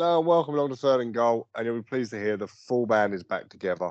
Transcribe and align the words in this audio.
Hello 0.00 0.16
and 0.20 0.26
welcome 0.26 0.54
along 0.54 0.70
to 0.70 0.76
Third 0.76 1.02
and 1.02 1.12
Goal, 1.12 1.46
and 1.54 1.66
you'll 1.66 1.76
be 1.76 1.82
pleased 1.82 2.10
to 2.12 2.18
hear 2.18 2.38
the 2.38 2.46
full 2.46 2.86
band 2.86 3.12
is 3.12 3.22
back 3.22 3.50
together. 3.50 3.90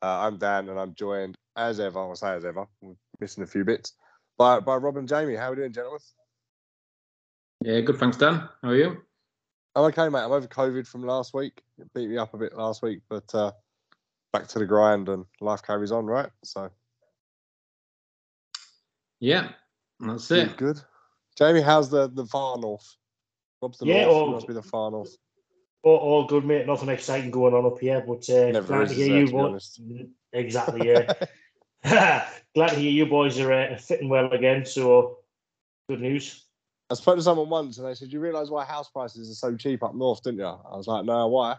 Uh, 0.00 0.20
I'm 0.20 0.38
Dan, 0.38 0.70
and 0.70 0.80
I'm 0.80 0.94
joined 0.94 1.36
as 1.54 1.78
ever. 1.80 1.98
I'll 1.98 2.14
say 2.16 2.30
as 2.30 2.46
ever, 2.46 2.66
we're 2.80 2.94
missing 3.20 3.44
a 3.44 3.46
few 3.46 3.62
bits 3.62 3.92
by 4.38 4.58
by 4.60 4.76
Rob 4.76 4.96
and 4.96 5.06
Jamie. 5.06 5.34
How 5.34 5.48
are 5.48 5.50
we 5.50 5.56
doing, 5.56 5.74
gentlemen? 5.74 6.00
Yeah, 7.62 7.80
good. 7.80 7.98
Thanks, 7.98 8.16
Dan. 8.16 8.48
How 8.62 8.70
are 8.70 8.74
you? 8.74 9.02
I'm 9.76 9.84
okay, 9.84 10.08
mate. 10.08 10.20
I'm 10.24 10.32
over 10.32 10.46
COVID 10.46 10.86
from 10.86 11.02
last 11.02 11.34
week. 11.34 11.60
It 11.78 11.92
beat 11.94 12.08
me 12.08 12.16
up 12.16 12.32
a 12.32 12.38
bit 12.38 12.56
last 12.56 12.80
week, 12.80 13.00
but 13.10 13.34
uh, 13.34 13.52
back 14.32 14.48
to 14.48 14.60
the 14.60 14.64
grind 14.66 15.10
and 15.10 15.26
life 15.42 15.62
carries 15.62 15.92
on, 15.92 16.06
right? 16.06 16.30
So 16.42 16.70
Yeah, 19.20 19.50
that's 20.00 20.28
good, 20.28 20.52
it. 20.52 20.56
good. 20.56 20.80
Jamie, 21.36 21.60
how's 21.60 21.90
the 21.90 22.08
the 22.08 22.24
far 22.24 22.56
north? 22.56 22.96
Rob's 23.60 23.76
the 23.76 23.84
Yeah, 23.84 24.04
north. 24.04 24.16
all- 24.16 24.30
must 24.30 24.46
be 24.48 24.54
the 24.54 24.62
far 24.62 24.90
north. 24.90 25.14
All, 25.82 25.96
all 25.96 26.24
good, 26.26 26.44
mate. 26.44 26.66
Nothing 26.66 26.90
exciting 26.90 27.30
going 27.30 27.54
on 27.54 27.64
up 27.64 27.80
here, 27.80 28.04
but 28.06 28.28
uh, 28.28 28.50
Never 28.50 28.66
glad 28.66 28.82
is, 28.82 28.90
to 28.90 28.94
hear 28.96 29.08
there, 29.08 29.20
you. 29.20 29.58
to 29.58 29.82
be. 29.82 30.08
Exactly, 30.32 30.86
yeah. 30.86 31.12
glad 32.54 32.68
to 32.68 32.76
hear 32.76 32.90
you 32.90 33.06
boys 33.06 33.36
are 33.40 33.52
uh, 33.52 33.76
fitting 33.76 34.08
well 34.08 34.30
again. 34.30 34.64
So, 34.64 35.18
good 35.88 36.00
news. 36.00 36.44
I 36.90 36.94
spoke 36.94 37.16
to 37.16 37.22
someone 37.22 37.48
once 37.48 37.78
and 37.78 37.86
they 37.86 37.94
said, 37.94 38.12
You 38.12 38.20
realise 38.20 38.48
why 38.48 38.64
house 38.64 38.88
prices 38.90 39.30
are 39.30 39.34
so 39.34 39.56
cheap 39.56 39.82
up 39.82 39.94
north, 39.94 40.22
didn't 40.22 40.38
you? 40.40 40.46
I 40.46 40.76
was 40.76 40.86
like, 40.86 41.04
No, 41.04 41.26
why? 41.28 41.56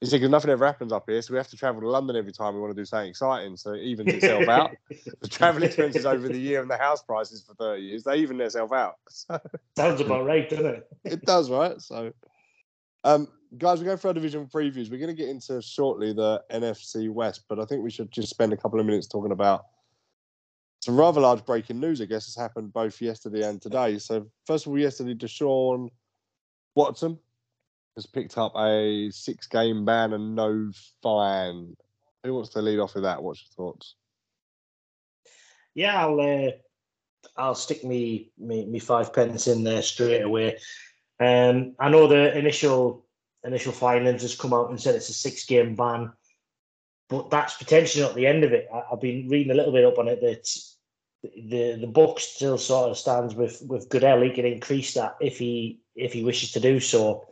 He 0.00 0.06
said, 0.06 0.16
Because 0.16 0.30
nothing 0.30 0.50
ever 0.50 0.66
happens 0.66 0.92
up 0.92 1.04
here, 1.08 1.20
so 1.22 1.32
we 1.32 1.38
have 1.38 1.48
to 1.48 1.56
travel 1.56 1.80
to 1.80 1.88
London 1.88 2.16
every 2.16 2.32
time 2.32 2.54
we 2.54 2.60
want 2.60 2.74
to 2.74 2.80
do 2.80 2.84
something 2.84 3.10
exciting. 3.10 3.56
So 3.56 3.72
it 3.72 3.82
evens 3.82 4.12
itself 4.12 4.48
out. 4.48 4.70
The 5.20 5.28
travel 5.28 5.62
expenses 5.62 6.04
over 6.04 6.28
the 6.28 6.38
year 6.38 6.60
and 6.60 6.70
the 6.70 6.76
house 6.76 7.02
prices 7.02 7.42
for 7.42 7.54
30 7.54 7.82
years, 7.82 8.04
they 8.04 8.16
even 8.16 8.36
themselves 8.36 8.72
out. 8.72 8.96
So 9.08 9.40
Sounds 9.76 10.00
about 10.00 10.24
right, 10.24 10.48
doesn't 10.48 10.66
it? 10.66 10.88
it 11.04 11.22
does, 11.22 11.50
right? 11.50 11.80
So, 11.80 12.12
um, 13.04 13.28
guys, 13.58 13.78
we're 13.78 13.84
going 13.86 13.98
for 13.98 14.08
our 14.08 14.14
division 14.14 14.46
previews. 14.46 14.90
We're 14.90 14.98
going 14.98 15.14
to 15.14 15.22
get 15.22 15.28
into 15.28 15.60
shortly 15.62 16.12
the 16.12 16.42
NFC 16.50 17.10
West, 17.10 17.44
but 17.48 17.60
I 17.60 17.64
think 17.64 17.82
we 17.82 17.90
should 17.90 18.10
just 18.10 18.30
spend 18.30 18.52
a 18.52 18.56
couple 18.56 18.80
of 18.80 18.86
minutes 18.86 19.06
talking 19.06 19.32
about 19.32 19.66
some 20.80 20.98
rather 20.98 21.20
large 21.20 21.44
breaking 21.44 21.80
news, 21.80 22.00
I 22.00 22.06
guess, 22.06 22.26
has 22.26 22.36
happened 22.36 22.72
both 22.72 23.00
yesterday 23.00 23.48
and 23.48 23.60
today. 23.60 23.98
So, 23.98 24.26
first 24.46 24.66
of 24.66 24.72
all, 24.72 24.78
yesterday, 24.78 25.14
Deshaun 25.14 25.88
Watson 26.74 27.18
has 27.96 28.06
picked 28.06 28.36
up 28.36 28.52
a 28.56 29.10
six 29.10 29.46
game 29.46 29.84
ban 29.84 30.12
and 30.12 30.34
no 30.34 30.70
fine. 31.02 31.76
Who 32.22 32.34
wants 32.34 32.50
to 32.50 32.62
lead 32.62 32.80
off 32.80 32.94
with 32.94 33.04
that? 33.04 33.22
What's 33.22 33.44
your 33.44 33.72
thoughts? 33.72 33.94
Yeah, 35.74 36.06
I'll 36.06 36.20
uh, 36.20 36.50
I'll 37.36 37.54
stick 37.54 37.84
me, 37.84 38.30
me 38.38 38.66
me 38.66 38.78
five 38.78 39.12
pence 39.12 39.46
in 39.46 39.64
there 39.64 39.82
straight 39.82 40.22
away. 40.22 40.58
Um, 41.20 41.74
I 41.78 41.88
know 41.88 42.06
the 42.06 42.36
initial 42.36 43.04
initial 43.44 43.72
findings 43.72 44.22
has 44.22 44.34
come 44.34 44.52
out 44.52 44.70
and 44.70 44.80
said 44.80 44.94
it's 44.94 45.10
a 45.10 45.14
six 45.14 45.44
game 45.44 45.74
ban, 45.74 46.12
but 47.08 47.30
that's 47.30 47.54
potentially 47.54 48.02
not 48.02 48.14
the 48.14 48.26
end 48.26 48.42
of 48.42 48.52
it. 48.52 48.68
I, 48.72 48.82
I've 48.92 49.00
been 49.00 49.28
reading 49.28 49.52
a 49.52 49.54
little 49.54 49.72
bit 49.72 49.84
up 49.84 49.98
on 49.98 50.08
it 50.08 50.20
that 50.20 50.48
the 51.22 51.78
the 51.80 51.86
book 51.86 52.20
still 52.20 52.58
sort 52.58 52.90
of 52.90 52.98
stands 52.98 53.34
with 53.34 53.62
with 53.66 53.88
Goodell. 53.88 54.22
He 54.22 54.30
can 54.30 54.46
increase 54.46 54.94
that 54.94 55.16
if 55.20 55.38
he 55.38 55.80
if 55.94 56.12
he 56.12 56.24
wishes 56.24 56.52
to 56.52 56.60
do 56.60 56.80
so. 56.80 57.26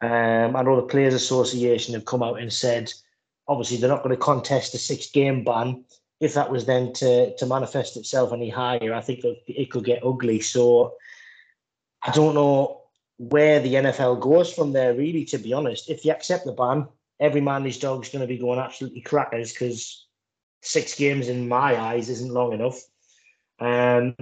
Um, 0.00 0.54
I 0.54 0.62
know 0.62 0.76
the 0.76 0.82
Players 0.82 1.14
Association 1.14 1.94
have 1.94 2.04
come 2.04 2.22
out 2.22 2.40
and 2.40 2.52
said 2.52 2.92
obviously 3.48 3.78
they're 3.78 3.88
not 3.88 4.02
going 4.02 4.14
to 4.14 4.22
contest 4.22 4.74
a 4.74 4.78
six 4.78 5.10
game 5.10 5.42
ban 5.42 5.84
if 6.20 6.34
that 6.34 6.50
was 6.50 6.66
then 6.66 6.92
to 6.94 7.34
to 7.36 7.46
manifest 7.46 7.96
itself 7.96 8.32
any 8.32 8.50
higher, 8.50 8.94
I 8.94 9.00
think 9.00 9.20
it 9.24 9.70
could 9.70 9.84
get 9.84 10.04
ugly. 10.04 10.40
So 10.40 10.94
I 12.02 12.10
don't 12.10 12.34
know 12.34 12.82
where 13.18 13.60
the 13.60 13.74
NFL 13.74 14.20
goes 14.20 14.52
from 14.52 14.72
there. 14.72 14.94
Really, 14.94 15.24
to 15.26 15.38
be 15.38 15.52
honest, 15.52 15.90
if 15.90 16.04
you 16.04 16.12
accept 16.12 16.44
the 16.44 16.52
ban, 16.52 16.86
every 17.20 17.40
man 17.40 17.64
his 17.64 17.78
dog's 17.78 18.08
going 18.08 18.22
to 18.22 18.26
be 18.26 18.38
going 18.38 18.58
absolutely 18.58 19.00
crackers 19.00 19.52
because 19.52 20.06
six 20.62 20.94
games 20.94 21.28
in 21.28 21.48
my 21.48 21.78
eyes 21.78 22.08
isn't 22.08 22.32
long 22.32 22.52
enough. 22.52 22.80
Um, 23.60 24.14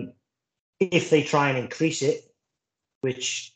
if 0.81 1.11
they 1.11 1.23
try 1.23 1.51
and 1.51 1.59
increase 1.59 2.03
it, 2.03 2.23
which 3.01 3.53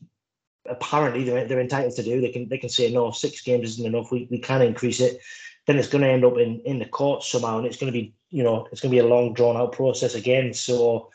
apparently 0.66 1.24
they're, 1.24 1.46
they're 1.46 1.60
entitled 1.60 1.96
to 1.96 2.02
do, 2.02 2.20
they 2.20 2.30
can 2.30 2.48
they 2.48 2.58
can 2.58 2.68
say 2.68 2.92
no, 2.92 3.10
six 3.10 3.42
games 3.42 3.70
isn't 3.70 3.86
enough. 3.86 4.10
We 4.12 4.28
we 4.30 4.38
can 4.38 4.62
increase 4.62 5.00
it. 5.00 5.20
Then 5.66 5.78
it's 5.78 5.88
going 5.88 6.02
to 6.02 6.10
end 6.10 6.24
up 6.24 6.38
in 6.38 6.60
in 6.60 6.78
the 6.78 6.86
courts 6.86 7.28
somehow, 7.28 7.58
and 7.58 7.66
it's 7.66 7.76
going 7.76 7.92
to 7.92 7.98
be 7.98 8.14
you 8.28 8.42
know 8.42 8.68
it's 8.70 8.80
going 8.80 8.90
to 8.90 8.94
be 8.94 9.06
a 9.06 9.08
long 9.08 9.32
drawn 9.34 9.56
out 9.56 9.72
process 9.72 10.14
again. 10.14 10.52
So 10.52 11.10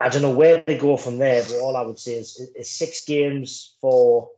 I 0.00 0.08
don't 0.08 0.22
know 0.22 0.30
where 0.30 0.62
they 0.66 0.78
go 0.78 0.96
from 0.96 1.18
there, 1.18 1.42
but 1.42 1.60
all 1.60 1.76
I 1.76 1.82
would 1.82 1.98
say 1.98 2.14
is, 2.14 2.40
is 2.56 2.70
six 2.70 3.04
games 3.04 3.74
for 3.80 4.30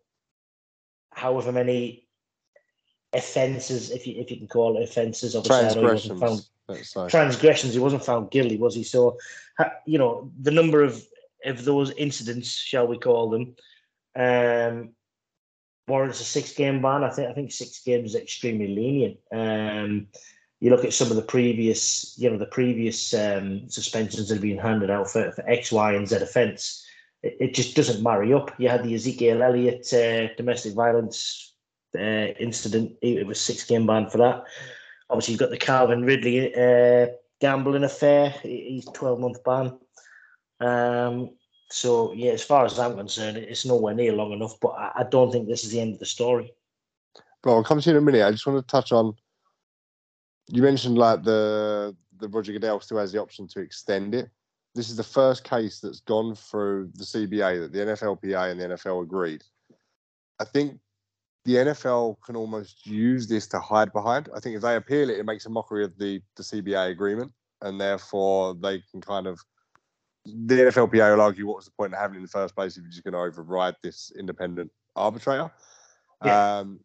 however 1.13 1.53
many 1.53 2.09
offences, 3.13 3.91
if 3.91 4.07
you 4.07 4.21
if 4.21 4.31
you 4.31 4.39
can 4.39 4.49
call 4.49 4.77
it 4.77 4.83
offences, 4.83 5.37
obviously 5.37 5.67
I 5.67 5.75
know 5.75 5.81
he 5.81 5.95
wasn't 5.95 6.21
found 6.21 6.47
Transgressions, 6.67 7.11
transgressions. 7.11 7.75
He 7.75 7.81
wasn't 7.81 8.05
found 8.05 8.31
guilty, 8.31 8.57
was 8.57 8.75
he? 8.75 8.85
So, 8.85 9.19
you 9.85 9.99
know, 9.99 10.31
the 10.41 10.51
number 10.51 10.83
of 10.83 11.05
of 11.45 11.65
those 11.65 11.91
incidents, 11.93 12.49
shall 12.49 12.87
we 12.87 12.99
call 12.99 13.31
them, 13.31 13.57
um, 14.15 14.91
warrants 15.89 16.21
a 16.21 16.25
six 16.25 16.53
game 16.53 16.81
ban. 16.81 17.05
I 17.05 17.11
think 17.11 17.29
I 17.29 17.35
think 17.35 17.53
six 17.53 17.83
games 17.83 18.15
is 18.15 18.21
extremely 18.21 18.69
lenient. 18.69 19.19
Um, 19.33 20.07
you 20.63 20.71
look 20.71 20.85
at 20.85 20.93
some 20.93 21.11
of 21.11 21.17
the 21.17 21.23
previous, 21.23 22.17
you 22.17 22.31
know, 22.31 22.39
the 22.39 22.47
previous 22.47 23.13
um, 23.15 23.69
suspensions 23.69 24.29
that 24.29 24.37
have 24.37 24.43
been 24.43 24.59
handed 24.59 24.91
out 24.91 25.11
for, 25.11 25.33
for 25.33 25.45
X, 25.51 25.73
Y, 25.73 25.93
and 25.95 26.09
Z 26.09 26.15
offence. 26.15 26.87
It, 27.25 27.37
it 27.41 27.55
just 27.55 27.75
doesn't 27.75 28.01
marry 28.01 28.33
up. 28.33 28.55
You 28.61 28.69
had 28.69 28.85
the 28.85 28.95
Ezekiel 28.95 29.43
Elliott 29.43 29.93
uh, 29.93 30.33
domestic 30.37 30.75
violence 30.75 31.55
uh, 31.99 32.31
incident. 32.39 32.93
It 33.03 33.27
was 33.27 33.41
six 33.41 33.65
game 33.65 33.89
ban 33.89 34.09
for 34.09 34.19
that. 34.19 34.45
Obviously, 35.11 35.33
you've 35.33 35.41
got 35.41 35.51
the 35.51 35.57
Calvin 35.57 36.05
Ridley 36.05 36.55
uh, 36.55 37.09
gambling 37.41 37.83
affair. 37.83 38.31
He's 38.45 38.85
twelve 38.85 39.19
month 39.19 39.43
ban. 39.43 39.77
Um, 40.61 41.31
so 41.71 42.13
yeah, 42.13 42.31
as 42.31 42.45
far 42.45 42.67
as 42.67 42.79
I'm 42.79 42.97
concerned, 42.97 43.37
it's 43.37 43.67
nowhere 43.67 43.95
near 43.95 44.13
long 44.13 44.31
enough. 44.31 44.61
But 44.61 44.75
I, 44.79 44.93
I 44.99 45.05
don't 45.11 45.33
think 45.33 45.49
this 45.49 45.65
is 45.65 45.73
the 45.73 45.81
end 45.81 45.95
of 45.95 45.99
the 45.99 46.07
story. 46.07 46.55
Bro, 47.43 47.57
I'll 47.57 47.65
come 47.65 47.81
to 47.81 47.91
you 47.91 47.97
in 47.97 48.01
a 48.01 48.07
minute. 48.07 48.25
I 48.25 48.31
just 48.31 48.47
want 48.47 48.65
to 48.65 48.71
touch 48.71 48.93
on. 48.93 49.17
You 50.49 50.63
mentioned 50.63 50.99
like 50.99 51.23
the 51.23 51.97
the 52.19 52.29
Roger 52.29 52.53
Goodell 52.53 52.81
still 52.81 52.99
has 52.99 53.13
the 53.13 53.21
option 53.21 53.47
to 53.49 53.61
extend 53.61 54.15
it. 54.15 54.31
This 54.75 54.89
is 54.89 54.97
the 54.97 55.03
first 55.03 55.45
case 55.45 55.81
that's 55.81 56.01
gone 56.01 56.35
through 56.35 56.91
the 56.95 57.05
CBA 57.05 57.61
that 57.61 57.73
the 57.73 57.81
NFLPA 57.81 58.51
and 58.51 58.61
the 58.61 58.69
NFL 58.69 59.03
agreed. 59.03 59.43
I 60.41 60.45
think 60.45 60.79
the 61.45 61.57
NFL 61.57 62.17
can 62.25 62.37
almost 62.37 62.87
use 62.87 63.27
this 63.27 63.47
to 63.49 63.59
hide 63.59 63.93
behind. 63.93 64.29
I 64.35 64.41
think 64.41 64.57
if 64.57 64.63
they 64.63 64.77
appeal 64.77 65.11
it, 65.11 65.19
it 65.19 65.27
makes 65.27 65.47
a 65.47 65.51
mockery 65.51 65.85
of 65.85 65.97
the 65.99 66.23
the 66.37 66.43
CBA 66.43 66.91
agreement, 66.91 67.33
and 67.61 67.81
therefore 67.81 68.55
they 68.55 68.83
can 68.91 69.01
kind 69.01 69.27
of. 69.27 69.41
The 70.25 70.55
NFLPA 70.55 71.17
will 71.17 71.21
argue 71.21 71.49
what 71.49 71.57
was 71.57 71.65
the 71.65 71.73
point 71.73 71.93
of 71.93 71.99
having 71.99 72.15
it 72.15 72.19
in 72.19 72.23
the 72.23 72.29
first 72.29 72.55
place 72.55 72.77
if 72.77 72.85
you're 72.85 72.93
just 72.93 73.03
going 73.03 73.15
to 73.15 73.19
override 73.19 73.75
this 73.83 74.13
independent 74.17 74.71
arbitrator. 74.95 75.51
Yeah. 76.25 76.59
Um, 76.59 76.79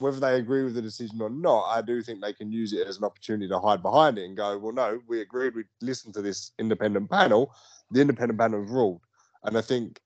whether 0.00 0.18
they 0.18 0.36
agree 0.36 0.64
with 0.64 0.74
the 0.74 0.82
decision 0.82 1.20
or 1.20 1.30
not, 1.30 1.64
I 1.66 1.82
do 1.82 2.02
think 2.02 2.20
they 2.20 2.32
can 2.32 2.50
use 2.50 2.72
it 2.72 2.86
as 2.86 2.98
an 2.98 3.04
opportunity 3.04 3.48
to 3.48 3.58
hide 3.58 3.82
behind 3.82 4.18
it 4.18 4.24
and 4.24 4.36
go, 4.36 4.58
well, 4.58 4.72
no, 4.72 5.00
we 5.06 5.20
agreed, 5.20 5.54
we 5.54 5.64
listened 5.82 6.14
to 6.14 6.22
this 6.22 6.52
independent 6.58 7.10
panel. 7.10 7.54
The 7.90 8.00
independent 8.00 8.38
panel 8.38 8.60
ruled. 8.60 9.02
And 9.44 9.56
I 9.56 9.60
think 9.60 10.00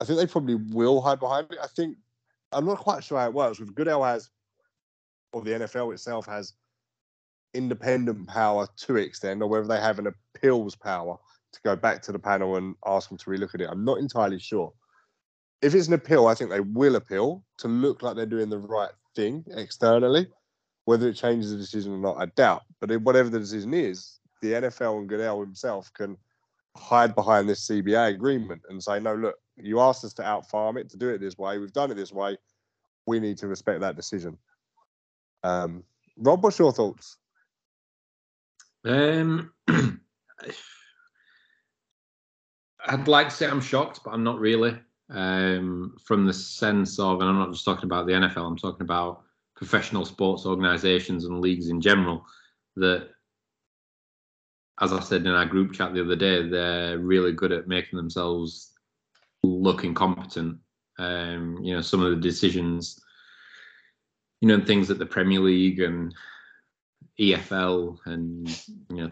I 0.00 0.04
think 0.04 0.18
they 0.18 0.26
probably 0.26 0.56
will 0.56 1.00
hide 1.00 1.20
behind 1.20 1.46
it. 1.52 1.58
I 1.62 1.68
think 1.68 1.96
I'm 2.50 2.66
not 2.66 2.78
quite 2.78 3.04
sure 3.04 3.20
how 3.20 3.26
it 3.26 3.34
works. 3.34 3.60
With 3.60 3.74
Goodell 3.74 4.02
has 4.02 4.28
or 5.32 5.42
the 5.42 5.52
NFL 5.52 5.92
itself 5.92 6.26
has 6.26 6.54
independent 7.54 8.26
power 8.26 8.66
to 8.78 8.96
extend, 8.96 9.42
or 9.42 9.48
whether 9.48 9.66
they 9.68 9.80
have 9.80 10.00
an 10.00 10.12
appeals 10.34 10.74
power 10.74 11.16
to 11.52 11.60
go 11.64 11.76
back 11.76 12.02
to 12.02 12.12
the 12.12 12.18
panel 12.18 12.56
and 12.56 12.74
ask 12.84 13.08
them 13.08 13.18
to 13.18 13.30
relook 13.30 13.54
at 13.54 13.60
it. 13.60 13.68
I'm 13.70 13.84
not 13.84 13.98
entirely 13.98 14.40
sure 14.40 14.72
if 15.62 15.74
it's 15.74 15.86
an 15.86 15.94
appeal, 15.94 16.26
I 16.26 16.34
think 16.34 16.50
they 16.50 16.60
will 16.60 16.96
appeal 16.96 17.44
to 17.58 17.68
look 17.68 18.02
like 18.02 18.16
they're 18.16 18.26
doing 18.26 18.50
the 18.50 18.58
right 18.58 18.90
thing 19.14 19.44
externally. 19.56 20.26
Whether 20.84 21.08
it 21.08 21.14
changes 21.14 21.52
the 21.52 21.56
decision 21.56 21.92
or 21.92 21.98
not, 21.98 22.16
I 22.18 22.26
doubt. 22.26 22.62
But 22.80 22.90
whatever 23.02 23.28
the 23.28 23.38
decision 23.38 23.72
is, 23.72 24.18
the 24.40 24.52
NFL 24.52 24.98
and 24.98 25.08
Goodell 25.08 25.40
himself 25.40 25.92
can 25.94 26.16
hide 26.76 27.14
behind 27.14 27.48
this 27.48 27.68
CBA 27.68 28.14
agreement 28.14 28.62
and 28.68 28.82
say, 28.82 28.98
no, 28.98 29.14
look, 29.14 29.36
you 29.56 29.78
asked 29.78 30.04
us 30.04 30.12
to 30.14 30.22
outfarm 30.22 30.78
it, 30.78 30.90
to 30.90 30.96
do 30.96 31.10
it 31.10 31.18
this 31.18 31.38
way. 31.38 31.58
We've 31.58 31.72
done 31.72 31.92
it 31.92 31.94
this 31.94 32.12
way. 32.12 32.36
We 33.06 33.20
need 33.20 33.38
to 33.38 33.46
respect 33.46 33.80
that 33.80 33.94
decision. 33.94 34.36
Um, 35.44 35.84
Rob, 36.16 36.42
what's 36.42 36.58
your 36.58 36.72
thoughts? 36.72 37.18
Um, 38.84 39.52
I'd 42.86 43.06
like 43.06 43.28
to 43.28 43.34
say 43.34 43.46
I'm 43.46 43.60
shocked, 43.60 44.00
but 44.04 44.10
I'm 44.10 44.24
not 44.24 44.40
really. 44.40 44.76
Um, 45.12 45.96
from 46.02 46.26
the 46.26 46.32
sense 46.32 46.98
of, 46.98 47.20
and 47.20 47.28
I'm 47.28 47.38
not 47.38 47.52
just 47.52 47.64
talking 47.64 47.84
about 47.84 48.06
the 48.06 48.12
NFL, 48.12 48.46
I'm 48.46 48.56
talking 48.56 48.82
about 48.82 49.22
professional 49.54 50.04
sports 50.04 50.46
organisations 50.46 51.24
and 51.24 51.40
leagues 51.40 51.68
in 51.68 51.80
general. 51.80 52.24
That, 52.76 53.10
as 54.80 54.92
I 54.92 55.00
said 55.00 55.26
in 55.26 55.32
our 55.32 55.44
group 55.44 55.74
chat 55.74 55.92
the 55.92 56.02
other 56.02 56.16
day, 56.16 56.48
they're 56.48 56.98
really 56.98 57.32
good 57.32 57.52
at 57.52 57.68
making 57.68 57.98
themselves 57.98 58.72
look 59.42 59.84
incompetent 59.84 60.58
Um, 60.98 61.58
you 61.62 61.74
know, 61.74 61.82
some 61.82 62.02
of 62.02 62.10
the 62.10 62.20
decisions, 62.20 63.00
you 64.40 64.48
know, 64.48 64.64
things 64.64 64.88
that 64.88 64.98
the 64.98 65.06
Premier 65.06 65.40
League 65.40 65.80
and 65.80 66.14
EFL 67.18 67.98
and 68.06 68.48
you 68.90 68.96
know 68.96 69.08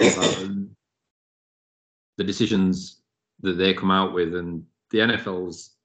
the 2.16 2.24
decisions 2.24 3.02
that 3.40 3.54
they 3.54 3.74
come 3.74 3.90
out 3.90 4.12
with, 4.12 4.34
and 4.34 4.64
the 4.90 4.98
NFL's 4.98 5.76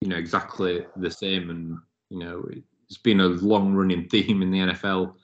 you 0.00 0.08
know 0.08 0.16
exactly 0.16 0.86
the 0.96 1.10
same, 1.10 1.50
and 1.50 1.78
you 2.10 2.18
know 2.18 2.44
it's 2.86 2.98
been 2.98 3.20
a 3.20 3.28
long 3.28 3.74
running 3.74 4.08
theme 4.10 4.42
in 4.42 4.50
the 4.50 4.58
NFL, 4.58 5.14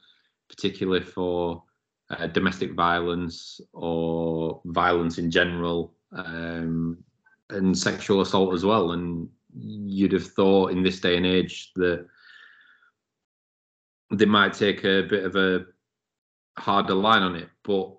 particularly 0.48 1.04
for 1.04 1.62
uh, 2.10 2.26
domestic 2.28 2.74
violence 2.74 3.60
or 3.72 4.60
violence 4.66 5.18
in 5.18 5.30
general, 5.30 5.94
um, 6.12 6.98
and 7.50 7.76
sexual 7.76 8.20
assault 8.20 8.54
as 8.54 8.64
well. 8.64 8.92
And 8.92 9.28
you'd 9.56 10.12
have 10.12 10.26
thought 10.26 10.72
in 10.72 10.82
this 10.82 11.00
day 11.00 11.16
and 11.16 11.26
age 11.26 11.72
that 11.76 12.06
they 14.12 14.26
might 14.26 14.52
take 14.52 14.84
a 14.84 15.02
bit 15.02 15.24
of 15.24 15.36
a 15.36 15.66
harder 16.58 16.94
line 16.94 17.22
on 17.22 17.36
it, 17.36 17.48
but 17.62 17.94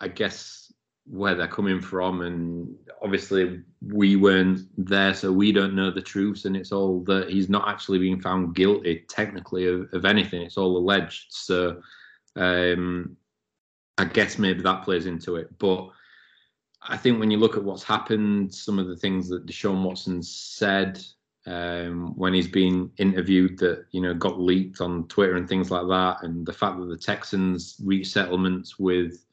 I 0.00 0.08
guess 0.08 0.63
where 1.06 1.34
they're 1.34 1.48
coming 1.48 1.80
from, 1.80 2.22
and 2.22 2.74
obviously 3.02 3.60
we 3.82 4.16
weren't 4.16 4.60
there, 4.78 5.14
so 5.14 5.32
we 5.32 5.52
don't 5.52 5.74
know 5.74 5.90
the 5.90 6.00
truth, 6.00 6.44
and 6.44 6.56
it's 6.56 6.72
all 6.72 7.00
that 7.04 7.30
he's 7.30 7.48
not 7.48 7.68
actually 7.68 7.98
being 7.98 8.20
found 8.20 8.54
guilty 8.54 9.04
technically 9.08 9.66
of, 9.66 9.92
of 9.92 10.04
anything. 10.04 10.42
It's 10.42 10.58
all 10.58 10.76
alleged. 10.76 11.26
So 11.30 11.82
um, 12.36 13.16
I 13.98 14.04
guess 14.04 14.38
maybe 14.38 14.62
that 14.62 14.84
plays 14.84 15.06
into 15.06 15.36
it, 15.36 15.58
but. 15.58 15.90
I 16.86 16.98
think 16.98 17.18
when 17.18 17.30
you 17.30 17.38
look 17.38 17.56
at 17.56 17.64
what's 17.64 17.82
happened, 17.82 18.54
some 18.54 18.78
of 18.78 18.88
the 18.88 18.96
things 18.98 19.26
that 19.30 19.46
Deshaun 19.46 19.82
Watson 19.82 20.22
said 20.22 21.02
um, 21.46 22.14
when 22.16 22.32
he's 22.32 22.48
been 22.48 22.90
interviewed 22.96 23.58
that 23.58 23.86
you 23.90 24.00
know 24.00 24.14
got 24.14 24.40
leaked 24.40 24.80
on 24.80 25.06
Twitter 25.08 25.36
and 25.36 25.48
things 25.48 25.70
like 25.70 25.86
that, 25.88 26.22
and 26.22 26.46
the 26.46 26.52
fact 26.52 26.78
that 26.78 26.88
the 26.88 26.96
Texans 26.96 27.76
reached 27.84 28.12
settlements 28.12 28.78
with 28.78 29.24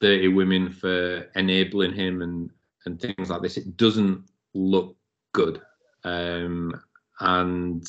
30 0.00 0.28
women 0.28 0.70
for 0.70 1.28
enabling 1.34 1.92
him 1.92 2.22
and 2.22 2.50
and 2.84 3.00
things 3.00 3.30
like 3.30 3.42
this, 3.42 3.56
it 3.56 3.76
doesn't 3.76 4.24
look 4.54 4.96
good. 5.32 5.60
Um, 6.04 6.80
and 7.20 7.86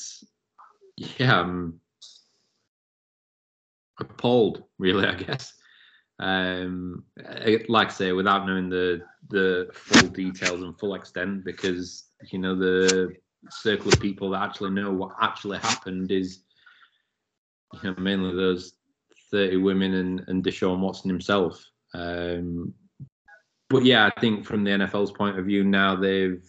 yeah, 0.98 1.40
I'm 1.40 1.80
appalled, 4.00 4.64
really, 4.78 5.06
I 5.08 5.16
guess. 5.16 5.54
Um, 6.20 7.06
like 7.70 7.88
I 7.88 7.92
say, 7.92 8.12
without 8.12 8.46
knowing 8.46 8.70
the 8.70 9.02
the 9.30 9.70
full 9.74 10.10
details 10.10 10.62
and 10.62 10.78
full 10.78 10.96
extent, 10.96 11.46
because 11.46 12.06
you 12.30 12.40
know 12.40 12.56
the 12.56 13.14
circle 13.50 13.88
of 13.88 14.00
people 14.02 14.32
that 14.32 14.42
actually 14.42 14.72
know 14.72 14.92
what 14.92 15.16
actually 15.22 15.60
happened 15.60 16.12
is 16.12 16.44
you 17.82 17.92
know 17.92 17.96
mainly 18.02 18.36
those 18.36 18.74
30 19.32 19.58
women 19.58 19.94
and, 19.94 20.26
and 20.28 20.44
Deshaun 20.44 20.80
Watson 20.80 21.10
himself. 21.10 21.64
Um, 21.94 22.74
but 23.70 23.86
yeah, 23.86 24.08
I 24.08 24.20
think 24.20 24.46
from 24.46 24.64
the 24.64 24.72
NFL's 24.72 25.12
point 25.12 25.38
of 25.38 25.46
view 25.46 25.64
now 25.64 25.96
they've 25.96 26.44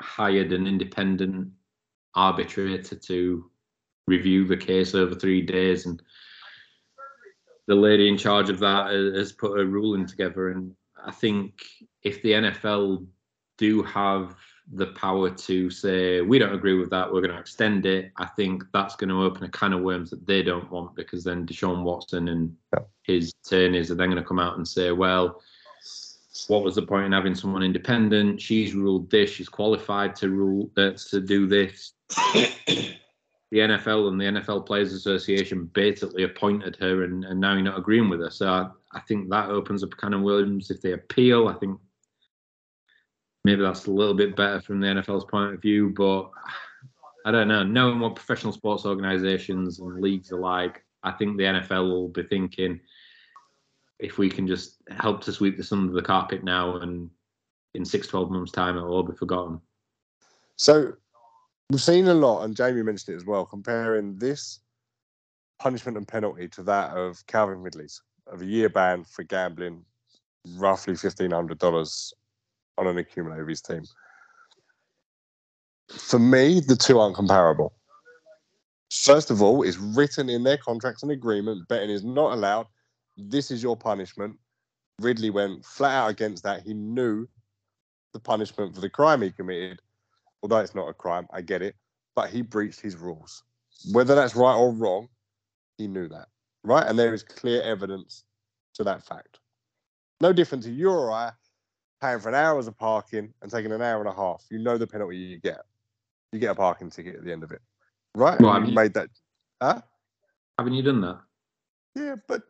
hired 0.00 0.52
an 0.52 0.66
independent 0.66 1.48
arbitrator 2.14 2.96
to 2.96 3.50
review 4.06 4.46
the 4.46 4.56
case 4.56 4.94
over 4.94 5.14
three 5.14 5.42
days 5.42 5.86
and 5.86 6.02
the 7.68 7.74
lady 7.74 8.08
in 8.08 8.16
charge 8.16 8.50
of 8.50 8.58
that 8.58 8.90
has 8.90 9.32
put 9.32 9.60
a 9.60 9.64
ruling 9.64 10.06
together. 10.06 10.50
And 10.50 10.74
I 11.04 11.12
think 11.12 11.62
if 12.02 12.20
the 12.22 12.32
NFL 12.32 13.06
do 13.58 13.82
have 13.82 14.34
the 14.72 14.88
power 14.88 15.30
to 15.30 15.70
say 15.70 16.20
we 16.20 16.38
don't 16.38 16.54
agree 16.54 16.78
with 16.78 16.90
that, 16.90 17.12
we're 17.12 17.20
going 17.20 17.34
to 17.34 17.40
extend 17.40 17.86
it. 17.86 18.12
I 18.16 18.26
think 18.26 18.64
that's 18.72 18.96
going 18.96 19.10
to 19.10 19.22
open 19.22 19.44
a 19.44 19.48
can 19.48 19.72
of 19.72 19.82
worms 19.82 20.10
that 20.10 20.26
they 20.26 20.42
don't 20.42 20.70
want 20.70 20.94
because 20.94 21.24
then 21.24 21.46
Deshaun 21.46 21.82
Watson 21.82 22.28
and 22.28 22.54
yeah. 22.74 22.84
his 23.02 23.32
attorneys 23.44 23.90
are 23.90 23.96
then 23.96 24.10
going 24.10 24.22
to 24.22 24.28
come 24.28 24.38
out 24.38 24.56
and 24.56 24.66
say, 24.66 24.92
well, 24.92 25.42
what 26.48 26.62
was 26.62 26.76
the 26.76 26.82
point 26.82 27.06
in 27.06 27.12
having 27.12 27.34
someone 27.34 27.62
independent? 27.62 28.40
She's 28.40 28.74
ruled 28.74 29.10
this. 29.10 29.30
She's 29.30 29.48
qualified 29.48 30.14
to 30.16 30.30
rule 30.30 30.70
uh, 30.76 30.92
to 31.10 31.20
do 31.20 31.46
this 31.46 31.92
the 33.50 33.58
NFL 33.58 34.08
and 34.08 34.20
the 34.20 34.40
NFL 34.40 34.64
Players 34.64 34.92
Association 34.92 35.68
basically 35.72 36.22
appointed 36.22 36.76
her, 36.76 37.02
and, 37.02 37.24
and 37.24 37.40
now 37.40 37.54
you're 37.54 37.62
not 37.62 37.78
agreeing 37.78 38.08
with 38.08 38.20
her. 38.20 38.30
So 38.30 38.48
I, 38.48 38.68
I 38.92 39.00
think 39.00 39.28
that 39.30 39.50
opens 39.50 39.82
up 39.82 39.96
kind 39.96 40.14
of 40.14 40.22
Williams 40.22 40.70
if 40.70 40.80
they 40.80 40.92
appeal. 40.92 41.48
I 41.48 41.54
think 41.54 41.78
maybe 43.44 43.62
that's 43.62 43.86
a 43.86 43.90
little 43.90 44.14
bit 44.14 44.36
better 44.36 44.60
from 44.60 44.80
the 44.80 44.86
NFL's 44.86 45.24
point 45.24 45.54
of 45.54 45.62
view, 45.62 45.90
but 45.96 46.30
I 47.24 47.30
don't 47.30 47.48
know. 47.48 47.62
Knowing 47.62 48.00
what 48.00 48.16
professional 48.16 48.52
sports 48.52 48.84
organisations 48.84 49.78
and 49.78 50.00
leagues 50.00 50.32
are 50.32 50.40
like, 50.40 50.82
I 51.02 51.12
think 51.12 51.36
the 51.36 51.44
NFL 51.44 51.90
will 51.90 52.08
be 52.08 52.22
thinking 52.22 52.80
if 53.98 54.18
we 54.18 54.30
can 54.30 54.46
just 54.46 54.76
help 54.90 55.22
to 55.24 55.32
sweep 55.32 55.56
this 55.56 55.72
under 55.72 55.92
the 55.92 56.02
carpet 56.02 56.42
now, 56.42 56.76
and 56.76 57.10
in 57.74 57.84
six, 57.84 58.06
12 58.06 58.30
months' 58.30 58.52
time, 58.52 58.76
it'll 58.76 58.90
all 58.90 59.02
be 59.02 59.14
forgotten. 59.14 59.60
So 60.56 60.94
We've 61.70 61.80
seen 61.80 62.08
a 62.08 62.14
lot, 62.14 62.42
and 62.42 62.56
Jamie 62.56 62.82
mentioned 62.82 63.14
it 63.14 63.18
as 63.18 63.24
well, 63.24 63.46
comparing 63.46 64.18
this 64.18 64.58
punishment 65.60 65.96
and 65.96 66.08
penalty 66.08 66.48
to 66.48 66.64
that 66.64 66.96
of 66.96 67.24
Calvin 67.28 67.62
Ridley's 67.62 68.02
of 68.26 68.42
a 68.42 68.44
year 68.44 68.68
ban 68.68 69.04
for 69.04 69.22
gambling, 69.22 69.84
roughly 70.56 70.96
fifteen 70.96 71.30
hundred 71.30 71.60
dollars 71.60 72.12
on 72.80 72.98
an 72.98 73.40
of 73.40 73.48
his 73.48 73.60
team. 73.60 73.82
For 75.88 76.18
me, 76.18 76.60
the 76.60 76.76
two 76.76 76.98
aren't 76.98 77.16
comparable. 77.16 77.72
First 78.92 79.30
of 79.30 79.42
all, 79.42 79.62
it's 79.62 79.78
written 79.78 80.28
in 80.28 80.42
their 80.42 80.56
contracts 80.56 81.02
and 81.02 81.12
agreement 81.12 81.68
betting 81.68 81.90
is 81.90 82.04
not 82.04 82.32
allowed. 82.32 82.66
This 83.16 83.50
is 83.50 83.62
your 83.62 83.76
punishment. 83.76 84.36
Ridley 85.00 85.30
went 85.30 85.64
flat 85.64 85.94
out 85.94 86.10
against 86.10 86.42
that. 86.44 86.62
He 86.62 86.74
knew 86.74 87.28
the 88.12 88.20
punishment 88.20 88.74
for 88.74 88.80
the 88.80 88.90
crime 88.90 89.22
he 89.22 89.30
committed 89.30 89.80
although 90.42 90.58
it's 90.58 90.74
not 90.74 90.88
a 90.88 90.94
crime, 90.94 91.26
I 91.32 91.42
get 91.42 91.62
it, 91.62 91.74
but 92.14 92.30
he 92.30 92.42
breached 92.42 92.80
his 92.80 92.96
rules. 92.96 93.42
Whether 93.92 94.14
that's 94.14 94.36
right 94.36 94.54
or 94.54 94.72
wrong, 94.72 95.08
he 95.78 95.86
knew 95.86 96.08
that, 96.08 96.28
right? 96.64 96.86
And 96.86 96.98
there 96.98 97.14
is 97.14 97.22
clear 97.22 97.62
evidence 97.62 98.24
to 98.74 98.84
that 98.84 99.04
fact. 99.04 99.38
No 100.20 100.32
different 100.32 100.64
to 100.64 100.70
you 100.70 100.90
or 100.90 101.10
I 101.10 101.32
paying 102.00 102.18
for 102.18 102.28
an 102.28 102.34
hour 102.34 102.58
of 102.58 102.78
parking 102.78 103.32
and 103.42 103.50
taking 103.50 103.72
an 103.72 103.82
hour 103.82 104.00
and 104.00 104.08
a 104.08 104.14
half. 104.14 104.44
You 104.50 104.58
know 104.58 104.78
the 104.78 104.86
penalty 104.86 105.16
you 105.16 105.38
get. 105.38 105.62
You 106.32 106.38
get 106.38 106.50
a 106.50 106.54
parking 106.54 106.90
ticket 106.90 107.16
at 107.16 107.24
the 107.24 107.32
end 107.32 107.42
of 107.42 107.52
it, 107.52 107.60
right? 108.14 108.40
Well, 108.40 108.64
you 108.64 108.74
made 108.74 108.94
that. 108.94 109.08
Huh? 109.60 109.80
Haven't 110.58 110.74
you 110.74 110.82
done 110.82 111.00
that? 111.00 111.20
Yeah, 111.96 112.16
but 112.28 112.42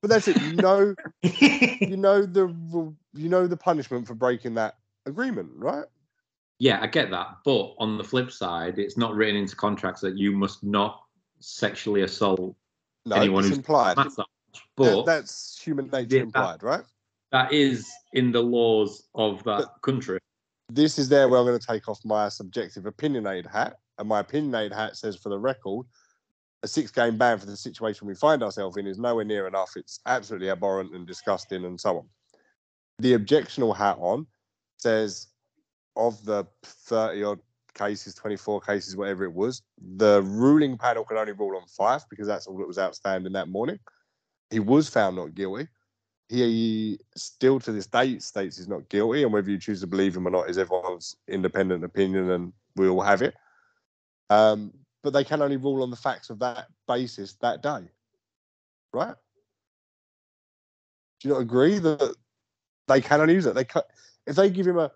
but 0.00 0.10
that's 0.10 0.28
it. 0.28 0.36
You 0.36 0.56
know, 0.56 0.94
you 1.22 1.96
know 1.96 2.24
the 2.24 2.94
you 3.14 3.28
know 3.28 3.46
the 3.46 3.56
punishment 3.56 4.06
for 4.06 4.14
breaking 4.14 4.54
that 4.54 4.76
agreement, 5.06 5.50
right? 5.56 5.86
Yeah, 6.58 6.78
I 6.80 6.86
get 6.86 7.10
that. 7.10 7.38
But 7.44 7.74
on 7.78 7.98
the 7.98 8.04
flip 8.04 8.30
side, 8.30 8.78
it's 8.78 8.96
not 8.96 9.14
written 9.14 9.36
into 9.36 9.56
contracts 9.56 10.00
that 10.02 10.16
you 10.16 10.32
must 10.32 10.64
not 10.64 11.02
sexually 11.40 12.02
assault 12.02 12.56
no, 13.04 13.16
anyone 13.16 13.44
who's 13.44 13.56
implied. 13.56 13.96
But 14.76 15.04
that, 15.04 15.06
that's 15.06 15.60
human 15.60 15.88
nature 15.90 16.18
implied, 16.18 16.62
right? 16.62 16.84
That 17.32 17.52
is 17.52 17.88
in 18.12 18.32
the 18.32 18.42
laws 18.42 19.04
of 19.14 19.42
that 19.44 19.58
but 19.58 19.82
country. 19.82 20.18
This 20.68 20.98
is 20.98 21.08
there 21.08 21.28
where 21.28 21.40
I'm 21.40 21.46
going 21.46 21.58
to 21.58 21.66
take 21.66 21.88
off 21.88 22.00
my 22.04 22.28
subjective 22.28 22.86
opinionated 22.86 23.46
hat. 23.46 23.76
And 23.98 24.08
my 24.08 24.20
opinionated 24.20 24.72
hat 24.72 24.96
says, 24.96 25.16
for 25.16 25.28
the 25.28 25.38
record, 25.38 25.86
a 26.62 26.68
six 26.68 26.90
game 26.90 27.16
ban 27.16 27.38
for 27.38 27.46
the 27.46 27.56
situation 27.56 28.06
we 28.06 28.14
find 28.14 28.42
ourselves 28.42 28.76
in 28.76 28.86
is 28.86 28.98
nowhere 28.98 29.24
near 29.24 29.46
enough. 29.46 29.72
It's 29.76 30.00
absolutely 30.06 30.50
abhorrent 30.50 30.94
and 30.94 31.06
disgusting 31.06 31.64
and 31.64 31.80
so 31.80 31.98
on. 31.98 32.08
The 32.98 33.16
objectional 33.16 33.76
hat 33.76 33.96
on 33.98 34.26
says 34.78 35.28
of 35.96 36.22
the 36.24 36.44
30 36.64 37.24
odd 37.24 37.40
cases, 37.74 38.14
24 38.14 38.60
cases, 38.60 38.96
whatever 38.96 39.24
it 39.24 39.32
was, 39.32 39.62
the 39.96 40.22
ruling 40.22 40.76
panel 40.76 41.04
could 41.04 41.18
only 41.18 41.32
rule 41.32 41.56
on 41.56 41.66
five 41.66 42.02
because 42.10 42.26
that's 42.26 42.46
all 42.46 42.58
that 42.58 42.66
was 42.66 42.78
outstanding 42.78 43.32
that 43.34 43.48
morning. 43.48 43.78
He 44.50 44.58
was 44.58 44.88
found 44.88 45.16
not 45.16 45.34
guilty. 45.34 45.68
He 46.28 46.98
still 47.16 47.60
to 47.60 47.72
this 47.72 47.86
day 47.86 48.18
states 48.18 48.56
he's 48.56 48.68
not 48.68 48.88
guilty, 48.88 49.22
and 49.22 49.32
whether 49.32 49.50
you 49.50 49.58
choose 49.58 49.80
to 49.80 49.86
believe 49.86 50.16
him 50.16 50.26
or 50.26 50.30
not 50.30 50.50
is 50.50 50.58
everyone's 50.58 51.16
independent 51.28 51.84
opinion, 51.84 52.30
and 52.30 52.52
we 52.74 52.88
all 52.88 53.00
have 53.00 53.22
it. 53.22 53.34
Um, 54.28 54.72
but 55.04 55.12
they 55.12 55.22
can 55.22 55.40
only 55.40 55.56
rule 55.56 55.82
on 55.82 55.90
the 55.90 55.96
facts 55.96 56.30
of 56.30 56.40
that 56.40 56.66
basis 56.88 57.34
that 57.34 57.62
day, 57.62 57.88
right? 58.92 59.14
Do 61.20 61.28
you 61.28 61.34
not 61.34 61.40
agree 61.40 61.78
that 61.78 62.16
they 62.88 63.00
cannot 63.00 63.28
use 63.28 63.46
it? 63.46 63.54
They 63.54 63.64
cut 63.64 63.86
if 64.26 64.34
they 64.34 64.50
give 64.50 64.66
him 64.66 64.78
a 64.78 64.90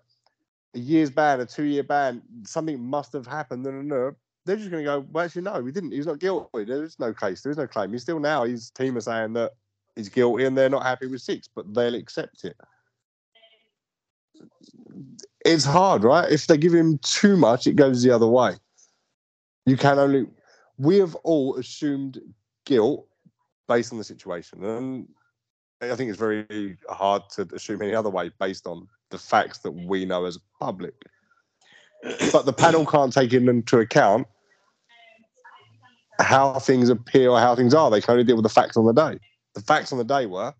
a 0.73 0.79
year's 0.79 1.09
ban, 1.09 1.39
a 1.39 1.45
two 1.45 1.63
year 1.63 1.83
ban, 1.83 2.21
something 2.45 2.79
must 2.79 3.13
have 3.13 3.27
happened. 3.27 3.63
No, 3.63 3.71
no, 3.71 3.81
no. 3.81 4.15
They're 4.45 4.55
just 4.55 4.71
going 4.71 4.83
to 4.83 4.89
go, 4.89 5.05
well, 5.11 5.25
actually, 5.25 5.43
no, 5.43 5.59
we 5.61 5.71
didn't. 5.71 5.91
He's 5.91 6.07
not 6.07 6.19
guilty. 6.19 6.63
There 6.63 6.83
is 6.83 6.99
no 6.99 7.13
case. 7.13 7.41
There 7.41 7.51
is 7.51 7.57
no 7.57 7.67
claim. 7.67 7.91
He's 7.91 8.01
still 8.01 8.19
now, 8.19 8.43
his 8.43 8.71
team 8.71 8.97
are 8.97 9.01
saying 9.01 9.33
that 9.33 9.51
he's 9.95 10.09
guilty 10.09 10.45
and 10.45 10.57
they're 10.57 10.69
not 10.69 10.83
happy 10.83 11.07
with 11.07 11.21
six, 11.21 11.47
but 11.53 11.73
they'll 11.73 11.95
accept 11.95 12.43
it. 12.43 12.55
it's 15.45 15.65
hard, 15.65 16.03
right? 16.03 16.31
If 16.31 16.47
they 16.47 16.57
give 16.57 16.73
him 16.73 16.99
too 16.99 17.37
much, 17.37 17.67
it 17.67 17.75
goes 17.75 18.03
the 18.03 18.11
other 18.11 18.27
way. 18.27 18.55
You 19.65 19.77
can 19.77 19.99
only. 19.99 20.27
We 20.77 20.97
have 20.97 21.15
all 21.15 21.57
assumed 21.57 22.19
guilt 22.65 23.07
based 23.67 23.91
on 23.91 23.97
the 23.97 24.03
situation, 24.03 24.63
and 24.63 25.07
I 25.81 25.95
think 25.95 26.09
it's 26.09 26.19
very 26.19 26.77
hard 26.89 27.23
to 27.31 27.47
assume 27.53 27.81
any 27.81 27.93
other 27.93 28.09
way 28.09 28.31
based 28.39 28.65
on 28.65 28.87
the 29.09 29.17
facts 29.17 29.59
that 29.59 29.71
we 29.71 30.05
know 30.05 30.25
as 30.25 30.39
public. 30.59 30.93
But 32.31 32.45
the 32.45 32.53
panel 32.53 32.85
can't 32.85 33.13
take 33.13 33.33
into 33.33 33.79
account 33.79 34.25
how 36.19 36.59
things 36.59 36.89
appear 36.89 37.29
or 37.29 37.39
how 37.39 37.55
things 37.55 37.73
are. 37.73 37.91
They 37.91 38.01
can 38.01 38.13
only 38.13 38.23
deal 38.23 38.35
with 38.35 38.43
the 38.43 38.49
facts 38.49 38.77
on 38.77 38.85
the 38.85 38.93
day. 38.93 39.19
The 39.53 39.61
facts 39.61 39.91
on 39.91 39.97
the 39.97 40.03
day 40.03 40.25
were 40.25 40.53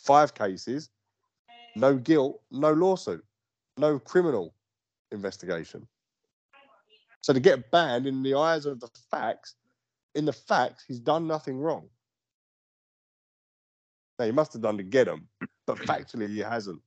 five 0.00 0.34
cases, 0.34 0.88
no 1.76 1.96
guilt, 1.96 2.40
no 2.50 2.72
lawsuit, 2.72 3.24
no 3.76 3.98
criminal 3.98 4.54
investigation. 5.12 5.86
So 7.20 7.32
to 7.32 7.40
get 7.40 7.70
banned 7.70 8.06
in 8.06 8.22
the 8.22 8.34
eyes 8.34 8.66
of 8.66 8.80
the 8.80 8.88
facts, 9.10 9.54
in 10.14 10.24
the 10.24 10.32
facts, 10.32 10.84
he's 10.86 10.98
done 10.98 11.26
nothing 11.26 11.58
wrong. 11.58 11.88
Now 14.18 14.26
he 14.26 14.32
must 14.32 14.52
have 14.52 14.62
done 14.62 14.76
to 14.76 14.82
get 14.82 15.06
him, 15.08 15.28
but 15.66 15.78
factually 15.78 16.28
he 16.28 16.40
hasn't. 16.40 16.80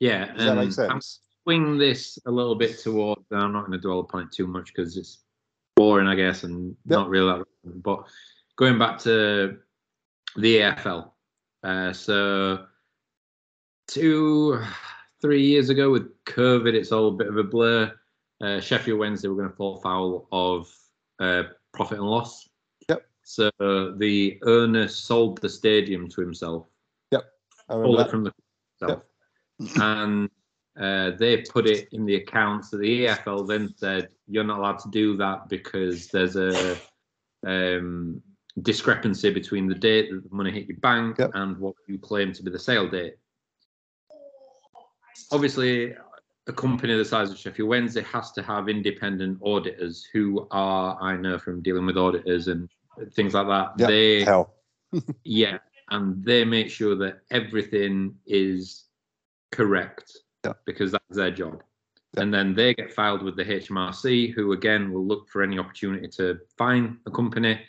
Yeah, 0.00 0.32
Does 0.32 0.44
that 0.44 0.54
make 0.54 0.64
um, 0.66 0.72
sense? 0.72 0.90
I'm 0.90 1.00
swing 1.44 1.78
this 1.78 2.18
a 2.26 2.30
little 2.30 2.54
bit 2.54 2.78
towards. 2.78 3.22
I'm 3.30 3.52
not 3.52 3.66
going 3.66 3.72
to 3.72 3.78
dwell 3.78 4.00
upon 4.00 4.22
it 4.22 4.32
too 4.32 4.46
much 4.46 4.72
because 4.74 4.96
it's 4.96 5.18
boring, 5.76 6.06
I 6.06 6.14
guess, 6.14 6.44
and 6.44 6.76
Yep. 6.86 6.98
not 6.98 7.08
really. 7.08 7.26
that 7.26 7.44
relevant. 7.64 7.82
But 7.82 8.04
going 8.56 8.78
back 8.78 8.98
to 9.00 9.58
the 10.36 10.58
EFL, 10.58 11.10
uh, 11.64 11.92
so 11.92 12.66
two, 13.88 14.62
three 15.20 15.44
years 15.44 15.70
ago 15.70 15.90
with 15.90 16.12
COVID, 16.24 16.74
it's 16.74 16.92
all 16.92 17.08
a 17.08 17.12
bit 17.12 17.28
of 17.28 17.36
a 17.36 17.44
blur. 17.44 17.92
Uh, 18.40 18.60
Sheffield 18.60 19.00
Wednesday 19.00 19.28
were 19.28 19.34
going 19.34 19.50
to 19.50 19.56
fall 19.56 19.80
foul 19.80 20.28
of 20.30 20.72
uh, 21.18 21.44
profit 21.72 21.98
and 21.98 22.06
loss. 22.06 22.48
Yep. 22.88 23.04
So 23.24 23.50
the 23.60 24.38
owner 24.44 24.86
sold 24.86 25.40
the 25.40 25.48
stadium 25.48 26.08
to 26.10 26.20
himself 26.20 26.66
Yep. 27.10 27.24
remember 27.70 28.02
it 28.02 28.10
from 28.10 28.24
the 28.24 28.32
itself. 28.80 29.02
and 29.80 30.30
uh, 30.78 31.10
they 31.18 31.38
put 31.38 31.66
it 31.66 31.88
in 31.92 32.06
the 32.06 32.16
accounts. 32.16 32.70
So 32.70 32.76
the 32.78 33.06
EFL 33.06 33.48
then 33.48 33.74
said 33.76 34.08
you're 34.28 34.44
not 34.44 34.60
allowed 34.60 34.78
to 34.80 34.90
do 34.90 35.16
that 35.16 35.48
because 35.48 36.06
there's 36.08 36.36
a 36.36 36.76
um, 37.46 38.22
discrepancy 38.62 39.32
between 39.32 39.68
the 39.68 39.74
date 39.74 40.10
that 40.10 40.28
the 40.28 40.34
money 40.34 40.50
hit 40.50 40.66
your 40.68 40.76
bank 40.78 41.18
Yep. 41.18 41.30
and 41.34 41.58
what 41.58 41.74
you 41.86 41.98
claim 41.98 42.32
to 42.32 42.42
be 42.42 42.50
the 42.50 42.58
sale 42.58 42.88
date. 42.88 43.14
Obviously, 45.30 45.94
a 46.46 46.52
company 46.52 46.96
the 46.96 47.04
size 47.04 47.30
of 47.30 47.38
Sheffield 47.38 47.68
Wednesday 47.68 48.02
has 48.02 48.32
to 48.32 48.42
have 48.42 48.68
independent 48.68 49.38
auditors 49.42 50.06
who 50.12 50.46
are, 50.50 50.96
I 51.00 51.16
know 51.16 51.38
from 51.38 51.60
dealing 51.62 51.84
with 51.86 51.98
auditors 51.98 52.48
and 52.48 52.68
things 53.12 53.34
like 53.34 53.46
that. 53.48 53.72
Yep. 53.78 53.88
They 53.88 54.24
Hell. 54.24 54.54
yeah, 55.24 55.58
and 55.90 56.24
they 56.24 56.44
make 56.44 56.70
sure 56.70 56.94
that 56.96 57.20
everything 57.30 58.14
is 58.26 58.84
correct 59.52 60.16
Yeah. 60.44 60.54
because 60.64 60.92
that's 60.92 61.16
their 61.16 61.30
job. 61.30 61.62
And 62.16 62.32
then 62.32 62.54
they 62.54 62.72
get 62.72 62.92
filed 62.92 63.22
with 63.22 63.36
the 63.36 63.44
HMRC, 63.44 64.32
who 64.32 64.52
again 64.52 64.90
will 64.92 65.06
look 65.06 65.28
for 65.28 65.42
any 65.42 65.58
opportunity 65.58 66.08
to 66.08 66.38
fine 66.56 66.98
a 67.06 67.10
company. 67.10 67.60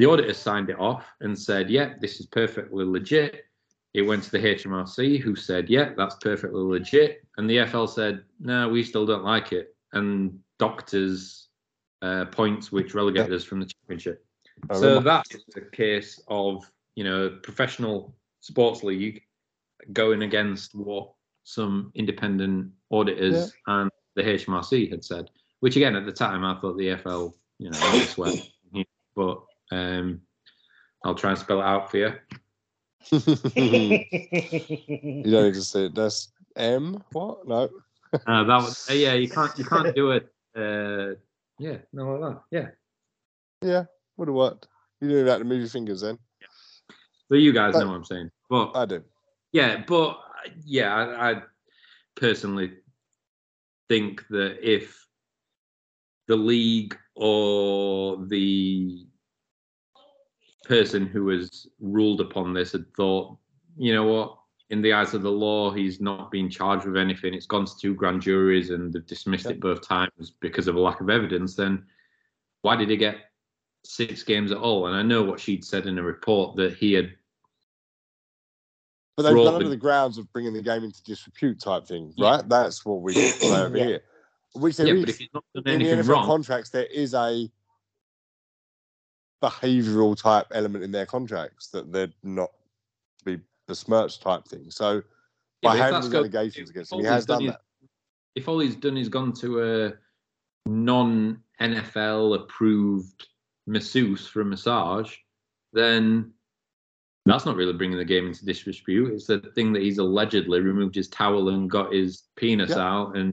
The 0.00 0.06
auditor 0.06 0.32
signed 0.32 0.70
it 0.70 0.80
off 0.80 1.04
and 1.20 1.38
said, 1.38 1.68
"Yeah, 1.68 1.92
this 2.00 2.20
is 2.20 2.26
perfectly 2.26 2.86
legit." 2.86 3.44
It 3.92 4.00
went 4.00 4.22
to 4.24 4.30
the 4.30 4.38
HMRC, 4.38 5.20
who 5.20 5.36
said, 5.36 5.68
"Yeah, 5.68 5.92
that's 5.94 6.14
perfectly 6.22 6.62
legit," 6.62 7.22
and 7.36 7.50
the 7.50 7.58
EFL 7.58 7.86
said, 7.86 8.24
"No, 8.38 8.66
we 8.66 8.82
still 8.82 9.04
don't 9.04 9.24
like 9.24 9.52
it." 9.52 9.76
And 9.92 10.40
doctors 10.58 11.48
uh, 12.00 12.24
points 12.24 12.72
which 12.72 12.94
relegated 12.94 13.30
us 13.34 13.44
from 13.44 13.60
the 13.60 13.66
championship. 13.66 14.24
I 14.70 14.76
So 14.76 14.88
remember. 14.88 15.10
that 15.10 15.26
is 15.32 15.44
a 15.54 15.60
case 15.60 16.18
of 16.28 16.64
you 16.94 17.04
know 17.04 17.38
professional 17.42 18.16
sports 18.40 18.82
league 18.82 19.20
going 19.92 20.22
against 20.22 20.74
what 20.74 21.12
some 21.44 21.92
independent 21.94 22.72
auditors 22.90 23.52
and 23.66 23.90
the 24.14 24.22
HMRC 24.22 24.88
had 24.88 25.04
said. 25.04 25.30
Which 25.58 25.76
again, 25.76 25.94
at 25.94 26.06
the 26.06 26.12
time, 26.12 26.42
I 26.42 26.58
thought 26.58 26.78
the 26.78 26.88
EFL, 26.88 27.34
you 27.58 27.68
know, 27.68 27.78
sweat. 28.06 28.48
But 29.16 29.42
um, 30.00 30.20
I'll 31.04 31.14
try 31.14 31.30
and 31.30 31.38
spell 31.38 31.60
it 31.60 31.64
out 31.64 31.90
for 31.90 31.98
you. 31.98 32.12
you 33.10 33.20
don't 35.24 35.44
need 35.44 35.54
to 35.54 35.62
say 35.62 35.86
it. 35.86 35.94
That's 35.94 36.28
M. 36.56 37.02
What? 37.12 37.46
No. 37.48 37.70
Uh, 38.12 38.44
that 38.44 38.56
was 38.56 38.86
uh, 38.90 38.94
yeah. 38.94 39.14
You 39.14 39.28
can't 39.28 39.56
you 39.58 39.64
can't 39.64 39.94
do 39.94 40.10
it. 40.10 40.28
Uh, 40.56 41.14
yeah, 41.58 41.78
no 41.92 42.16
like 42.16 42.20
that. 42.34 42.42
Yeah. 42.50 42.68
Yeah, 43.62 43.84
would 44.16 44.28
have 44.28 44.34
worked. 44.34 44.68
You 45.00 45.08
do 45.08 45.24
that 45.24 45.38
to 45.38 45.44
move 45.44 45.60
your 45.60 45.68
fingers 45.68 46.00
then. 46.00 46.18
So 47.28 47.34
you 47.36 47.52
guys 47.52 47.74
But- 47.74 47.80
know 47.80 47.88
what 47.88 47.96
I'm 47.96 48.04
saying. 48.04 48.30
But 48.48 48.72
I 48.74 48.84
do. 48.86 49.02
Yeah, 49.52 49.82
but 49.86 50.18
yeah, 50.64 50.94
I, 50.94 51.30
I 51.30 51.42
personally 52.16 52.72
think 53.88 54.26
that 54.30 54.58
if 54.62 55.06
the 56.28 56.36
league 56.36 56.96
or 57.16 58.24
the 58.26 59.06
person 60.70 61.04
who 61.04 61.28
has 61.30 61.66
ruled 61.80 62.20
upon 62.20 62.54
this 62.54 62.70
had 62.70 62.86
thought, 62.94 63.36
you 63.76 63.92
know 63.92 64.04
what, 64.04 64.38
in 64.70 64.80
the 64.80 64.92
eyes 64.92 65.14
of 65.14 65.22
the 65.22 65.30
law, 65.30 65.72
he's 65.72 66.00
not 66.00 66.30
been 66.30 66.48
charged 66.48 66.86
with 66.86 66.96
anything. 66.96 67.34
It's 67.34 67.44
gone 67.46 67.64
to 67.66 67.76
two 67.76 67.92
grand 67.92 68.22
juries 68.22 68.70
and 68.70 68.92
they've 68.92 69.04
dismissed 69.04 69.46
it 69.46 69.58
both 69.58 69.86
times 69.86 70.34
because 70.40 70.68
of 70.68 70.76
a 70.76 70.80
lack 70.80 71.00
of 71.00 71.10
evidence. 71.10 71.56
Then 71.56 71.84
why 72.62 72.76
did 72.76 72.88
he 72.88 72.96
get 72.96 73.16
six 73.84 74.22
games 74.22 74.52
at 74.52 74.58
all? 74.58 74.86
And 74.86 74.94
I 74.94 75.02
know 75.02 75.24
what 75.24 75.40
she'd 75.40 75.64
said 75.64 75.86
in 75.86 75.98
a 75.98 76.02
report 76.04 76.54
that 76.56 76.76
he 76.76 76.92
had 76.92 77.10
But 79.16 79.24
they've 79.24 79.34
done 79.44 79.54
under 79.56 79.68
the- 79.68 79.76
grounds 79.76 80.18
of 80.18 80.32
bringing 80.32 80.52
the 80.52 80.62
game 80.62 80.84
into 80.84 81.02
disrepute 81.02 81.58
type 81.60 81.84
thing, 81.84 82.14
Yeah. 82.16 82.30
right? 82.36 82.48
That's 82.48 82.86
what 82.86 83.02
we 83.02 83.12
say 83.14 83.50
over 83.60 83.76
Yeah. 83.76 83.84
here. 83.84 84.02
Which 84.54 84.76
there 84.76 84.86
yeah, 84.86 84.94
is. 84.94 85.00
but 85.00 85.08
if 85.08 85.18
he's 85.18 85.28
not 85.34 85.44
done 85.52 85.66
in 85.66 85.78
the 85.80 85.86
NFL 85.96 86.08
wrong, 86.14 86.26
contracts, 86.26 86.70
there 86.70 86.86
is 86.86 87.12
a 87.14 87.50
behavioural 89.42 90.16
type 90.20 90.46
element 90.52 90.84
in 90.84 90.92
their 90.92 91.06
contracts 91.06 91.68
that 91.68 91.92
they're 91.92 92.12
not 92.22 92.50
to 93.18 93.24
be 93.24 93.40
besmirched 93.66 94.22
type 94.22 94.46
thing. 94.46 94.70
So 94.70 94.96
Yeah, 95.62 95.70
by 95.70 95.74
if 95.74 95.80
having 95.80 96.00
that's 96.10 96.14
allegations 96.14 96.68
if 96.70 96.74
against 96.74 96.92
all 96.92 96.98
him, 97.00 97.04
he 97.06 97.10
has 97.10 97.26
done 97.26 97.44
is- 97.44 97.50
that. 97.52 97.62
If 98.36 98.48
all 98.48 98.60
he's 98.60 98.76
done 98.76 98.96
is 98.96 99.08
gone 99.08 99.32
to 99.34 99.60
a 99.88 99.92
non 100.68 101.42
NFL 101.60 102.34
approved 102.34 103.26
masseuse 103.66 104.26
for 104.26 104.42
a 104.42 104.44
massage, 104.44 105.14
then 105.72 106.32
that's 107.26 107.44
not 107.44 107.56
really 107.56 107.72
bringing 107.72 107.98
the 107.98 108.04
game 108.04 108.26
into 108.28 108.44
disrepute. 108.44 109.12
It's 109.12 109.26
the 109.26 109.40
thing 109.40 109.72
that 109.72 109.82
he's 109.82 109.98
allegedly 109.98 110.60
removed 110.60 110.94
his 110.94 111.08
towel 111.08 111.48
and 111.48 111.68
got 111.68 111.92
his 111.92 112.24
penis 112.36 112.70
Yep. 112.70 112.78
out 112.78 113.16
and 113.16 113.32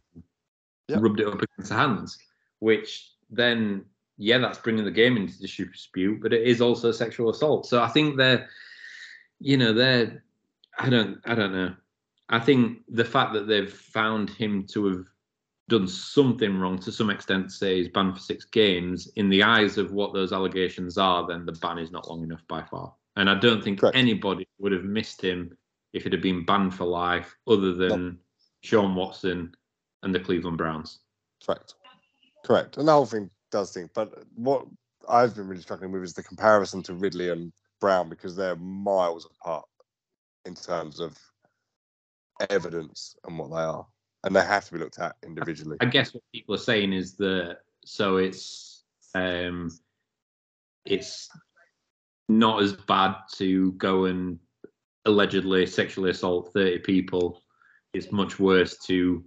Yep. 0.89 1.01
rubbed 1.01 1.19
it 1.19 1.27
up 1.27 1.41
against 1.41 1.69
the 1.69 1.75
hands, 1.75 2.17
which 2.59 3.13
then, 3.29 3.85
yeah, 4.17 4.39
that's 4.39 4.57
bringing 4.57 4.85
the 4.85 4.91
game 4.91 5.15
into 5.15 5.37
dispute, 5.39 6.21
but 6.21 6.33
it 6.33 6.41
is 6.45 6.61
also 6.61 6.91
sexual 6.91 7.29
assault. 7.29 7.65
So 7.67 7.81
I 7.81 7.87
think 7.87 8.17
they're, 8.17 8.49
you 9.39 9.57
know, 9.57 9.73
they're, 9.73 10.23
I 10.79 10.89
don't, 10.89 11.19
I 11.25 11.35
don't 11.35 11.53
know. 11.53 11.75
I 12.29 12.39
think 12.39 12.79
the 12.89 13.05
fact 13.05 13.33
that 13.33 13.47
they've 13.47 13.71
found 13.71 14.29
him 14.31 14.65
to 14.71 14.85
have 14.87 15.05
done 15.69 15.87
something 15.87 16.57
wrong 16.57 16.79
to 16.79 16.91
some 16.91 17.09
extent, 17.09 17.51
say 17.51 17.77
he's 17.77 17.89
banned 17.89 18.15
for 18.15 18.19
six 18.19 18.45
games, 18.45 19.07
in 19.15 19.29
the 19.29 19.43
eyes 19.43 19.77
of 19.77 19.91
what 19.91 20.13
those 20.13 20.33
allegations 20.33 20.97
are, 20.97 21.27
then 21.27 21.45
the 21.45 21.51
ban 21.53 21.77
is 21.77 21.91
not 21.91 22.09
long 22.09 22.23
enough 22.23 22.41
by 22.47 22.63
far. 22.63 22.93
And 23.15 23.29
I 23.29 23.35
don't 23.35 23.63
think 23.63 23.79
Correct. 23.79 23.95
anybody 23.95 24.47
would 24.59 24.71
have 24.71 24.83
missed 24.83 25.21
him 25.21 25.57
if 25.93 26.05
it 26.05 26.11
had 26.11 26.21
been 26.21 26.45
banned 26.45 26.73
for 26.73 26.85
life, 26.85 27.35
other 27.47 27.73
than 27.73 28.19
Deshaun 28.63 28.93
Watson 28.93 29.55
and 30.03 30.13
the 30.13 30.19
Cleveland 30.19 30.57
Browns. 30.57 30.99
Correct. 31.45 31.75
Correct. 32.45 32.77
And 32.77 32.87
the 32.87 32.91
whole 32.91 33.05
thing 33.05 33.29
does 33.51 33.73
think. 33.73 33.91
But 33.93 34.13
what 34.35 34.65
I've 35.07 35.35
been 35.35 35.47
really 35.47 35.61
struggling 35.61 35.91
with 35.91 36.03
is 36.03 36.13
the 36.13 36.23
comparison 36.23 36.83
to 36.83 36.93
Ridley 36.93 37.29
and 37.29 37.51
Brown 37.79 38.09
because 38.09 38.35
they're 38.35 38.55
miles 38.55 39.25
apart 39.25 39.65
in 40.45 40.55
terms 40.55 40.99
of 40.99 41.17
evidence 42.49 43.15
and 43.25 43.37
what 43.37 43.49
they 43.49 43.57
are. 43.57 43.85
And 44.23 44.35
they 44.35 44.41
have 44.41 44.65
to 44.65 44.73
be 44.73 44.79
looked 44.79 44.99
at 44.99 45.15
individually. 45.23 45.77
I 45.79 45.85
guess 45.85 46.13
what 46.13 46.23
people 46.33 46.55
are 46.55 46.59
saying 46.59 46.93
is 46.93 47.15
that 47.17 47.59
so 47.85 48.17
it's 48.17 48.83
um 49.15 49.71
it's 50.85 51.29
not 52.27 52.61
as 52.61 52.73
bad 52.73 53.15
to 53.35 53.71
go 53.73 54.05
and 54.05 54.39
allegedly 55.05 55.65
sexually 55.65 56.09
assault 56.09 56.51
30 56.53 56.79
people. 56.79 57.41
It's 57.93 58.11
much 58.11 58.39
worse 58.39 58.77
to 58.87 59.23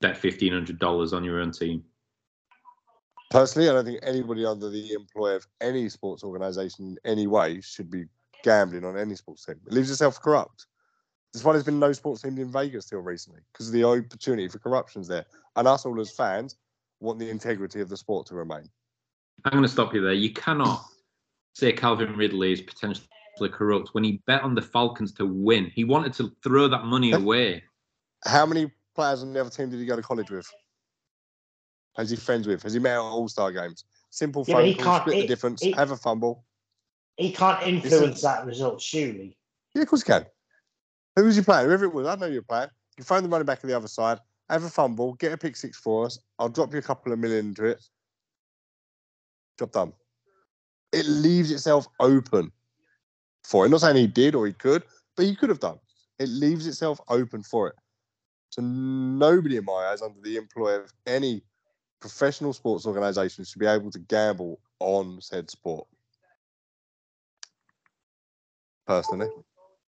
bet 0.00 0.16
fifteen 0.16 0.52
hundred 0.52 0.78
dollars 0.78 1.12
on 1.12 1.22
your 1.22 1.40
own 1.40 1.52
team. 1.52 1.84
Personally, 3.30 3.68
I 3.68 3.72
don't 3.72 3.84
think 3.84 4.00
anybody 4.02 4.44
under 4.44 4.68
the 4.68 4.92
employ 4.92 5.36
of 5.36 5.46
any 5.60 5.88
sports 5.88 6.24
organisation 6.24 6.84
in 6.86 6.98
any 7.04 7.28
way 7.28 7.60
should 7.60 7.88
be 7.88 8.06
gambling 8.42 8.84
on 8.84 8.98
any 8.98 9.14
sports 9.14 9.44
team. 9.44 9.60
It 9.66 9.72
leaves 9.72 9.88
yourself 9.88 10.20
corrupt. 10.20 10.66
That's 11.32 11.44
why 11.44 11.52
there's 11.52 11.64
been 11.64 11.78
no 11.78 11.92
sports 11.92 12.22
teams 12.22 12.40
in 12.40 12.50
Vegas 12.50 12.86
till 12.86 12.98
recently 12.98 13.40
because 13.52 13.68
of 13.68 13.72
the 13.72 13.84
opportunity 13.84 14.48
for 14.48 14.58
corruptions 14.58 15.06
there. 15.06 15.24
And 15.54 15.68
us 15.68 15.86
all 15.86 16.00
as 16.00 16.10
fans 16.10 16.56
want 16.98 17.20
the 17.20 17.30
integrity 17.30 17.80
of 17.80 17.88
the 17.88 17.96
sport 17.96 18.26
to 18.26 18.34
remain. 18.34 18.68
I'm 19.44 19.52
going 19.52 19.62
to 19.62 19.68
stop 19.68 19.94
you 19.94 20.00
there. 20.00 20.12
You 20.12 20.32
cannot 20.32 20.84
say 21.54 21.72
Calvin 21.72 22.16
Ridley 22.16 22.52
is 22.52 22.60
potentially 22.60 23.06
corrupt 23.52 23.90
when 23.92 24.02
he 24.02 24.20
bet 24.26 24.42
on 24.42 24.56
the 24.56 24.62
Falcons 24.62 25.12
to 25.14 25.26
win. 25.26 25.70
He 25.72 25.84
wanted 25.84 26.12
to 26.14 26.32
throw 26.42 26.66
that 26.66 26.84
money 26.84 27.12
away. 27.12 27.62
How 28.24 28.44
many 28.44 28.72
players 28.96 29.22
on 29.22 29.32
the 29.32 29.40
other 29.40 29.50
team 29.50 29.70
did 29.70 29.78
he 29.78 29.86
go 29.86 29.94
to 29.94 30.02
college 30.02 30.30
with? 30.30 30.46
Has 31.96 32.10
he 32.10 32.16
friends 32.16 32.46
with? 32.46 32.62
Has 32.62 32.72
he 32.72 32.78
met 32.78 32.92
at 32.94 32.98
All 33.00 33.28
Star 33.28 33.52
games? 33.52 33.84
Simple 34.10 34.44
Yeah, 34.46 34.54
phone 34.56 34.66
he 34.66 34.74
call, 34.74 34.84
can't- 34.84 35.02
split 35.02 35.14
he- 35.16 35.20
the 35.22 35.26
difference, 35.26 35.62
he- 35.62 35.72
have 35.72 35.90
a 35.90 35.96
fumble. 35.96 36.44
He 37.16 37.32
can't 37.32 37.62
influence 37.66 38.22
that 38.22 38.46
result, 38.46 38.80
surely. 38.80 39.36
Yeah, 39.74 39.82
of 39.82 39.88
course 39.88 40.00
you 40.00 40.06
can. 40.14 40.26
Who 41.16 41.24
was 41.24 41.36
you 41.36 41.42
playing? 41.42 41.66
Whoever 41.66 41.84
it 41.84 41.92
was, 41.92 42.06
I 42.06 42.14
know 42.16 42.26
you're 42.26 42.42
playing. 42.42 42.70
You 42.96 43.04
phone 43.04 43.22
the 43.22 43.28
running 43.28 43.46
back 43.46 43.62
on 43.62 43.68
the 43.68 43.76
other 43.76 43.88
side, 43.88 44.18
have 44.48 44.64
a 44.64 44.70
fumble, 44.70 45.14
get 45.14 45.32
a 45.32 45.36
pick 45.38 45.56
six 45.56 45.78
for 45.78 46.06
us. 46.06 46.18
I'll 46.38 46.48
drop 46.48 46.72
you 46.72 46.78
a 46.78 46.82
couple 46.82 47.12
of 47.12 47.18
million 47.18 47.46
into 47.48 47.64
it. 47.66 47.82
Job 49.58 49.72
done. 49.72 49.92
It 50.92 51.06
leaves 51.06 51.50
itself 51.50 51.86
open 52.00 52.52
for 53.44 53.66
it. 53.66 53.68
Not 53.68 53.80
saying 53.82 53.96
he 53.96 54.06
did 54.06 54.34
or 54.34 54.46
he 54.46 54.52
could, 54.52 54.82
but 55.16 55.26
he 55.26 55.36
could 55.36 55.50
have 55.50 55.60
done. 55.60 55.78
It 56.18 56.28
leaves 56.28 56.66
itself 56.66 57.00
open 57.08 57.42
for 57.42 57.68
it. 57.68 57.74
So 58.50 58.62
nobody 58.62 59.56
in 59.56 59.64
my 59.64 59.88
eyes, 59.90 60.02
under 60.02 60.20
the 60.20 60.36
employ 60.36 60.76
of 60.80 60.92
any 61.06 61.42
professional 62.00 62.52
sports 62.52 62.86
organizations 62.86 63.48
should 63.50 63.60
be 63.60 63.66
able 63.66 63.90
to 63.90 63.98
gamble 63.98 64.58
on 64.80 65.20
said 65.20 65.50
sport. 65.50 65.86
Personally. 68.86 69.28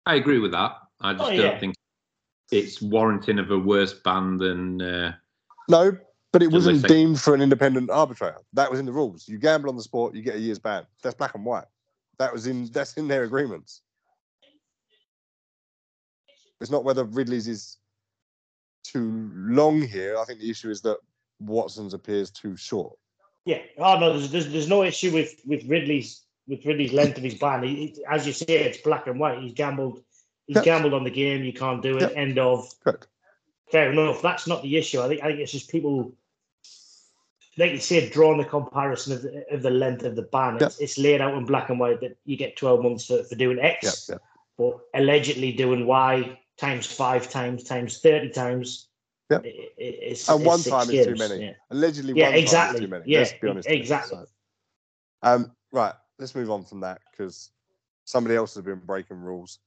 I 0.06 0.16
agree 0.16 0.40
with 0.40 0.52
that. 0.52 0.76
I 1.00 1.14
just 1.14 1.24
Oh, 1.24 1.30
don't 1.30 1.40
yeah. 1.40 1.60
think 1.60 1.76
it's 2.52 2.82
warranting 2.82 3.40
of 3.40 3.52
a 3.52 3.58
worse 3.58 3.94
ban 3.94 4.38
than. 4.38 4.82
Uh, 4.82 5.14
No, 5.70 5.96
but 6.32 6.42
it 6.42 6.52
wasn't 6.52 6.78
Listen. 6.82 6.90
deemed 6.90 7.22
for 7.22 7.34
an 7.36 7.42
independent 7.42 7.90
arbitrator. 7.92 8.40
That 8.54 8.70
was 8.70 8.80
in 8.80 8.86
the 8.86 8.92
rules. 8.92 9.28
You 9.28 9.38
gamble 9.38 9.70
on 9.70 9.76
the 9.78 9.84
sport, 9.84 10.16
you 10.16 10.22
get 10.22 10.36
a 10.36 10.40
year's 10.40 10.60
ban. 10.60 10.86
That's 11.04 11.16
black 11.16 11.36
and 11.36 11.46
white. 11.46 11.66
That 12.18 12.34
was 12.34 12.48
in 12.48 12.66
that's 12.72 12.96
in 12.98 13.08
their 13.08 13.24
agreements. 13.24 13.82
It's 16.60 16.72
not 16.72 16.84
whether 16.84 17.06
Ridley's 17.06 17.48
is 17.48 17.78
too 18.84 19.32
long 19.34 19.82
here. 19.82 20.18
I 20.18 20.26
think 20.26 20.40
the 20.40 20.50
issue 20.50 20.70
is 20.70 20.82
that 20.82 20.98
Watson's 21.40 21.94
appears 21.94 22.30
too 22.32 22.56
short. 22.58 22.98
Yeah. 23.46 23.60
Oh 23.78 23.98
no, 24.00 24.12
there's, 24.18 24.32
there's 24.32 24.50
there's 24.52 24.68
no 24.70 24.84
issue 24.84 25.12
with 25.14 25.34
with 25.46 25.64
Ridley's 25.68 26.24
with 26.48 26.66
Ridley's 26.66 26.94
length 26.94 27.18
of 27.18 27.24
his 27.24 27.36
ban. 27.36 27.64
He, 27.64 27.76
he- 27.96 28.06
as 28.10 28.26
you 28.28 28.34
say, 28.34 28.46
it's 28.48 28.80
black 28.80 29.08
and 29.08 29.20
white. 29.20 29.40
He's 29.40 29.54
gambled. 29.54 30.02
He's 30.48 30.56
Yep. 30.58 30.66
gambled 30.66 30.94
on 30.96 31.04
the 31.04 31.12
game. 31.12 31.44
You 31.44 31.54
can't 31.54 31.82
do 31.82 31.96
it. 31.98 32.02
Yep. 32.02 32.14
End 32.16 32.40
of. 32.40 32.68
Correct. 32.84 33.08
Fair 33.72 33.92
enough. 33.92 34.22
That's 34.22 34.48
not 34.48 34.64
the 34.64 34.78
issue. 34.78 35.00
I 35.02 35.08
think 35.08 35.22
I 35.24 35.28
think 35.28 35.40
it's 35.40 35.52
just 35.52 35.70
people. 35.70 36.14
Like 37.58 37.72
you 37.72 37.80
said, 37.80 38.12
drawing 38.12 38.38
the 38.38 38.46
comparison 38.46 39.14
of 39.14 39.22
the, 39.22 39.46
of 39.52 39.62
the 39.62 39.70
length 39.70 40.04
of 40.04 40.16
the 40.16 40.22
ban. 40.22 40.58
It's, 40.62 40.80
it's 40.80 40.98
laid 40.98 41.20
out 41.22 41.34
in 41.36 41.46
black 41.46 41.70
and 41.70 41.80
white 41.80 42.00
that 42.02 42.18
you 42.24 42.38
get 42.38 42.56
12 42.56 42.82
months 42.84 43.06
for, 43.06 43.22
for 43.24 43.36
doing 43.36 43.60
X, 43.60 44.08
Yep, 44.10 44.16
yep. 44.16 44.22
but 44.58 44.80
allegedly 45.00 45.52
doing 45.52 45.86
Y 45.86 46.40
times 46.58 46.86
five 46.86 47.30
times 47.30 47.64
times 47.64 48.00
30 48.00 48.30
times. 48.30 48.88
Yep. 49.30 49.46
i- 49.46 49.48
i- 49.48 49.74
it's, 49.78 50.28
And 50.30 50.46
one 50.46 50.58
six 50.60 50.70
time 50.70 50.90
is 50.90 51.06
too 51.06 51.16
many. 51.16 51.46
yeah. 51.46 51.54
Allegedly 51.70 52.14
Yeah, 52.14 52.26
one 52.26 52.32
time 52.34 52.42
exactly. 52.42 52.80
too 52.82 52.88
many. 52.88 53.04
Yeah, 53.08 53.20
Let's 53.20 53.34
be 53.34 53.48
honest. 53.48 53.70
exactly. 53.70 54.18
So, 54.18 54.26
um, 55.22 55.56
right, 55.72 55.94
let's 56.18 56.34
move 56.36 56.50
on 56.50 56.64
from 56.66 56.80
that 56.82 57.02
because 57.12 57.52
somebody 58.06 58.36
else 58.36 58.56
has 58.56 58.64
been 58.64 58.80
breaking 58.80 59.18
rules. 59.22 59.60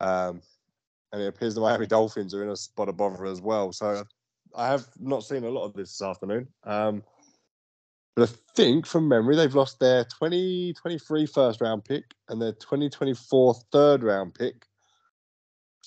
Um, 0.00 0.42
and 1.12 1.22
it 1.22 1.26
appears 1.26 1.54
the 1.54 1.60
Miami 1.60 1.86
Dolphins 1.86 2.34
are 2.34 2.42
in 2.42 2.50
a 2.50 2.56
spot 2.56 2.88
of 2.88 2.96
bother 2.96 3.24
as 3.24 3.40
well. 3.40 3.72
So 3.72 4.04
I 4.54 4.68
have 4.68 4.86
not 4.98 5.24
seen 5.24 5.44
a 5.44 5.50
lot 5.50 5.64
of 5.64 5.72
this 5.74 5.96
this 5.98 6.02
afternoon. 6.06 6.48
Um, 6.64 7.02
but 8.14 8.28
I 8.28 8.32
think 8.54 8.86
from 8.86 9.08
memory, 9.08 9.36
they've 9.36 9.54
lost 9.54 9.78
their 9.80 10.04
2023 10.04 11.26
first 11.26 11.60
round 11.62 11.84
pick 11.84 12.04
and 12.28 12.40
their 12.40 12.52
2024 12.52 13.54
third 13.72 14.02
round 14.02 14.34
pick 14.34 14.66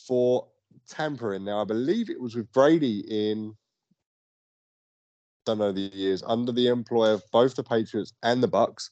for 0.07 0.47
tampering. 0.87 1.45
Now, 1.45 1.61
I 1.61 1.65
believe 1.65 2.09
it 2.09 2.19
was 2.19 2.35
with 2.35 2.51
Brady 2.51 2.99
in, 3.07 3.55
don't 5.45 5.59
know 5.59 5.71
the 5.71 5.81
years, 5.81 6.23
under 6.25 6.51
the 6.51 6.67
employ 6.67 7.11
of 7.13 7.23
both 7.31 7.55
the 7.55 7.63
Patriots 7.63 8.13
and 8.23 8.41
the 8.41 8.47
Bucks, 8.47 8.91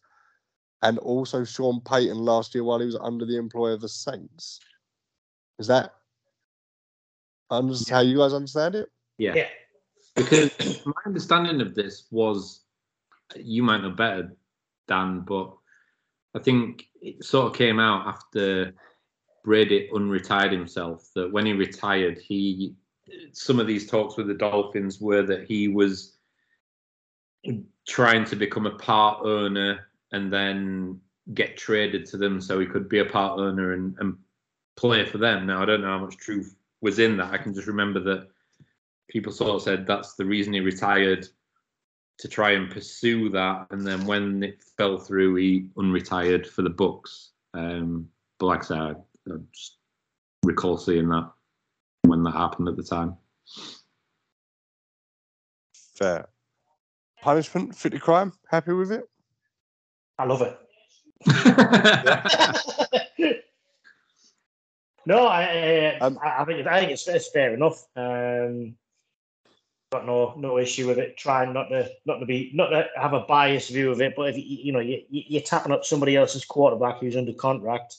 and 0.82 1.00
also 1.00 1.44
Sean 1.44 1.82
Payton 1.82 2.18
last 2.18 2.54
year 2.54 2.64
while 2.64 2.80
he 2.80 2.86
was 2.86 2.98
under 3.02 3.26
the 3.26 3.38
employ 3.38 3.72
of 3.72 3.82
the 3.82 3.90
Saints. 3.90 4.60
Is 5.60 5.68
that 5.68 5.94
under- 7.50 7.76
how 7.90 8.02
you 8.02 8.18
guys 8.18 8.34
understand 8.34 8.76
it? 8.76 8.90
yeah. 9.18 9.36
Yeah. 9.36 9.48
Because 10.16 10.52
my 10.86 10.94
understanding 11.06 11.62
of 11.62 11.74
this 11.74 12.06
was, 12.12 12.62
you 13.36 13.64
might 13.64 13.82
know 13.82 13.92
better, 13.92 14.36
Dan, 14.88 15.22
but 15.22 15.54
I 16.36 16.40
think 16.40 16.88
it 17.02 17.24
sort 17.24 17.48
of 17.48 17.58
came 17.58 17.80
out 17.80 18.08
after 18.08 18.74
Brady 19.44 19.90
unretired 19.94 20.52
himself 20.52 21.10
that 21.16 21.32
when 21.32 21.46
he 21.46 21.54
retired, 21.54 22.18
he 22.18 22.76
some 23.34 23.60
of 23.60 23.68
these 23.68 23.90
talks 23.90 24.16
with 24.16 24.28
the 24.28 24.34
Dolphins 24.34 25.02
were 25.02 25.24
that 25.24 25.46
he 25.46 25.68
was 25.68 26.18
trying 27.86 28.24
to 28.26 28.36
become 28.36 28.66
a 28.66 28.78
part 28.78 29.26
owner 29.26 29.88
and 30.14 30.32
then 30.32 31.02
get 31.34 31.58
traded 31.58 32.06
to 32.06 32.18
them 32.18 32.40
so 32.40 32.60
he 32.60 32.66
could 32.66 32.88
be 32.88 33.00
a 33.00 33.06
part 33.06 33.40
owner 33.40 33.74
and, 33.74 33.96
and 34.00 34.18
play 34.76 35.06
for 35.06 35.18
them. 35.18 35.46
Now 35.46 35.62
I 35.62 35.66
don't 35.66 35.82
know 35.82 35.88
how 35.88 36.06
much 36.06 36.18
truth 36.18 36.56
was 36.82 37.00
in 37.00 37.18
that. 37.18 37.34
I 37.34 37.38
can 37.38 37.54
just 37.54 37.68
remember 37.68 38.00
that 38.02 38.30
people 39.10 39.34
sort 39.34 39.52
of 39.52 39.62
said 39.62 39.86
that's 39.86 40.16
the 40.16 40.26
reason 40.26 40.54
he 40.54 40.62
retired 40.62 41.28
to 42.20 42.28
try 42.28 42.52
and 42.52 42.72
pursue 42.72 43.30
that. 43.30 43.68
And 43.72 43.86
then 43.86 44.06
when 44.06 44.44
it 44.44 44.64
fell 44.78 44.98
through, 44.98 45.36
he 45.36 45.68
unretired 45.76 46.48
for 46.48 46.62
the 46.62 46.70
Bucks. 46.70 47.32
Um, 47.54 48.08
but 48.40 48.46
like 48.48 48.62
I 48.62 48.66
said, 48.66 48.96
I, 49.30 49.34
I 49.34 49.38
just 49.54 49.78
recall 50.44 50.78
seeing 50.78 51.10
that 51.10 51.30
when 52.04 52.24
that 52.24 52.32
happened 52.32 52.68
at 52.68 52.76
the 52.78 52.84
time. 52.84 53.16
Fair. 55.96 56.28
Punishment, 57.22 57.76
fit 57.76 57.94
the 57.94 58.00
crime. 58.00 58.34
Happy 58.50 58.74
with 58.74 58.92
it? 58.92 59.04
I 60.18 60.26
love 60.26 60.42
it. 60.42 60.58
no, 65.06 65.26
I, 65.28 65.98
uh, 66.02 66.06
Um, 66.06 66.20
I, 66.22 66.42
I 66.42 66.46
think 66.46 66.68
I 66.68 66.80
think 66.80 66.92
it's, 66.92 67.08
it's 67.08 67.30
fair 67.30 67.54
enough. 67.54 67.86
Um, 67.96 68.76
got 69.92 70.06
no 70.06 70.34
no 70.38 70.58
issue 70.58 70.88
with 70.88 70.98
it. 70.98 71.16
Trying 71.18 71.54
not 71.54 71.70
to 71.70 71.90
not 72.06 72.20
to 72.20 72.26
be 72.26 72.52
not 72.54 72.68
to 72.70 72.88
have 72.98 73.14
a 73.14 73.22
biased 73.22 73.70
view 73.72 73.92
of 73.92 74.02
it, 74.02 74.16
but 74.18 74.30
if 74.30 74.38
you 74.38 74.44
you 74.44 74.74
know 74.74 74.80
you 74.82 75.02
you- 75.10 75.24
you're 75.28 75.42
tapping 75.42 75.72
up 75.72 75.86
somebody 75.86 76.18
else's 76.18 76.44
quarterback 76.46 77.00
who's 77.00 77.16
under 77.16 77.34
contract, 77.34 77.96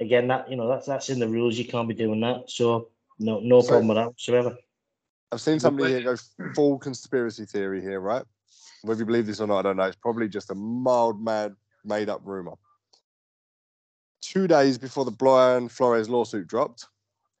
again 0.00 0.28
that 0.28 0.50
you 0.50 0.56
know 0.56 0.68
that's 0.68 0.86
that's 0.86 1.08
in 1.10 1.18
the 1.18 1.28
rules. 1.28 1.56
You 1.58 1.64
can't 1.66 1.88
be 1.88 1.94
doing 1.94 2.20
that. 2.20 2.50
So 2.50 2.88
no 3.18 3.40
no 3.40 3.60
So- 3.60 3.68
problem 3.68 3.88
with 3.88 3.96
that 3.96 4.06
whatsoever. 4.08 4.56
I've 5.30 5.42
seen 5.42 5.60
somebody 5.60 5.92
here 5.92 6.02
go 6.02 6.16
full 6.54 6.78
conspiracy 6.78 7.44
theory 7.44 7.82
here, 7.82 8.00
right? 8.00 8.24
Whether 8.82 9.00
you 9.00 9.06
believe 9.06 9.26
this 9.26 9.40
or 9.40 9.46
not, 9.46 9.58
I 9.58 9.62
don't 9.62 9.76
know. 9.76 9.82
It's 9.82 9.96
probably 9.96 10.26
just 10.26 10.50
a 10.50 10.54
mild, 10.54 11.22
mad, 11.22 11.54
made 11.84 12.08
up 12.08 12.22
rumor. 12.24 12.54
Two 14.22 14.46
days 14.46 14.78
before 14.78 15.04
the 15.04 15.10
Brian 15.10 15.68
Flores 15.68 16.08
lawsuit 16.08 16.46
dropped 16.46 16.86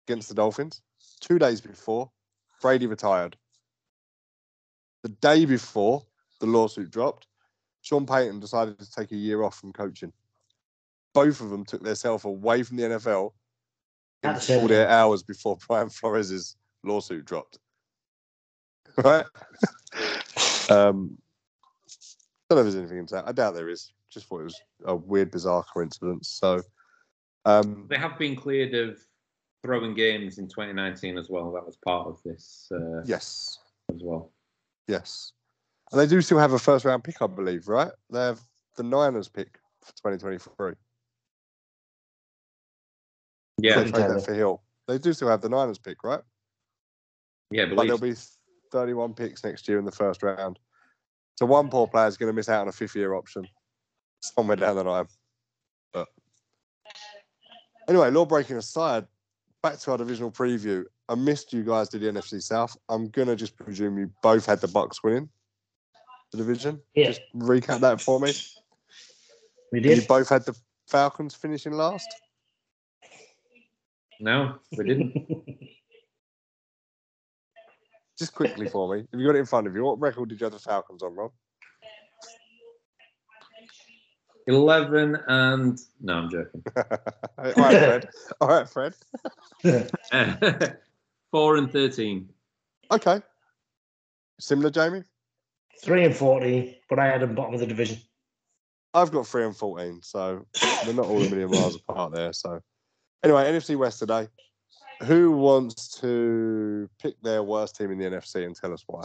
against 0.06 0.28
the 0.28 0.34
Dolphins, 0.34 0.82
two 1.20 1.38
days 1.38 1.62
before, 1.62 2.10
Brady 2.60 2.86
retired. 2.86 3.38
The 5.02 5.08
day 5.08 5.46
before 5.46 6.04
the 6.40 6.46
lawsuit 6.46 6.90
dropped, 6.90 7.26
Sean 7.80 8.04
Payton 8.04 8.40
decided 8.40 8.78
to 8.80 8.90
take 8.90 9.12
a 9.12 9.16
year 9.16 9.42
off 9.42 9.58
from 9.58 9.72
coaching. 9.72 10.12
Both 11.24 11.40
of 11.40 11.50
them 11.50 11.64
took 11.64 11.82
themselves 11.82 12.24
away 12.24 12.62
from 12.62 12.76
the 12.76 12.84
NFL 12.84 13.32
in 14.22 14.30
At 14.30 14.36
the 14.36 14.40
same 14.40 14.60
48 14.60 14.86
hours 14.86 15.22
before 15.22 15.56
Brian 15.66 15.88
Flores' 15.88 16.56
lawsuit 16.84 17.24
dropped. 17.24 17.58
Right? 19.04 19.24
um, 20.70 21.16
don't 22.48 22.56
know 22.56 22.58
if 22.58 22.64
there's 22.64 22.76
anything 22.76 22.98
into 22.98 23.14
that. 23.14 23.28
I 23.28 23.32
doubt 23.32 23.54
there 23.54 23.68
is. 23.68 23.92
Just 24.10 24.26
thought 24.26 24.40
it 24.40 24.44
was 24.44 24.60
a 24.84 24.96
weird, 24.96 25.30
bizarre 25.30 25.64
coincidence. 25.72 26.28
So, 26.28 26.62
um, 27.44 27.86
they 27.88 27.98
have 27.98 28.18
been 28.18 28.34
cleared 28.34 28.74
of 28.74 28.98
throwing 29.62 29.94
games 29.94 30.38
in 30.38 30.48
2019 30.48 31.18
as 31.18 31.28
well. 31.28 31.52
That 31.52 31.64
was 31.64 31.76
part 31.76 32.08
of 32.08 32.20
this 32.24 32.68
uh, 32.72 33.02
yes, 33.04 33.58
as 33.94 34.00
well. 34.02 34.32
yes. 34.88 35.32
And 35.92 36.00
they 36.00 36.06
do 36.06 36.20
still 36.20 36.38
have 36.38 36.52
a 36.52 36.58
first 36.58 36.84
round 36.84 37.04
pick, 37.04 37.22
I 37.22 37.26
believe, 37.26 37.68
right? 37.68 37.92
They 38.10 38.20
have 38.20 38.40
the 38.76 38.82
Niners 38.82 39.28
pick 39.28 39.58
for 39.80 39.92
2023. 39.92 40.74
Yeah, 43.58 43.82
They 43.82 43.90
trade 43.90 44.10
that 44.10 44.24
for 44.24 44.34
Hill. 44.34 44.62
They 44.86 44.98
do 44.98 45.12
still 45.12 45.28
have 45.28 45.40
the 45.40 45.48
Niners 45.48 45.78
pick, 45.78 46.02
right? 46.02 46.20
yeah, 47.50 47.66
But 47.66 47.76
believe 47.76 48.00
there'll 48.00 48.14
be 48.14 48.18
31 48.72 49.14
picks 49.14 49.44
next 49.44 49.68
year 49.68 49.78
in 49.78 49.84
the 49.84 49.92
first 49.92 50.22
round. 50.22 50.58
So 51.38 51.46
one 51.46 51.68
poor 51.68 51.86
player 51.86 52.06
is 52.06 52.16
going 52.16 52.28
to 52.28 52.32
miss 52.32 52.48
out 52.48 52.62
on 52.62 52.68
a 52.68 52.72
fifth 52.72 52.96
year 52.96 53.14
option 53.14 53.46
somewhere 54.20 54.56
down 54.56 54.76
the 54.76 54.84
line. 54.84 55.06
But 55.92 56.08
anyway, 57.88 58.10
law 58.10 58.24
breaking 58.24 58.56
aside, 58.56 59.06
back 59.62 59.78
to 59.80 59.92
our 59.92 59.98
divisional 59.98 60.30
preview. 60.30 60.84
I 61.08 61.14
missed 61.14 61.52
you 61.52 61.62
guys 61.64 61.88
did 61.88 62.02
the 62.02 62.08
NFC 62.08 62.42
South. 62.42 62.76
I'm 62.88 63.08
gonna 63.08 63.36
just 63.36 63.56
presume 63.56 63.98
you 63.98 64.10
both 64.22 64.46
had 64.46 64.60
the 64.60 64.68
Bucks 64.68 65.02
winning 65.02 65.28
the 66.32 66.38
division. 66.38 66.80
Yeah. 66.94 67.06
Just 67.06 67.22
recap 67.36 67.80
that 67.80 68.00
for 68.00 68.20
me. 68.20 68.32
We 69.72 69.80
did 69.80 69.96
You 69.96 70.02
both 70.06 70.28
had 70.28 70.44
the 70.44 70.56
Falcons 70.88 71.34
finishing 71.34 71.72
last. 71.72 72.08
No, 74.20 74.56
we 74.76 74.84
didn't. 74.84 75.14
Just 78.18 78.34
quickly 78.34 78.68
for 78.68 78.92
me. 78.92 79.04
Have 79.12 79.20
you 79.20 79.26
got 79.26 79.36
it 79.36 79.40
in 79.40 79.46
front 79.46 79.66
of 79.68 79.74
you? 79.76 79.84
What 79.84 80.00
record 80.00 80.28
did 80.28 80.40
you 80.40 80.44
have 80.44 80.52
the 80.52 80.58
Falcons 80.58 81.02
on, 81.02 81.14
Rob? 81.14 81.30
11 84.48 85.16
and. 85.28 85.78
No, 86.00 86.14
I'm 86.14 86.30
joking. 86.30 86.64
All 86.76 86.84
right, 87.54 87.54
Fred. 87.54 88.08
All 88.40 88.48
right, 88.48 88.68
Fred. 88.68 88.94
Uh, 89.64 90.68
4 91.30 91.56
and 91.58 91.70
13. 91.70 92.28
Okay. 92.90 93.20
Similar, 94.40 94.70
Jamie. 94.70 95.02
Three 95.82 96.04
and 96.04 96.14
fourteen, 96.14 96.74
but 96.90 96.98
I 96.98 97.06
had 97.06 97.20
them 97.20 97.34
bottom 97.36 97.54
of 97.54 97.60
the 97.60 97.66
division. 97.66 97.98
I've 98.94 99.12
got 99.12 99.26
three 99.28 99.44
and 99.44 99.56
fourteen, 99.56 100.00
so 100.02 100.44
we're 100.86 100.92
not 100.92 101.06
all 101.06 101.22
a 101.22 101.30
million 101.30 101.50
miles 101.50 101.76
apart 101.76 102.12
there. 102.12 102.32
So, 102.32 102.60
anyway, 103.22 103.44
NFC 103.44 103.76
West 103.76 103.98
today. 103.98 104.28
Who 105.04 105.32
wants 105.32 106.00
to 106.00 106.90
pick 107.00 107.20
their 107.22 107.42
worst 107.42 107.76
team 107.76 107.92
in 107.92 107.98
the 107.98 108.04
NFC 108.04 108.44
and 108.44 108.56
tell 108.56 108.72
us 108.72 108.82
why? 108.86 109.04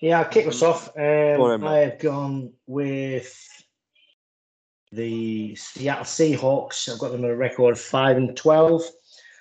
Yeah, 0.00 0.20
I'll 0.20 0.28
kick 0.28 0.46
us 0.46 0.62
off. 0.62 0.96
on 0.96 1.40
Um, 1.40 1.60
mate. 1.60 1.68
I 1.68 1.78
have 1.78 1.98
gone 1.98 2.52
with 2.66 3.48
the 4.90 5.54
Seattle 5.54 6.04
Seahawks. 6.04 6.88
I've 6.90 6.98
got 6.98 7.12
them 7.12 7.24
on 7.24 7.30
a 7.30 7.36
record 7.36 7.72
of 7.72 7.80
five 7.80 8.16
and 8.16 8.36
twelve. 8.36 8.82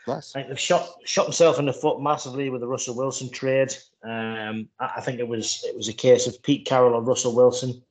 Nice. 0.07 0.35
I 0.35 0.39
think 0.39 0.49
they've 0.49 0.59
shot 0.59 0.89
shot 1.05 1.25
themselves 1.25 1.59
in 1.59 1.65
the 1.65 1.73
foot 1.73 2.01
massively 2.01 2.49
with 2.49 2.61
the 2.61 2.67
Russell 2.67 2.95
Wilson 2.95 3.29
trade. 3.29 3.73
Um, 4.03 4.67
I, 4.79 4.93
I 4.97 5.01
think 5.01 5.19
it 5.19 5.27
was 5.27 5.63
it 5.65 5.75
was 5.75 5.87
a 5.87 5.93
case 5.93 6.27
of 6.27 6.41
Pete 6.43 6.65
Carroll 6.65 6.95
or 6.95 7.01
Russell 7.01 7.35
Wilson. 7.35 7.81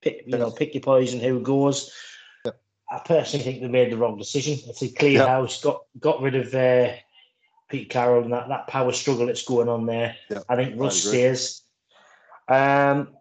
Pick, 0.00 0.24
you 0.26 0.36
know, 0.36 0.50
pick 0.50 0.74
your 0.74 0.82
poison. 0.82 1.20
Who 1.20 1.40
goes? 1.40 1.92
I 2.92 2.98
personally 2.98 3.44
think 3.44 3.60
they 3.60 3.68
made 3.68 3.90
the 3.90 3.96
wrong 3.96 4.18
decision. 4.18 4.58
If 4.68 4.78
they 4.78 4.88
cleared 4.88 5.20
Yep. 5.20 5.28
house, 5.28 5.62
got 5.62 5.84
got 5.98 6.20
rid 6.20 6.34
of 6.34 6.54
uh, 6.54 6.92
Pete 7.70 7.88
Carroll 7.88 8.24
and 8.24 8.32
that, 8.32 8.48
that 8.48 8.66
power 8.66 8.92
struggle 8.92 9.26
that's 9.26 9.44
going 9.44 9.68
on 9.68 9.86
there, 9.86 10.14
Yep, 10.28 10.44
I 10.48 10.56
think 10.56 10.78
Russ 10.78 11.06
agree. 11.06 11.18
stays. 11.18 11.62
Um, 12.48 13.16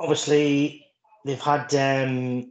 obviously, 0.00 0.86
they've 1.24 1.40
had 1.40 1.72
um, 1.76 2.50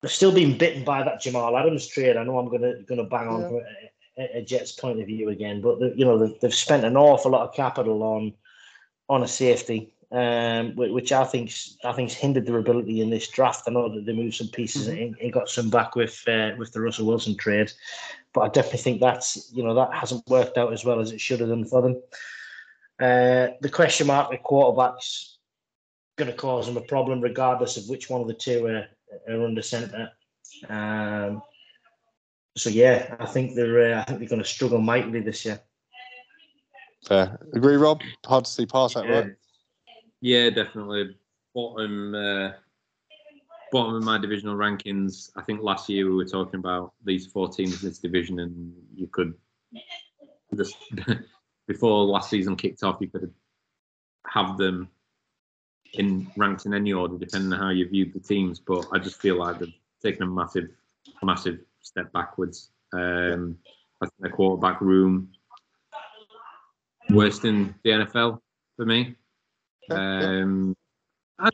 they've 0.00 0.10
still 0.10 0.32
been 0.32 0.56
bitten 0.56 0.82
by 0.82 1.02
that 1.02 1.20
Jamal 1.20 1.58
Adams 1.58 1.86
trade. 1.86 2.16
I 2.16 2.24
know 2.24 2.38
I'm 2.38 2.48
gonna 2.48 2.82
gonna 2.88 3.04
bang 3.04 3.28
on 3.28 3.46
from 3.46 3.56
a, 3.56 4.22
a, 4.22 4.38
a 4.38 4.44
Jets 4.44 4.72
point 4.72 4.98
of 4.98 5.06
view 5.06 5.28
again, 5.28 5.60
but 5.60 5.78
the, 5.78 5.92
you 5.94 6.06
know 6.06 6.16
they've, 6.16 6.40
they've 6.40 6.54
spent 6.54 6.84
an 6.84 6.96
awful 6.96 7.32
lot 7.32 7.46
of 7.46 7.54
capital 7.54 8.02
on 8.02 8.32
on 9.10 9.22
a 9.22 9.28
safety, 9.28 9.93
um, 10.14 10.76
which 10.76 11.10
I 11.10 11.24
think 11.24 11.52
I 11.84 11.92
think's 11.92 12.14
hindered 12.14 12.46
their 12.46 12.58
ability 12.58 13.00
in 13.00 13.10
this 13.10 13.28
draft. 13.28 13.64
I 13.66 13.72
know 13.72 13.92
that 13.92 14.06
they 14.06 14.12
moved 14.12 14.36
some 14.36 14.46
pieces 14.46 14.86
and, 14.86 15.16
and 15.20 15.32
got 15.32 15.48
some 15.48 15.70
back 15.70 15.96
with 15.96 16.22
uh, 16.28 16.52
with 16.56 16.72
the 16.72 16.80
Russell 16.80 17.06
Wilson 17.06 17.36
trade, 17.36 17.72
but 18.32 18.42
I 18.42 18.48
definitely 18.48 18.78
think 18.78 19.00
that's 19.00 19.50
you 19.52 19.64
know 19.64 19.74
that 19.74 19.92
hasn't 19.92 20.28
worked 20.28 20.56
out 20.56 20.72
as 20.72 20.84
well 20.84 21.00
as 21.00 21.10
it 21.10 21.20
should 21.20 21.40
have 21.40 21.48
done 21.48 21.64
for 21.64 21.82
them. 21.82 22.00
Uh, 23.00 23.48
the 23.60 23.68
question 23.68 24.06
mark 24.06 24.30
with 24.30 24.40
quarterbacks 24.42 25.34
going 26.16 26.30
to 26.30 26.36
cause 26.36 26.66
them 26.66 26.76
a 26.76 26.82
problem, 26.82 27.20
regardless 27.20 27.76
of 27.76 27.88
which 27.88 28.08
one 28.08 28.20
of 28.20 28.28
the 28.28 28.34
two 28.34 28.66
are, 28.66 28.86
are 29.28 29.44
under 29.44 29.62
centre. 29.62 30.10
Um, 30.68 31.42
so 32.56 32.70
yeah, 32.70 33.16
I 33.18 33.26
think 33.26 33.56
they're 33.56 33.96
uh, 33.96 34.00
I 34.00 34.04
think 34.04 34.20
they're 34.20 34.28
going 34.28 34.42
to 34.42 34.48
struggle 34.48 34.78
mightily 34.78 35.18
this 35.22 35.44
year. 35.44 35.58
Fair. 37.04 37.36
Agree, 37.52 37.74
Rob? 37.74 38.00
Hard 38.24 38.44
to 38.44 38.50
see 38.50 38.64
past 38.64 38.94
that, 38.94 39.08
right? 39.08 39.34
Yeah, 40.24 40.48
definitely. 40.48 41.14
Bottom, 41.54 42.14
uh, 42.14 42.52
bottom 43.70 43.96
of 43.96 44.04
my 44.04 44.16
divisional 44.16 44.56
rankings. 44.56 45.30
I 45.36 45.42
think 45.42 45.60
last 45.60 45.86
year 45.90 46.08
we 46.08 46.14
were 46.14 46.24
talking 46.24 46.60
about 46.60 46.94
these 47.04 47.26
four 47.26 47.50
teams 47.50 47.82
in 47.82 47.90
this 47.90 47.98
division, 47.98 48.38
and 48.40 48.72
you 48.96 49.06
could 49.08 49.34
just 50.56 50.76
before 51.68 52.04
last 52.04 52.30
season 52.30 52.56
kicked 52.56 52.82
off, 52.82 53.02
you 53.02 53.08
could 53.08 53.34
have 54.26 54.56
them 54.56 54.88
in 55.92 56.26
ranked 56.38 56.64
in 56.64 56.72
any 56.72 56.94
order, 56.94 57.18
depending 57.18 57.52
on 57.52 57.58
how 57.58 57.68
you 57.68 57.86
viewed 57.86 58.14
the 58.14 58.18
teams. 58.18 58.58
But 58.58 58.86
I 58.94 58.98
just 59.00 59.20
feel 59.20 59.36
like 59.36 59.58
they've 59.58 59.74
taken 60.02 60.22
a 60.22 60.26
massive, 60.26 60.70
massive 61.22 61.58
step 61.82 62.10
backwards. 62.14 62.70
Um, 62.94 63.58
I 64.00 64.06
think 64.06 64.20
the 64.20 64.30
quarterback 64.30 64.80
room 64.80 65.32
worst 67.10 67.44
in 67.44 67.74
the 67.82 67.90
NFL 67.90 68.40
for 68.78 68.86
me. 68.86 69.16
Um, 69.90 70.76
I, 71.38 71.50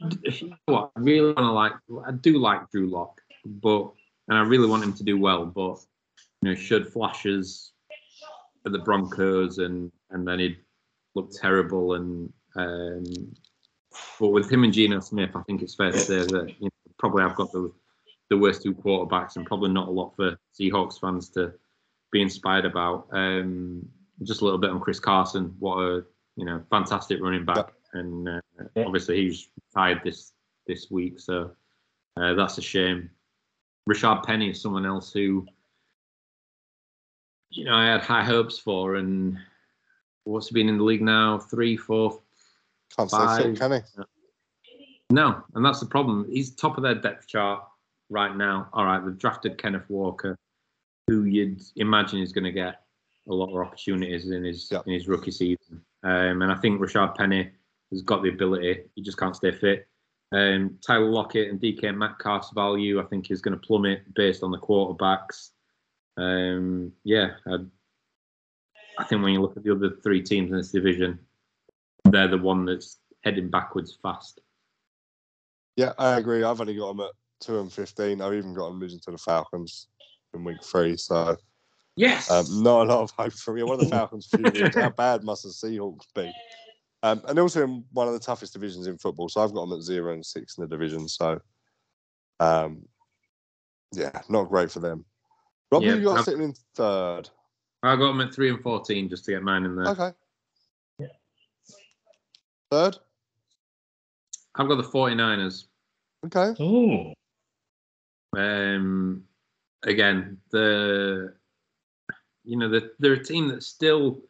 what, 0.66 0.90
I 0.96 1.00
really 1.00 1.32
want 1.32 1.38
to 1.38 1.52
like. 1.52 1.72
I 2.06 2.12
do 2.12 2.38
like 2.38 2.70
Drew 2.70 2.88
Lock, 2.88 3.20
but 3.44 3.90
and 4.28 4.38
I 4.38 4.42
really 4.42 4.68
want 4.68 4.84
him 4.84 4.92
to 4.94 5.04
do 5.04 5.18
well. 5.18 5.46
But 5.46 5.78
you 6.42 6.50
know, 6.50 6.54
should 6.54 6.92
flashes 6.92 7.72
at 8.66 8.72
the 8.72 8.78
Broncos 8.78 9.58
and 9.58 9.90
and 10.10 10.26
then 10.26 10.38
he'd 10.38 10.58
look 11.14 11.30
terrible. 11.32 11.94
And 11.94 12.32
um, 12.56 13.04
but 14.18 14.28
with 14.28 14.50
him 14.50 14.64
and 14.64 14.72
Geno 14.72 15.00
Smith, 15.00 15.30
I 15.34 15.42
think 15.42 15.62
it's 15.62 15.74
fair 15.74 15.92
to 15.92 15.98
say 15.98 16.18
that 16.20 16.54
you 16.58 16.66
know, 16.66 16.92
probably 16.98 17.24
I've 17.24 17.36
got 17.36 17.52
the 17.52 17.72
the 18.28 18.38
worst 18.38 18.62
two 18.62 18.74
quarterbacks, 18.74 19.36
and 19.36 19.46
probably 19.46 19.70
not 19.70 19.88
a 19.88 19.90
lot 19.90 20.14
for 20.14 20.36
Seahawks 20.58 21.00
fans 21.00 21.30
to 21.30 21.52
be 22.12 22.22
inspired 22.22 22.64
about. 22.64 23.08
Um, 23.12 23.88
just 24.22 24.42
a 24.42 24.44
little 24.44 24.58
bit 24.58 24.70
on 24.70 24.80
Chris 24.80 25.00
Carson. 25.00 25.54
What 25.58 25.78
a 25.78 26.04
you 26.36 26.44
know 26.44 26.62
fantastic 26.70 27.20
running 27.20 27.44
back, 27.44 27.72
and 27.92 28.28
uh, 28.28 28.40
Yeah. 28.74 28.84
obviously 28.86 29.22
he's 29.22 29.48
retired 29.68 30.00
this 30.04 30.32
this 30.66 30.90
week, 30.90 31.18
so 31.18 31.50
uh, 32.16 32.34
that's 32.34 32.58
a 32.58 32.62
shame. 32.62 33.10
Rashaad 33.88 34.24
Penny 34.24 34.50
is 34.50 34.60
someone 34.60 34.86
else 34.86 35.12
who 35.12 35.46
you 37.50 37.64
know 37.64 37.74
I 37.74 37.86
had 37.86 38.02
high 38.02 38.24
hopes 38.24 38.58
for, 38.58 38.96
and 38.96 39.38
what's 40.24 40.48
he 40.48 40.54
been 40.54 40.68
in 40.68 40.78
the 40.78 40.84
league 40.84 41.02
now? 41.02 41.38
Three, 41.38 41.76
four, 41.76 42.20
Can't 42.96 43.10
say 43.10 43.16
Five. 43.16 43.58
can 43.58 43.72
he? 43.72 44.02
no, 45.10 45.42
and 45.54 45.64
that's 45.64 45.80
the 45.80 45.86
problem. 45.86 46.26
He's 46.30 46.54
top 46.54 46.76
of 46.76 46.82
their 46.82 46.94
depth 46.94 47.26
chart 47.26 47.64
right 48.10 48.36
now. 48.36 48.68
All 48.72 48.84
right, 48.84 49.04
they've 49.04 49.18
drafted 49.18 49.58
Kenneth 49.58 49.88
Walker, 49.88 50.36
who 51.08 51.24
you'd 51.24 51.60
imagine 51.76 52.20
is 52.20 52.32
going 52.32 52.44
to 52.44 52.52
get 52.52 52.82
a 53.28 53.32
lot 53.34 53.50
of 53.50 53.56
opportunities 53.66 54.30
in 54.30 54.44
his 54.44 54.68
Yep. 54.70 54.86
in 54.86 54.92
his 54.92 55.08
rookie 55.08 55.30
season. 55.32 55.82
Um, 56.02 56.42
and 56.42 56.50
I 56.52 56.54
think 56.56 56.80
Rashaad 56.80 57.16
Penny 57.16 57.50
has 57.90 58.02
got 58.02 58.22
the 58.22 58.28
ability. 58.28 58.82
He 58.94 59.02
just 59.02 59.18
can't 59.18 59.36
stay 59.36 59.52
fit. 59.52 59.86
Um, 60.32 60.78
Tyler 60.86 61.10
Lockett 61.10 61.50
and 61.50 61.60
DK 61.60 61.94
Metcalf's 61.94 62.52
value, 62.54 63.00
I 63.00 63.04
think, 63.04 63.30
is 63.30 63.40
going 63.40 63.58
to 63.58 63.66
plummet 63.66 64.14
based 64.14 64.42
on 64.42 64.50
the 64.52 64.58
quarterbacks. 64.58 65.50
Um, 66.16 66.92
yeah, 67.04 67.30
I, 67.46 67.56
I 68.98 69.04
think 69.04 69.22
when 69.22 69.32
you 69.32 69.40
look 69.40 69.56
at 69.56 69.64
the 69.64 69.74
other 69.74 69.96
three 70.02 70.22
teams 70.22 70.50
in 70.50 70.56
this 70.56 70.70
division, 70.70 71.18
they're 72.04 72.28
the 72.28 72.38
one 72.38 72.64
that's 72.64 72.98
heading 73.24 73.50
backwards 73.50 73.98
fast. 74.02 74.40
Yeah, 75.76 75.92
I 75.98 76.18
agree. 76.18 76.42
I've 76.42 76.60
only 76.60 76.76
got 76.76 76.96
them 76.96 77.00
at 77.06 77.12
two 77.40 77.58
and 77.58 77.72
fifteen. 77.72 78.20
I've 78.20 78.34
even 78.34 78.54
got 78.54 78.68
them 78.68 78.80
losing 78.80 79.00
to 79.00 79.10
the 79.12 79.18
Falcons 79.18 79.88
in 80.34 80.44
week 80.44 80.62
three. 80.62 80.96
So 80.96 81.36
Yes. 81.96 82.30
um, 82.30 82.62
not 82.62 82.86
a 82.86 82.92
lot 82.92 83.02
of 83.02 83.10
hope 83.10 83.32
for 83.32 83.54
me. 83.54 83.62
One 83.62 83.74
of 83.74 83.80
the 83.80 83.86
Falcons' 83.90 84.26
few. 84.26 84.70
How 84.74 84.90
bad 84.90 85.24
must 85.24 85.42
the 85.42 85.48
Seahawks 85.50 86.06
be? 86.14 86.32
Um, 87.02 87.22
and 87.28 87.38
also 87.38 87.64
in 87.64 87.84
one 87.92 88.08
of 88.08 88.12
the 88.12 88.20
toughest 88.20 88.52
divisions 88.52 88.86
in 88.86 88.98
football. 88.98 89.28
So 89.28 89.40
I've 89.42 89.54
got 89.54 89.66
them 89.68 89.78
at 89.78 89.82
zero 89.82 90.12
and 90.12 90.24
six 90.24 90.58
in 90.58 90.62
the 90.62 90.68
division. 90.68 91.08
So 91.08 91.40
um, 92.40 92.82
yeah, 93.92 94.20
not 94.28 94.44
great 94.50 94.70
for 94.70 94.80
them. 94.80 95.04
Rob, 95.72 95.82
Yeah, 95.82 95.94
you 95.94 96.04
got 96.04 96.16
I've- 96.18 96.24
sitting 96.24 96.42
in 96.42 96.54
third. 96.74 97.28
I 97.82 97.96
got 97.96 98.08
them 98.08 98.20
at 98.20 98.34
three 98.34 98.50
and 98.50 98.62
fourteen 98.62 99.08
just 99.08 99.24
to 99.24 99.30
get 99.30 99.42
mine 99.42 99.64
in 99.64 99.74
there. 99.76 99.86
Okay. 99.88 100.10
Third. 102.70 102.98
I've 104.54 104.68
got 104.68 104.76
the 104.76 104.82
49ers. 104.82 105.64
Okay. 106.26 106.62
Ooh. 106.62 107.12
Um, 108.38 109.24
again, 109.82 110.36
the 110.50 111.34
you 112.44 112.56
know 112.58 112.68
the, 112.68 112.92
they're 112.98 113.14
a 113.14 113.24
team 113.24 113.48
that's 113.48 113.66
still 113.66 114.20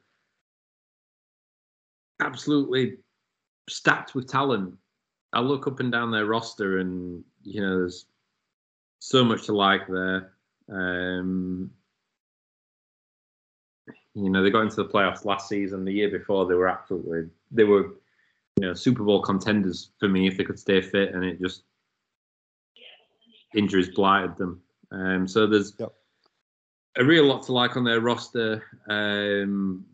absolutely 2.20 2.98
stacked 3.68 4.14
with 4.14 4.28
talent. 4.28 4.76
I 5.33 5.40
look 5.40 5.66
up 5.66 5.80
and 5.80 5.92
down 5.92 6.11
their 6.11 6.26
roster, 6.26 6.78
and 6.78 7.22
you 7.42 7.61
know 7.61 7.78
there's 7.78 8.06
so 8.98 9.24
much 9.24 9.46
to 9.46 9.52
like 9.52 9.87
there. 9.88 10.33
Um, 10.68 11.70
you 14.14 14.30
know 14.30 14.42
they 14.42 14.50
got 14.50 14.62
into 14.62 14.76
the 14.76 14.88
playoffs 14.88 15.24
last 15.24 15.48
season. 15.48 15.85
The 15.85 15.92
year 15.92 16.11
before, 16.11 16.46
they 16.46 16.54
were 16.54 16.68
absolutely 16.68 17.28
they 17.50 17.64
were 17.64 17.94
you 18.56 18.66
know 18.66 18.74
Super 18.74 19.04
Bowl 19.04 19.22
contenders 19.22 19.90
for 19.98 20.09
me 20.09 20.26
if 20.26 20.37
they 20.37 20.44
could 20.44 20.59
stay 20.59 20.80
fit, 20.80 21.14
and 21.14 21.24
it 21.24 21.40
just 21.40 21.62
injuries 23.54 23.88
blighted 23.90 24.37
them. 24.37 24.62
Um, 24.92 25.28
so 25.28 25.46
there's 25.46 25.74
Yep. 25.78 25.92
a 26.96 27.04
real 27.04 27.24
lot 27.24 27.44
to 27.44 27.52
like 27.52 27.76
on 27.76 27.85
their 27.85 28.00
roster. 28.00 28.64
Um, 28.88 29.87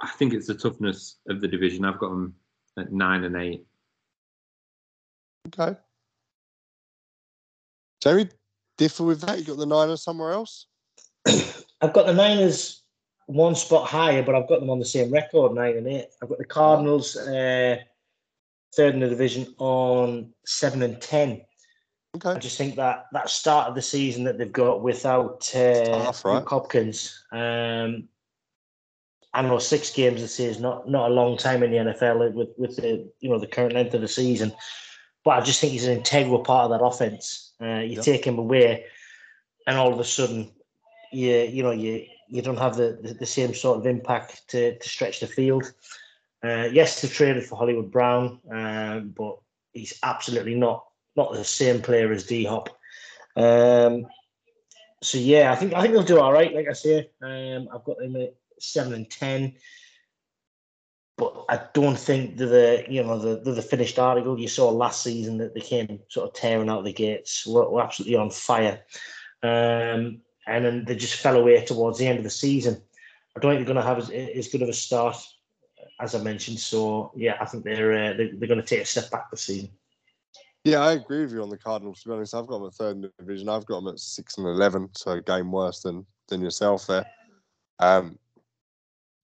I 0.00 0.08
think 0.10 0.32
it's 0.32 0.46
the 0.46 0.54
toughness 0.54 1.16
of 1.28 1.40
the 1.40 1.48
division. 1.48 1.84
I've 1.84 1.98
got 1.98 2.10
them 2.10 2.34
at 2.78 2.92
nine 2.92 3.24
and 3.24 3.36
eight. 3.36 3.66
Okay. 5.48 5.78
Jamie, 8.02 8.28
differ 8.76 9.04
with 9.04 9.20
that? 9.22 9.38
You 9.38 9.44
got 9.44 9.56
the 9.56 9.66
Niners 9.66 10.02
somewhere 10.02 10.32
else? 10.32 10.66
I've 11.26 11.92
got 11.92 12.06
the 12.06 12.14
Niners 12.14 12.82
one 13.26 13.54
spot 13.54 13.86
higher, 13.88 14.22
but 14.22 14.34
I've 14.34 14.48
got 14.48 14.60
them 14.60 14.70
on 14.70 14.78
the 14.78 14.84
same 14.84 15.12
record, 15.12 15.54
nine 15.54 15.76
and 15.76 15.86
eight. 15.86 16.08
I've 16.22 16.28
got 16.28 16.38
the 16.38 16.44
Cardinals 16.44 17.16
uh, 17.16 17.76
third 18.74 18.94
in 18.94 19.00
the 19.00 19.08
division 19.08 19.54
on 19.58 20.32
seven 20.44 20.82
and 20.82 21.00
ten. 21.00 21.42
Okay. 22.16 22.30
I 22.30 22.38
just 22.38 22.56
think 22.56 22.76
that 22.76 23.06
that 23.12 23.28
start 23.28 23.68
of 23.68 23.74
the 23.74 23.82
season 23.82 24.24
that 24.24 24.38
they've 24.38 24.50
got 24.50 24.82
without 24.82 25.50
uh, 25.54 25.84
Tough, 25.84 26.24
right? 26.24 26.44
Hopkins, 26.46 27.22
um, 27.32 28.08
I 29.38 29.42
know 29.42 29.60
six 29.60 29.92
games 29.92 30.20
this 30.20 30.40
year 30.40 30.50
is 30.50 30.58
not 30.58 30.88
not 30.88 31.12
a 31.12 31.14
long 31.14 31.36
time 31.36 31.62
in 31.62 31.70
the 31.70 31.76
NFL 31.76 32.34
with 32.34 32.48
with 32.56 32.74
the 32.74 33.08
you 33.20 33.30
know 33.30 33.38
the 33.38 33.46
current 33.46 33.72
length 33.72 33.94
of 33.94 34.00
the 34.00 34.08
season, 34.08 34.52
but 35.24 35.30
I 35.30 35.40
just 35.40 35.60
think 35.60 35.72
he's 35.72 35.86
an 35.86 35.96
integral 35.96 36.40
part 36.40 36.64
of 36.64 36.70
that 36.72 36.84
offense. 36.84 37.52
Uh, 37.62 37.78
you 37.78 38.02
take 38.02 38.26
him 38.26 38.36
away, 38.36 38.86
and 39.68 39.78
all 39.78 39.92
of 39.92 40.00
a 40.00 40.04
sudden, 40.04 40.50
you 41.12 41.30
you 41.30 41.62
know 41.62 41.70
you 41.70 42.04
you 42.28 42.42
don't 42.42 42.58
have 42.58 42.76
the, 42.76 42.98
the, 43.00 43.14
the 43.14 43.26
same 43.26 43.54
sort 43.54 43.78
of 43.78 43.86
impact 43.86 44.48
to, 44.48 44.76
to 44.76 44.88
stretch 44.88 45.20
the 45.20 45.26
field. 45.28 45.72
Uh, 46.42 46.68
yes, 46.72 47.00
they 47.00 47.08
traded 47.08 47.44
for 47.44 47.56
Hollywood 47.56 47.92
Brown, 47.92 48.40
um, 48.50 49.14
but 49.16 49.38
he's 49.72 49.96
absolutely 50.02 50.56
not 50.56 50.84
not 51.14 51.32
the 51.32 51.44
same 51.44 51.80
player 51.80 52.10
as 52.10 52.26
D 52.26 52.44
Hop. 52.44 52.70
Um, 53.36 54.04
so 55.00 55.16
yeah, 55.16 55.52
I 55.52 55.54
think 55.54 55.74
I 55.74 55.80
think 55.80 55.94
they'll 55.94 56.02
do 56.02 56.18
all 56.18 56.32
right. 56.32 56.52
Like 56.52 56.66
I 56.68 56.72
say, 56.72 57.08
um, 57.22 57.68
I've 57.72 57.84
got 57.84 57.98
them 57.98 58.16
at 58.16 58.34
seven 58.60 58.94
and 58.94 59.10
ten, 59.10 59.54
but 61.16 61.44
I 61.48 61.60
don't 61.74 61.98
think 61.98 62.36
they're 62.36 62.46
the 62.46 62.84
you 62.88 63.02
know 63.02 63.18
the 63.18 63.52
the 63.52 63.62
finished 63.62 63.98
article. 63.98 64.38
You 64.38 64.48
saw 64.48 64.70
last 64.70 65.02
season 65.02 65.38
that 65.38 65.54
they 65.54 65.60
came 65.60 66.00
sort 66.08 66.28
of 66.28 66.34
tearing 66.34 66.68
out 66.68 66.84
the 66.84 66.92
gates. 66.92 67.46
We're, 67.46 67.68
we're 67.68 67.82
absolutely 67.82 68.16
on 68.16 68.30
fire, 68.30 68.80
um, 69.42 70.20
and 70.46 70.64
then 70.64 70.84
they 70.84 70.96
just 70.96 71.16
fell 71.16 71.36
away 71.36 71.64
towards 71.64 71.98
the 71.98 72.06
end 72.06 72.18
of 72.18 72.24
the 72.24 72.30
season. 72.30 72.82
I 73.36 73.40
don't 73.40 73.52
think 73.52 73.66
they're 73.66 73.74
going 73.74 73.84
to 73.84 73.88
have 73.88 73.98
as, 73.98 74.10
as 74.10 74.48
good 74.48 74.62
of 74.62 74.68
a 74.68 74.72
start 74.72 75.16
as 76.00 76.14
I 76.14 76.22
mentioned. 76.22 76.60
So 76.60 77.12
yeah, 77.16 77.36
I 77.40 77.44
think 77.44 77.64
they're 77.64 77.92
uh, 77.92 78.16
they're, 78.16 78.30
they're 78.34 78.48
going 78.48 78.60
to 78.60 78.66
take 78.66 78.82
a 78.82 78.86
step 78.86 79.10
back 79.10 79.30
this 79.30 79.42
season. 79.42 79.70
Yeah, 80.64 80.80
I 80.80 80.92
agree 80.92 81.22
with 81.22 81.32
you 81.32 81.42
on 81.42 81.50
the 81.50 81.58
Cardinals. 81.58 82.02
To 82.02 82.08
be 82.08 82.14
honest, 82.14 82.34
I've 82.34 82.46
got 82.46 82.58
them 82.58 82.66
at 82.66 82.74
third 82.74 82.96
in 82.96 83.02
the 83.02 83.12
division. 83.18 83.48
I've 83.48 83.66
got 83.66 83.80
them 83.80 83.92
at 83.92 83.98
six 83.98 84.38
and 84.38 84.46
eleven, 84.46 84.88
so 84.94 85.12
a 85.12 85.22
game 85.22 85.52
worse 85.52 85.82
than 85.82 86.06
than 86.28 86.40
yourself 86.40 86.86
there. 86.86 87.06
Um, 87.80 88.18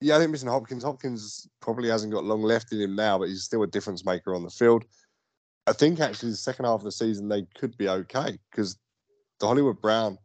yeah, 0.05 0.17
I 0.17 0.19
think 0.19 0.33
missing 0.33 0.51
Hopkins. 0.51 0.85
Hopkins 0.85 1.49
probably 1.61 1.89
hasn't 1.89 2.13
got 2.13 2.25
long 2.25 2.43
left 2.43 2.71
in 2.73 2.79
him 2.79 2.95
now, 2.95 3.19
but 3.19 3.31
he's 3.31 3.43
still 3.43 3.63
a 3.63 3.67
difference 3.67 4.05
maker 4.05 4.35
on 4.35 4.43
the 4.43 4.51
field. 4.51 4.85
I 5.67 5.73
think 5.73 5.99
actually 5.99 6.33
the 6.33 6.37
second 6.37 6.67
half 6.67 6.81
of 6.81 6.85
the 6.85 6.93
season 6.93 7.27
they 7.27 7.47
could 7.59 7.75
be 7.79 7.89
okay 7.89 8.39
because 8.51 8.77
the 9.41 9.47
Hollywood 9.47 9.81
Brown 9.81 10.19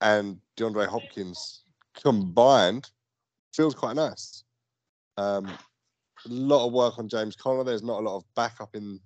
and 0.00 0.38
DeAndre 0.56 0.88
Hopkins 0.88 1.62
combined 2.02 2.90
feels 3.54 3.76
quite 3.76 3.94
nice. 3.94 4.42
Um, 5.16 5.46
a 5.46 6.28
lot 6.28 6.66
of 6.66 6.72
work 6.72 6.98
on 6.98 7.08
James 7.08 7.36
Conner. 7.36 7.62
There's 7.62 7.84
not 7.84 8.00
a 8.00 8.04
lot 8.04 8.16
of 8.16 8.24
backup 8.34 8.74
in 8.74 8.98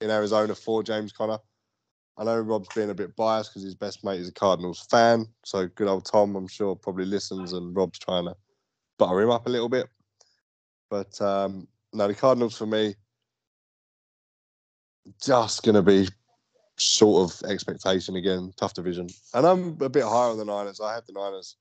in 0.00 0.10
Arizona 0.10 0.54
for 0.54 0.84
James 0.84 1.10
Conner. 1.10 1.38
I 2.18 2.22
know 2.22 2.38
Rob's 2.38 2.68
being 2.72 2.90
a 2.90 2.94
bit 2.94 3.16
biased 3.16 3.50
because 3.50 3.64
his 3.64 3.74
best 3.74 4.04
mate 4.04 4.20
is 4.20 4.28
a 4.28 4.32
Cardinals 4.32 4.86
fan. 4.88 5.26
So 5.44 5.66
good 5.66 5.88
old 5.88 6.04
Tom, 6.04 6.36
I'm 6.36 6.46
sure, 6.46 6.76
probably 6.76 7.04
listens 7.04 7.52
and 7.52 7.74
Rob's 7.74 7.98
trying 7.98 8.26
to 8.26 8.36
butter 8.98 9.20
him 9.20 9.30
up 9.30 9.46
a 9.46 9.50
little 9.50 9.68
bit. 9.68 9.88
But 10.90 11.20
um, 11.20 11.68
no, 11.92 12.08
the 12.08 12.14
Cardinals 12.14 12.56
for 12.56 12.66
me, 12.66 12.94
just 15.22 15.62
going 15.62 15.74
to 15.74 15.82
be 15.82 16.08
sort 16.76 17.30
of 17.30 17.50
expectation 17.50 18.16
again, 18.16 18.52
tough 18.56 18.74
division. 18.74 19.08
And 19.34 19.46
I'm 19.46 19.78
a 19.80 19.88
bit 19.88 20.02
higher 20.02 20.30
on 20.30 20.38
the 20.38 20.44
Niners. 20.44 20.80
I 20.80 20.94
had 20.94 21.06
the 21.06 21.12
Niners 21.12 21.56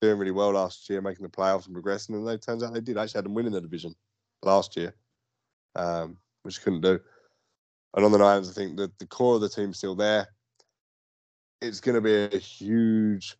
doing 0.00 0.18
really 0.18 0.30
well 0.30 0.52
last 0.52 0.88
year, 0.88 1.00
making 1.00 1.22
the 1.22 1.30
playoffs 1.30 1.66
and 1.66 1.74
progressing, 1.74 2.14
and 2.14 2.28
it 2.28 2.42
turns 2.42 2.62
out 2.62 2.72
they 2.72 2.80
did. 2.80 2.96
I 2.96 3.04
actually 3.04 3.18
had 3.18 3.24
them 3.24 3.34
winning 3.34 3.52
the 3.52 3.60
division 3.60 3.94
last 4.42 4.76
year, 4.76 4.94
um, 5.74 6.16
which 6.42 6.62
couldn't 6.62 6.82
do. 6.82 7.00
And 7.94 8.04
on 8.04 8.12
the 8.12 8.18
Niners, 8.18 8.50
I 8.50 8.52
think 8.52 8.76
that 8.76 8.98
the 8.98 9.06
core 9.06 9.36
of 9.36 9.40
the 9.40 9.48
team's 9.48 9.78
still 9.78 9.94
there. 9.94 10.28
It's 11.62 11.80
going 11.80 11.94
to 11.94 12.00
be 12.02 12.36
a 12.36 12.38
huge 12.38 13.36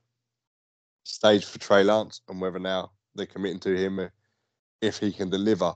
stage 1.04 1.44
for 1.44 1.58
Trey 1.58 1.84
Lance 1.84 2.22
and 2.28 2.40
whether 2.40 2.58
now 2.58 2.90
they're 3.16 3.26
committing 3.26 3.60
to 3.60 3.76
him 3.76 4.08
if 4.82 4.98
he 4.98 5.12
can 5.12 5.30
deliver. 5.30 5.72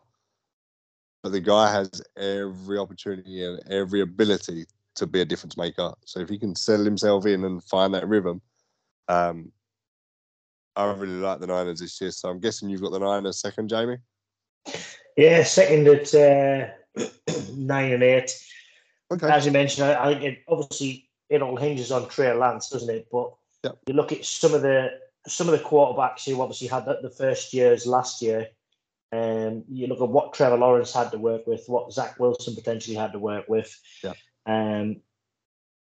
But 1.23 1.33
the 1.33 1.41
guy 1.41 1.71
has 1.71 1.91
every 2.17 2.79
opportunity 2.79 3.45
and 3.45 3.61
every 3.71 4.01
ability 4.01 4.67
to 4.97 5.07
be 5.07 5.21
a 5.21 5.25
difference 5.25 5.57
maker. 5.57 5.93
So 6.05 6.21
if 6.21 6.29
he 6.29 6.39
can 6.39 6.55
settle 6.55 6.85
himself 6.85 7.27
in 7.27 7.45
and 7.45 7.63
find 7.65 7.93
that 7.95 8.09
rhythm, 8.09 8.41
um, 9.09 9.53
I 10.77 10.91
really 10.93 11.15
like 11.15 11.41
the 11.41 11.47
Niners 11.47 11.81
this 11.81 12.01
year. 12.01 12.11
So 12.11 12.29
I'm 12.29 12.41
guessing 12.41 12.71
you've 12.71 12.81
got 12.81 12.93
the 12.93 12.99
Niners 12.99 13.39
second, 13.41 13.69
Jamie. 13.69 13.99
Yeah, 15.17 15.43
second 15.43 15.89
at 15.89 16.15
uh, 16.15 16.69
nine 17.55 17.93
and 17.93 18.03
eight. 18.03 18.33
Okay. 19.13 19.29
As 19.29 19.45
you 19.45 19.53
mentioned, 19.53 19.87
I, 19.87 20.05
I 20.05 20.13
think 20.13 20.25
it, 20.25 20.39
obviously 20.49 21.09
it 21.29 21.43
all 21.43 21.57
hinges 21.57 21.93
on 21.93 22.09
Trey 22.09 22.33
Lance, 22.33 22.71
doesn't 22.71 22.91
it? 22.95 23.09
But 23.11 23.33
Yep. 23.63 23.79
you 23.89 23.95
look 23.95 24.13
at 24.13 24.25
some 24.25 24.55
of 24.55 24.63
the 24.63 24.89
some 25.27 25.49
of 25.49 25.53
the 25.53 25.65
quarterbacks 25.65 26.25
who 26.25 26.41
obviously 26.41 26.69
had 26.69 26.87
the, 26.87 26.99
the 27.03 27.11
first 27.11 27.53
years 27.53 27.87
last 27.87 28.23
year. 28.23 28.49
Um, 29.13 29.65
you 29.69 29.89
look 29.89 30.01
at 30.01 30.09
what 30.09 30.33
Trevor 30.33 30.57
Lawrence 30.57 30.93
had 30.93 31.11
to 31.11 31.19
work 31.19 31.47
with, 31.47 31.65
what 31.67 31.93
Zach 31.93 32.19
Wilson 32.21 32.55
potentially 32.55 32.97
had 32.97 33.13
to 33.13 33.19
work 33.19 33.49
with. 33.49 33.77
Yep. 34.05 34.17
Um, 34.47 35.01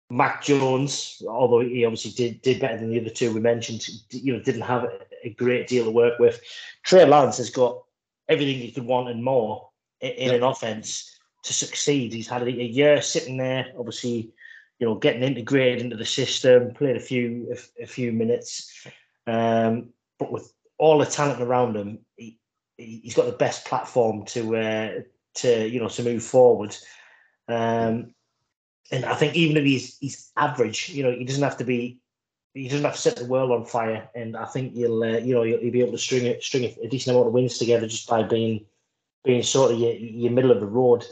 Mac 0.09 0.43
Jones, 0.43 1.21
although 1.27 1.61
he 1.61 1.83
obviously 1.85 2.11
did 2.11 2.41
did 2.41 2.59
better 2.59 2.77
than 2.77 2.91
the 2.91 2.99
other 2.99 3.09
two 3.09 3.33
we 3.33 3.39
mentioned, 3.39 3.87
you 4.11 4.33
know, 4.33 4.39
didn't 4.39 4.61
have 4.61 4.83
a, 5.23 5.29
great 5.31 5.67
deal 5.67 5.85
to 5.85 5.91
work 5.91 6.19
with. 6.19 6.39
Trey 6.83 7.05
Lance 7.05 7.37
has 7.37 7.49
got 7.49 7.81
everything 8.29 8.59
he 8.59 8.71
could 8.71 8.85
want 8.85 9.09
and 9.09 9.23
more 9.23 9.69
in, 10.01 10.31
an 10.31 10.43
offense 10.43 11.17
to 11.43 11.53
succeed. 11.53 12.13
He's 12.13 12.27
had 12.27 12.43
a, 12.43 12.45
a 12.45 12.65
year 12.65 13.01
sitting 13.01 13.37
there, 13.37 13.73
obviously, 13.77 14.31
you 14.77 14.85
know, 14.85 14.93
getting 14.93 15.23
integrated 15.23 15.81
into 15.81 15.95
the 15.95 16.05
system, 16.05 16.75
played 16.75 16.95
a 16.95 16.99
few 16.99 17.51
a, 17.51 17.83
a 17.83 17.87
few 17.87 18.11
minutes, 18.11 18.85
um, 19.27 19.89
but 20.19 20.31
with 20.31 20.51
all 20.77 20.99
the 20.99 21.05
talent 21.05 21.41
around 21.41 21.75
him, 21.75 21.99
he, 22.15 22.37
he's 22.77 23.15
got 23.15 23.25
the 23.25 23.31
best 23.31 23.65
platform 23.65 24.25
to 24.25 24.55
uh, 24.55 24.91
to 25.35 25.67
you 25.67 25.79
know 25.79 25.89
to 25.89 26.03
move 26.03 26.23
forward. 26.23 26.75
Um, 27.47 28.13
and 28.91 29.05
I 29.05 29.15
think 29.15 29.35
even 29.35 29.57
if 29.57 29.63
he's 29.63 29.97
he's 29.97 30.31
average, 30.37 30.89
you 30.89 31.03
know, 31.03 31.11
he 31.11 31.25
doesn't 31.25 31.43
have 31.43 31.57
to 31.57 31.63
be. 31.63 31.99
He 32.53 32.69
doesn't 32.69 32.85
have 32.85 32.95
to 32.95 33.01
set 33.01 33.17
the 33.17 33.25
world 33.25 33.51
on 33.51 33.65
fire, 33.65 34.09
and 34.15 34.37
I 34.37 34.45
think 34.45 34.77
you'll, 34.77 35.03
uh, 35.03 35.17
you 35.17 35.35
know, 35.35 35.43
you'll, 35.43 35.59
you'll 35.59 35.73
be 35.73 35.81
able 35.81 35.91
to 35.91 35.97
string 35.97 36.25
a, 36.25 36.41
string 36.41 36.63
a 36.63 36.87
decent 36.87 37.13
amount 37.13 37.27
of 37.27 37.33
wins 37.33 37.57
together 37.57 37.85
just 37.85 38.07
by 38.07 38.23
being, 38.23 38.65
being 39.25 39.43
sort 39.43 39.73
of 39.73 39.79
your, 39.79 39.91
your 39.91 40.31
middle 40.31 40.51
of 40.51 40.61
the 40.61 40.65
road. 40.65 41.03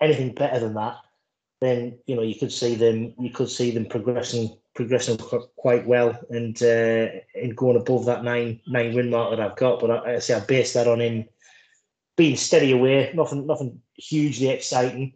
Anything 0.00 0.34
better 0.34 0.58
than 0.58 0.74
that, 0.74 0.96
then 1.60 1.98
you 2.06 2.14
know 2.14 2.22
you 2.22 2.34
could 2.34 2.52
see 2.52 2.74
them, 2.74 3.14
you 3.18 3.30
could 3.30 3.50
see 3.50 3.70
them 3.70 3.86
progressing, 3.86 4.56
progressing 4.74 5.16
quite 5.56 5.86
well, 5.86 6.18
and 6.30 6.60
uh, 6.62 7.08
and 7.34 7.56
going 7.56 7.76
above 7.76 8.06
that 8.06 8.24
nine 8.24 8.60
nine 8.66 8.94
win 8.94 9.10
mark 9.10 9.30
that 9.30 9.40
I've 9.40 9.56
got. 9.56 9.80
But 9.80 9.90
I, 9.90 10.14
I 10.14 10.18
say 10.18 10.34
I 10.34 10.40
base 10.40 10.72
that 10.74 10.88
on 10.88 11.00
him 11.00 11.24
being 12.16 12.36
steady 12.36 12.72
away, 12.72 13.12
nothing 13.14 13.46
nothing 13.46 13.80
hugely 13.94 14.48
exciting, 14.48 15.14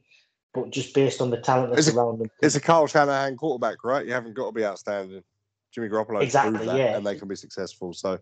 but 0.55 0.71
just 0.71 0.95
based 0.95 1.21
on 1.21 1.31
the 1.31 1.41
talent 1.41 1.71
that's 1.71 1.87
Is 1.87 1.89
it- 1.89 1.97
around 1.97 2.21
him. 2.21 2.31
It's 2.43 2.55
a 2.55 2.61
Kyle 2.61 2.87
Shanahan 2.87 3.37
quarterback, 3.37 3.85
right? 3.85 4.07
You 4.07 4.13
haven't 4.13 4.35
got 4.35 4.47
to 4.47 4.53
be 4.53 4.65
outstanding. 4.65 5.23
Jimmy 5.73 5.89
Garoppolo 5.89 6.23
Exactly, 6.23 6.67
that, 6.67 6.77
yeah. 6.77 6.97
and 6.97 7.07
they 7.07 7.17
can 7.17 7.29
be 7.29 7.35
successful. 7.35 7.95
So 7.95 8.19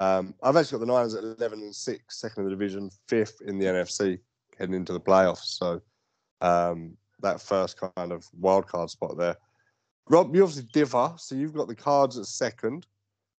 um, 0.00 0.34
I've 0.42 0.56
actually 0.56 0.80
got 0.80 0.86
the 0.86 0.92
Niners 0.92 1.14
at 1.14 1.22
11 1.22 1.60
and 1.60 1.74
6, 1.74 2.20
second 2.20 2.42
in 2.42 2.44
the 2.46 2.50
division, 2.50 2.90
fifth 3.06 3.40
in 3.46 3.58
the 3.58 3.66
NFC, 3.66 4.18
heading 4.58 4.74
into 4.74 4.92
the 4.92 5.00
playoffs. 5.00 5.44
So 5.44 5.80
um, 6.40 6.96
that 7.22 7.40
first 7.40 7.78
kind 7.78 8.12
of 8.12 8.26
wild 8.38 8.66
card 8.66 8.90
spot 8.90 9.16
there. 9.18 9.36
Rob, 10.08 10.34
you 10.34 10.42
obviously 10.42 10.68
differ. 10.72 11.12
So 11.16 11.34
you've 11.34 11.54
got 11.54 11.68
the 11.68 11.74
cards 11.74 12.18
at 12.18 12.26
second. 12.26 12.86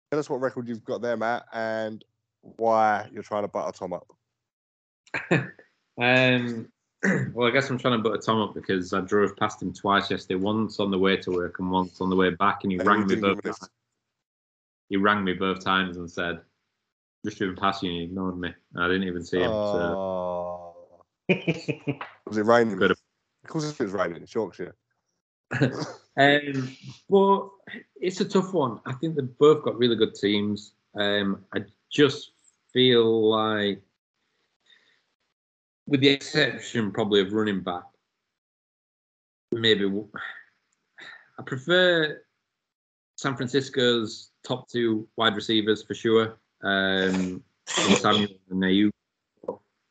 Tell 0.09 0.19
us 0.19 0.29
what 0.29 0.41
record 0.41 0.67
you've 0.67 0.83
got 0.83 1.01
there, 1.01 1.17
Matt, 1.17 1.43
and 1.53 2.03
why 2.41 3.09
you're 3.11 3.23
trying 3.23 3.43
to 3.43 3.47
butter 3.47 3.77
Tom 3.77 3.93
up. 3.93 4.07
Um, 6.01 6.67
well, 7.33 7.47
I 7.47 7.51
guess 7.51 7.69
I'm 7.69 7.77
trying 7.77 7.97
to 7.97 8.09
butter 8.09 8.21
Tom 8.21 8.41
up 8.41 8.53
because 8.53 8.93
I 8.93 9.01
drove 9.01 9.35
past 9.35 9.61
him 9.61 9.73
twice 9.73 10.09
yesterday. 10.09 10.39
Once 10.39 10.79
on 10.79 10.91
the 10.91 10.97
way 10.97 11.17
to 11.17 11.31
work 11.31 11.59
and 11.59 11.69
once 11.69 12.01
on 12.01 12.09
the 12.09 12.15
way 12.15 12.29
back, 12.29 12.63
and 12.63 12.71
he 12.71 12.77
And 12.77 12.87
rang 12.87 13.07
me 13.07 13.15
both. 13.15 13.43
Times. 13.43 13.69
He 14.89 14.97
rang 14.97 15.23
me 15.23 15.33
both 15.33 15.63
times 15.63 15.97
and 15.97 16.09
said, 16.09 16.41
"Just 17.25 17.37
driven 17.37 17.55
past 17.55 17.83
you, 17.83 17.89
and 17.89 17.97
you 17.97 18.03
ignored 18.05 18.37
me." 18.37 18.53
I 18.77 18.87
didn't 18.87 19.03
even 19.03 19.23
see 19.23 19.39
him. 19.39 19.51
So 19.51 19.53
Oh. 19.53 20.75
Was 22.25 22.37
it 22.37 22.45
raining? 22.45 22.77
Good. 22.77 22.91
Of 22.91 23.00
course, 23.49 23.69
it 23.69 23.79
was 23.79 23.91
raining. 23.93 24.21
It's 24.21 24.33
Yorkshire. 24.33 24.75
Um, 26.17 26.75
but 27.09 27.49
it's 27.95 28.19
a 28.19 28.25
tough 28.25 28.53
one. 28.53 28.79
I 28.85 28.93
think 28.93 29.15
they've 29.15 29.37
both 29.37 29.63
got 29.63 29.77
really 29.77 29.95
good 29.95 30.13
teams. 30.13 30.73
Um, 30.93 31.45
I 31.53 31.63
just 31.89 32.31
feel 32.73 33.29
like, 33.29 33.81
with 35.87 36.01
the 36.01 36.09
exception 36.09 36.91
probably 36.91 37.21
of 37.21 37.31
running 37.31 37.61
back, 37.61 37.83
maybe 39.51 39.85
I 41.39 41.43
prefer 41.43 42.21
San 43.15 43.35
Francisco's 43.35 44.31
top 44.43 44.67
two 44.69 45.07
wide 45.15 45.35
receivers 45.35 45.81
for 45.83 45.93
sure. 45.93 46.37
Um, 46.63 47.43
Samuel 47.65 48.35
and 48.49 48.63
Aiyuk. 48.63 48.91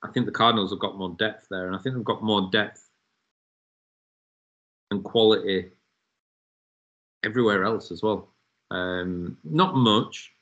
I 0.02 0.08
think 0.12 0.26
the 0.26 0.32
Cardinals 0.32 0.70
have 0.70 0.80
got 0.80 0.98
more 0.98 1.16
depth 1.18 1.46
there, 1.50 1.66
and 1.66 1.74
I 1.74 1.78
think 1.78 1.94
they've 1.94 2.04
got 2.04 2.22
more 2.22 2.50
depth 2.50 2.89
and 4.90 5.04
quality 5.04 5.70
everywhere 7.24 7.64
else 7.64 7.90
as 7.90 8.02
well. 8.02 8.28
Um, 8.70 9.36
not 9.44 9.74
much. 9.74 10.32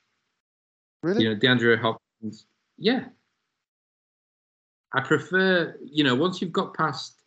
Really? 1.03 1.23
You 1.23 1.29
know, 1.33 1.39
DeAndre 1.39 1.79
Hopkins. 1.79 2.45
Yeah. 2.77 3.05
I 4.93 5.01
prefer, 5.01 5.75
you 5.83 6.03
know, 6.03 6.15
once 6.15 6.41
you've 6.41 6.51
got 6.51 6.73
past 6.73 7.21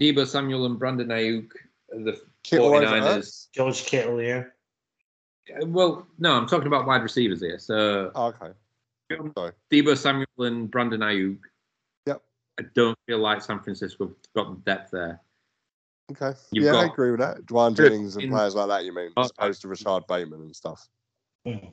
Deebo 0.00 0.26
Samuel 0.26 0.66
and 0.66 0.78
Brandon 0.78 1.08
Aiyuk, 1.08 1.50
the 1.90 2.20
Kittle 2.42 2.74
over 2.74 2.84
49ers. 2.84 3.46
George 3.52 3.84
Kittle 3.84 4.18
here. 4.18 4.54
Uh, 5.60 5.66
Well, 5.66 6.06
no, 6.18 6.32
I'm 6.32 6.46
talking 6.46 6.66
about 6.66 6.86
wide 6.86 7.02
receivers 7.02 7.40
here. 7.40 7.58
So 7.58 8.10
Oh, 8.14 8.26
okay. 8.40 8.52
Sorry. 9.36 9.52
Deebo 9.70 9.96
Samuel 9.96 10.26
and 10.38 10.70
Brandon 10.70 11.00
Aiyuk. 11.00 11.38
Yep. 12.06 12.22
I 12.58 12.64
don't 12.74 12.98
feel 13.06 13.18
like 13.18 13.42
San 13.42 13.60
Francisco 13.60 14.08
have 14.08 14.16
got 14.34 14.50
the 14.50 14.60
depth 14.70 14.90
there. 14.90 15.20
Okay. 16.12 16.38
You've 16.52 16.64
yeah, 16.64 16.74
I 16.74 16.84
agree 16.86 17.10
with 17.10 17.20
that. 17.20 17.44
Dwayne 17.46 17.74
Good. 17.74 17.90
Jennings 17.90 18.16
and 18.16 18.24
In- 18.24 18.30
players 18.30 18.54
like 18.54 18.68
that, 18.68 18.84
you 18.84 18.94
mean, 18.94 19.10
as 19.16 19.30
opposed 19.30 19.62
to 19.62 19.68
Rashod 19.68 20.06
Bateman 20.06 20.42
and 20.42 20.56
stuff. 20.56 20.88
Mm. 21.46 21.72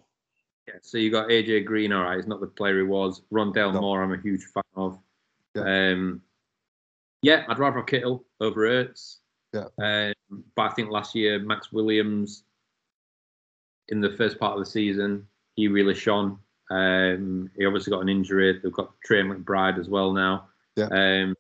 Yeah, 0.68 0.76
so 0.82 0.98
you 0.98 1.12
got 1.12 1.30
AJ 1.30 1.66
Green, 1.66 1.92
all 1.92 2.04
right, 2.04 2.18
he's 2.18 2.28
not 2.28 2.42
the 2.42 2.48
player 2.48 2.78
he 2.78 2.84
was. 2.84 3.22
Rondale 3.32 3.74
No. 3.74 3.82
Moore, 3.82 4.04
I'm 4.04 4.14
a 4.14 4.22
huge 4.22 4.44
fan 4.54 4.64
of. 4.76 5.00
Yeah. 5.56 5.92
Um, 5.92 6.22
yeah, 7.22 7.44
I'd 7.48 7.60
rather 7.60 7.78
have 7.78 7.86
Kittle 7.86 8.24
over 8.40 8.68
Ertz. 8.68 9.18
Yeah. 9.54 9.66
Um, 9.82 10.44
but 10.56 10.72
I 10.72 10.74
think 10.74 10.92
last 10.92 11.16
year 11.16 11.40
Maxx 11.40 11.72
Williams, 11.72 12.44
in 13.90 14.00
the 14.00 14.12
first 14.12 14.40
part 14.40 14.54
of 14.54 14.60
the 14.60 14.70
season, 14.70 15.28
he 15.56 15.68
really 15.68 15.96
shone. 15.96 16.38
Um, 16.70 17.50
he 17.58 17.66
obviously 17.66 17.92
got 17.92 18.02
an 18.02 18.10
injury. 18.10 18.60
They've 18.62 18.72
got 18.72 18.94
Trey 19.04 19.24
McBride 19.24 19.80
as 19.80 19.90
well 19.90 20.14
now. 20.14 20.50
Yeah. 20.76 20.86
Um, 20.86 21.36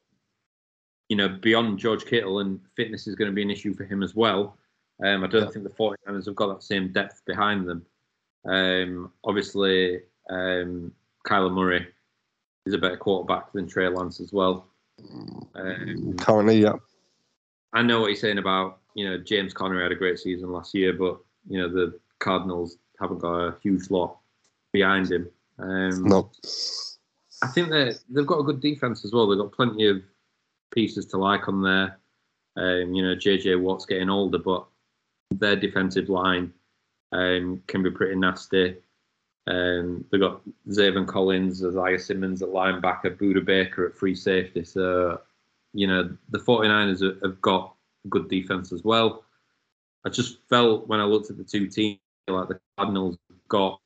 you 1.09 1.15
know, 1.17 1.27
beyond 1.27 1.79
George 1.79 2.05
Kittle, 2.05 2.39
and 2.39 2.59
fitness 2.75 3.07
is 3.07 3.15
going 3.15 3.29
to 3.29 3.35
be 3.35 3.41
an 3.41 3.49
issue 3.51 3.73
for 3.73 3.83
him 3.83 4.01
as 4.03 4.15
well. 4.15 4.57
Um, 5.03 5.23
I 5.23 5.27
don't 5.27 5.43
Yeah. 5.45 5.49
think 5.49 5.63
the 5.65 5.71
49ers 5.71 6.25
have 6.27 6.35
got 6.35 6.47
that 6.47 6.63
same 6.63 6.91
depth 6.91 7.23
behind 7.25 7.67
them. 7.67 7.85
Um, 8.45 9.11
obviously, 9.23 10.01
um, 10.29 10.93
Kyler 11.27 11.51
Murray 11.51 11.87
is 12.65 12.73
a 12.73 12.77
better 12.77 12.97
quarterback 12.97 13.51
than 13.51 13.67
Trey 13.67 13.87
Lance 13.89 14.19
as 14.19 14.31
well. 14.31 14.67
Um, 15.55 16.15
Currently, 16.17 16.61
yeah. 16.61 16.73
I 17.73 17.81
know 17.81 18.01
what 18.01 18.07
you're 18.07 18.15
saying 18.15 18.37
about 18.37 18.79
you 18.95 19.05
know 19.07 19.17
James 19.17 19.53
Conner 19.53 19.81
had 19.81 19.91
a 19.91 19.95
great 19.95 20.19
season 20.19 20.51
last 20.51 20.73
year, 20.73 20.93
but 20.93 21.19
you 21.47 21.57
know 21.59 21.69
the 21.69 21.97
Cardinals 22.19 22.77
haven't 22.99 23.19
got 23.19 23.35
a 23.35 23.55
huge 23.61 23.89
lot 23.89 24.17
behind 24.73 25.11
him. 25.11 25.29
Um, 25.57 26.03
No. 26.03 26.29
I 27.41 27.47
think 27.47 27.69
that 27.69 27.99
they've 28.09 28.27
got 28.27 28.39
a 28.39 28.43
good 28.43 28.59
defense 28.59 29.05
as 29.05 29.13
well. 29.13 29.27
They've 29.27 29.39
got 29.39 29.53
plenty 29.53 29.87
of 29.87 30.01
pieces 30.71 31.05
to 31.08 31.17
like 31.17 31.47
on 31.47 31.62
there. 31.62 31.97
Um, 32.58 32.93
you 32.93 33.03
know, 33.03 33.15
JJ 33.15 33.60
Watt's 33.60 33.86
getting 33.86 34.10
older, 34.10 34.38
but 34.38 34.65
their 35.32 35.55
defensive 35.55 36.10
line 36.10 36.53
um, 37.12 37.62
can 37.67 37.84
be 37.84 37.91
pretty 37.91 38.15
nasty. 38.15 38.75
Um, 39.47 40.05
they've 40.12 40.21
got 40.21 40.41
Zaven 40.69 41.08
Collins, 41.08 41.65
Isaiah 41.65 41.99
Simmons 41.99 42.41
at 42.41 42.49
linebacker, 42.49 43.17
Budda 43.17 43.43
Baker 43.43 43.88
at 43.88 43.95
free 43.95 44.15
safety. 44.15 44.63
So, 44.63 45.21
you 45.73 45.88
know, 45.88 46.15
the 46.29 46.39
49ers 46.39 47.01
have- 47.23 47.41
got 47.41 47.75
good 48.10 48.29
defense 48.29 48.71
as 48.71 48.84
well. 48.84 49.25
I 50.05 50.10
just 50.10 50.39
felt 50.49 50.88
when 50.88 50.99
I 50.99 51.03
looked 51.03 51.29
at 51.29 51.38
the 51.38 51.43
two 51.43 51.67
teams, 51.67 51.99
like 52.27 52.47
the 52.47 52.60
Cardinals 52.77 53.17
got 53.47 53.82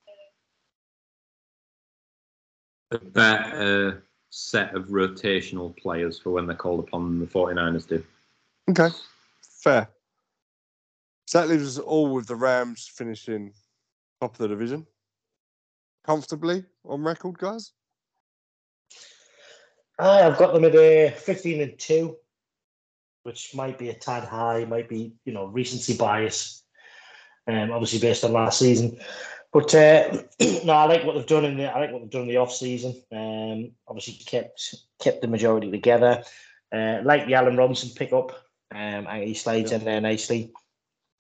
a 2.92 3.00
better 3.00 4.04
set 4.36 4.74
of 4.74 4.86
rotational 4.86 5.78
players 5.78 6.18
for 6.18 6.32
when 6.32 6.48
they're 6.48 6.56
called 6.56 6.80
upon 6.80 7.08
than 7.08 7.20
the 7.20 7.28
49ers 7.28 7.88
do. 7.88 8.04
Okay. 8.68 8.90
Fair. 9.62 9.88
So 11.28 11.40
that 11.40 11.50
leaves 11.50 11.78
us 11.78 11.78
all 11.78 12.12
with 12.12 12.26
the 12.26 12.36
Rams 12.36 12.90
finishing 12.92 13.54
top 14.20 14.34
of 14.34 14.40
the 14.40 14.48
division. 14.48 14.88
Comfortably 16.04 16.66
on 16.84 17.04
record, 17.04 17.38
guys. 17.38 17.74
I've 20.00 20.40
got 20.40 20.56
them 20.56 20.66
at 20.66 20.76
uh, 20.76 21.12
15 21.16 21.62
and 21.62 21.78
2, 21.78 22.16
which 23.22 23.54
might 23.54 23.78
be 23.78 23.90
a 23.90 23.94
tad 23.94 24.24
high, 24.24 24.66
might 24.66 24.90
be, 24.90 25.14
you 25.26 25.34
know, 25.34 25.46
recency 25.46 25.96
bias, 25.96 26.64
um, 27.48 27.72
obviously 27.72 28.00
based 28.00 28.24
on 28.24 28.34
last 28.34 28.58
season. 28.58 29.00
But 29.54 29.76
uh, 29.76 30.24
no, 30.66 30.74
I 30.74 30.86
like 30.86 31.04
what 31.04 31.16
they've 31.16 31.28
done 31.28 31.46
in 31.46 31.58
the 31.58 31.72
I 31.72 31.80
like 31.80 31.92
what 31.92 32.02
they've 32.02 32.10
done 32.10 32.24
in 32.24 32.28
the 32.28 32.38
off 32.38 32.52
season. 32.52 33.02
Um, 33.12 33.72
obviously 33.88 34.16
kept 34.26 34.76
kept 35.00 35.22
the 35.22 35.28
majority 35.28 35.70
together. 35.70 36.24
Uh, 36.74 37.02
like 37.04 37.28
the 37.28 37.36
Allen 37.36 37.56
Robinson 37.56 37.92
pickup, 37.96 38.32
um, 38.72 39.06
and 39.08 39.24
he 39.24 39.36
slides 39.36 39.72
in 39.72 39.86
there 39.86 40.02
nicely. 40.02 40.52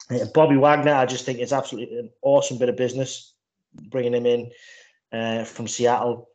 Uh, 0.09 0.25
Bobby 0.33 0.57
Wagner, 0.57 0.95
I 0.95 1.05
just 1.05 1.25
think 1.25 1.37
it's 1.37 1.53
absolutely 1.53 1.99
an 1.99 2.09
awesome 2.23 2.57
bit 2.57 2.69
of 2.69 2.75
business 2.75 3.33
bringing 3.89 4.15
him 4.15 4.25
in 4.25 4.51
uh, 5.11 5.43
from 5.43 5.67
Seattle. 5.67 6.29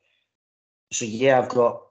So 0.92 1.04
yeah, 1.04 1.38
I've 1.40 1.48
got 1.48 1.82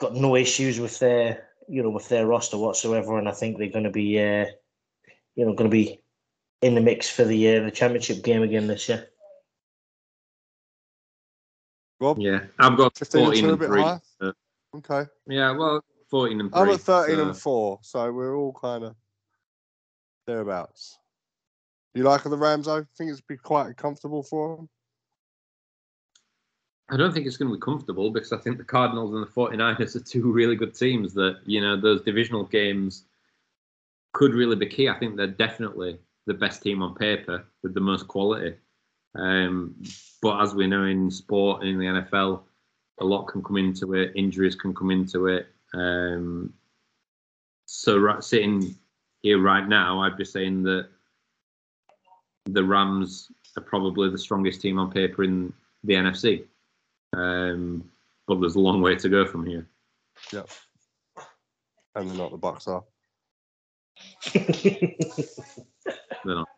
got 0.00 0.16
no 0.16 0.34
issues 0.34 0.80
with 0.80 0.98
their 0.98 1.48
you 1.68 1.80
know 1.80 1.90
with 1.90 2.08
their 2.08 2.26
roster 2.26 2.58
whatsoever, 2.58 3.18
and 3.18 3.28
I 3.28 3.32
think 3.32 3.56
they're 3.56 3.68
going 3.68 3.84
to 3.84 3.90
be 3.90 4.18
uh, 4.18 4.46
you 5.36 5.46
know 5.46 5.54
going 5.54 5.70
to 5.70 5.74
be 5.74 6.00
in 6.60 6.74
the 6.74 6.80
mix 6.80 7.08
for 7.08 7.24
the 7.24 7.56
uh, 7.56 7.62
the 7.62 7.70
championship 7.70 8.24
game 8.24 8.42
again 8.42 8.66
this 8.66 8.88
year. 8.88 9.08
Rob, 12.00 12.18
Yeah, 12.18 12.46
I've 12.58 12.76
got 12.76 12.96
15 12.96 13.20
and 13.20 13.26
14 13.28 13.42
2 13.42 13.48
a 13.48 13.52
and 13.52 13.58
bit 13.60 13.68
3. 13.68 13.82
high? 13.82 14.00
so- 14.20 14.32
Okay. 14.74 15.10
yeah, 15.26 15.50
well, 15.52 15.84
14 16.08 16.40
and 16.40 16.50
3. 16.52 16.60
I'm 16.60 16.68
at 16.70 16.80
13 16.80 17.16
so- 17.16 17.22
and 17.28 17.36
4, 17.36 17.78
so 17.82 18.12
we're 18.12 18.36
all 18.36 18.52
kind 18.52 18.84
of 18.84 18.96
thereabouts. 20.26 20.98
You 21.94 22.02
like 22.02 22.24
the 22.24 22.36
Rams, 22.36 22.66
I 22.66 22.82
Think 22.96 23.12
it's 23.12 23.20
be 23.20 23.36
quite 23.36 23.76
comfortable 23.76 24.22
for 24.22 24.56
them? 24.56 24.68
I 26.90 26.96
don't 26.96 27.14
think 27.14 27.26
it's 27.26 27.36
going 27.36 27.50
to 27.50 27.56
be 27.56 27.60
comfortable 27.60 28.10
because 28.10 28.32
I 28.32 28.38
think 28.38 28.58
the 28.58 28.64
Cardinals 28.64 29.14
and 29.14 29.22
the 29.22 29.26
49ers 29.30 29.96
are 29.96 30.00
two 30.00 30.30
really 30.30 30.54
good 30.56 30.74
teams 30.74 31.14
that, 31.14 31.40
you 31.46 31.60
know, 31.60 31.80
those 31.80 32.02
divisional 32.02 32.44
games 32.44 33.06
could 34.12 34.34
really 34.34 34.56
be 34.56 34.66
key. 34.66 34.88
I 34.88 34.98
think 34.98 35.16
they're 35.16 35.26
definitely 35.28 35.98
the 36.26 36.34
best 36.34 36.62
team 36.62 36.82
on 36.82 36.94
paper 36.94 37.46
with 37.62 37.74
the 37.74 37.80
most 37.80 38.06
quality. 38.06 38.56
Um, 39.16 39.74
but 40.22 40.40
as 40.40 40.54
we 40.54 40.66
know 40.66 40.84
in 40.84 41.10
sport 41.10 41.62
and 41.62 41.70
in 41.70 41.78
the 41.78 42.00
NFL, 42.02 42.42
a 43.00 43.04
lot 43.04 43.26
can 43.26 43.42
come 43.42 43.56
into 43.56 43.94
it, 43.94 44.12
injuries 44.14 44.54
can 44.54 44.74
come 44.74 44.90
into 44.90 45.26
it. 45.26 45.46
Um, 45.72 46.52
so, 47.66 47.98
right, 47.98 48.22
sitting 48.22 48.76
here 49.22 49.40
right 49.40 49.66
now, 49.66 50.00
I'd 50.00 50.16
be 50.16 50.24
saying 50.24 50.62
that 50.64 50.88
the 52.46 52.64
Rams 52.64 53.30
are 53.56 53.62
probably 53.62 54.10
the 54.10 54.18
strongest 54.18 54.60
team 54.60 54.78
on 54.78 54.90
paper 54.90 55.24
in 55.24 55.52
the 55.82 55.94
NFC. 55.94 56.44
Um, 57.16 57.90
but 58.26 58.40
there's 58.40 58.56
a 58.56 58.60
long 58.60 58.82
way 58.82 58.96
to 58.96 59.08
go 59.08 59.24
from 59.24 59.46
here. 59.46 59.66
Yep. 60.32 60.48
And 61.94 62.10
they're 62.10 62.18
not 62.18 62.32
the 62.32 62.36
Bucks 62.36 62.66
are. 62.66 62.84
They're 66.24 66.34
not. 66.34 66.48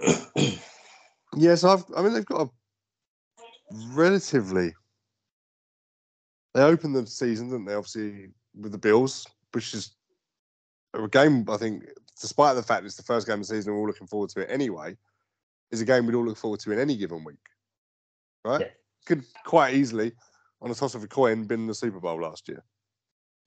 Yes, 1.36 1.64
I've. 1.64 1.84
I 1.96 2.02
mean, 2.02 2.12
they've 2.12 2.24
got 2.24 2.48
a 2.48 2.50
relatively. 3.92 4.74
They 6.54 6.62
opened 6.62 6.96
the 6.96 7.06
season, 7.06 7.50
didn't 7.50 7.66
they? 7.66 7.74
Obviously, 7.74 8.30
with 8.58 8.72
the 8.72 8.78
Bills, 8.78 9.26
which 9.52 9.72
is 9.74 9.92
a 10.94 11.06
game. 11.06 11.46
I 11.48 11.56
think, 11.56 11.84
despite 12.20 12.56
the 12.56 12.62
fact 12.62 12.84
it's 12.84 12.96
the 12.96 13.02
first 13.02 13.26
game 13.26 13.34
of 13.34 13.40
the 13.40 13.54
season, 13.54 13.72
we're 13.72 13.80
all 13.80 13.86
looking 13.86 14.08
forward 14.08 14.30
to 14.30 14.40
it 14.40 14.50
anyway. 14.50 14.96
Is 15.70 15.80
a 15.80 15.84
game 15.84 16.06
we'd 16.06 16.16
all 16.16 16.24
look 16.24 16.36
forward 16.36 16.58
to 16.60 16.72
in 16.72 16.80
any 16.80 16.96
given 16.96 17.22
week, 17.22 17.36
right? 18.44 18.62
Yeah. 18.62 18.66
Could 19.06 19.24
quite 19.44 19.74
easily, 19.74 20.12
on 20.60 20.70
a 20.70 20.74
toss 20.74 20.96
of 20.96 21.04
a 21.04 21.08
coin, 21.08 21.44
been 21.44 21.68
the 21.68 21.74
Super 21.74 22.00
Bowl 22.00 22.20
last 22.20 22.48
year. 22.48 22.64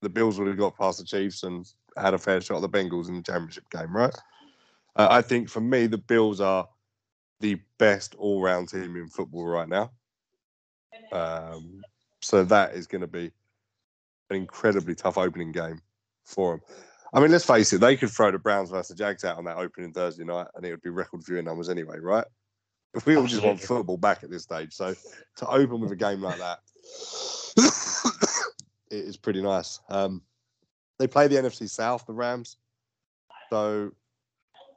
The 0.01 0.09
Bills 0.09 0.39
would 0.39 0.47
have 0.47 0.57
got 0.57 0.77
past 0.77 0.99
the 0.99 1.05
Chiefs 1.05 1.43
and 1.43 1.65
had 1.97 2.13
a 2.13 2.17
fair 2.17 2.39
shot 2.39 2.55
at 2.55 2.61
the 2.61 2.69
Bengals 2.69 3.09
in 3.09 3.17
the 3.17 3.23
championship 3.23 3.69
game, 3.69 3.93
right? 3.95 4.15
Uh, 4.95 5.07
I 5.11 5.21
think 5.21 5.49
for 5.49 5.59
me, 5.59 5.85
the 5.87 5.97
Bills 5.97 6.39
are 6.39 6.67
the 7.39 7.59
best 7.77 8.15
all-round 8.15 8.69
team 8.69 8.95
in 8.95 9.09
football 9.09 9.45
right 9.45 9.67
now. 9.67 9.91
Um, 11.11 11.81
so 12.21 12.43
that 12.45 12.73
is 12.73 12.87
going 12.87 13.01
to 13.01 13.07
be 13.07 13.31
an 14.29 14.35
incredibly 14.37 14.95
tough 14.95 15.17
opening 15.17 15.51
game 15.51 15.81
for 16.23 16.57
them. 16.57 16.61
I 17.13 17.19
mean, 17.19 17.31
let's 17.31 17.45
face 17.45 17.71
it, 17.73 17.79
they 17.79 17.95
could 17.95 18.09
throw 18.09 18.31
the 18.31 18.39
Browns 18.39 18.71
versus 18.71 18.89
the 18.89 18.95
Jags 18.95 19.23
out 19.23 19.37
on 19.37 19.45
that 19.45 19.57
opening 19.57 19.93
Thursday 19.93 20.23
night, 20.23 20.47
and 20.55 20.65
it 20.65 20.71
would 20.71 20.81
be 20.81 20.89
record 20.89 21.23
viewing 21.23 21.45
numbers 21.45 21.69
anyway, 21.69 21.99
right? 21.99 22.25
If 22.95 23.05
we 23.05 23.15
all 23.15 23.27
just 23.27 23.43
want 23.43 23.59
football 23.59 23.97
back 23.97 24.23
at 24.23 24.31
this 24.31 24.43
stage, 24.43 24.73
so 24.73 24.95
to 25.37 25.47
open 25.47 25.79
with 25.79 25.91
a 25.91 25.95
game 25.95 26.21
like 26.21 26.39
that, 26.39 26.59
it 28.91 28.97
is 28.97 29.17
pretty 29.17 29.41
nice. 29.41 29.79
Um, 29.89 30.21
they 30.97 31.07
play 31.07 31.27
the 31.27 31.35
NFC 31.35 31.69
South, 31.69 32.05
the 32.05 32.13
Rams, 32.13 32.57
so 33.49 33.91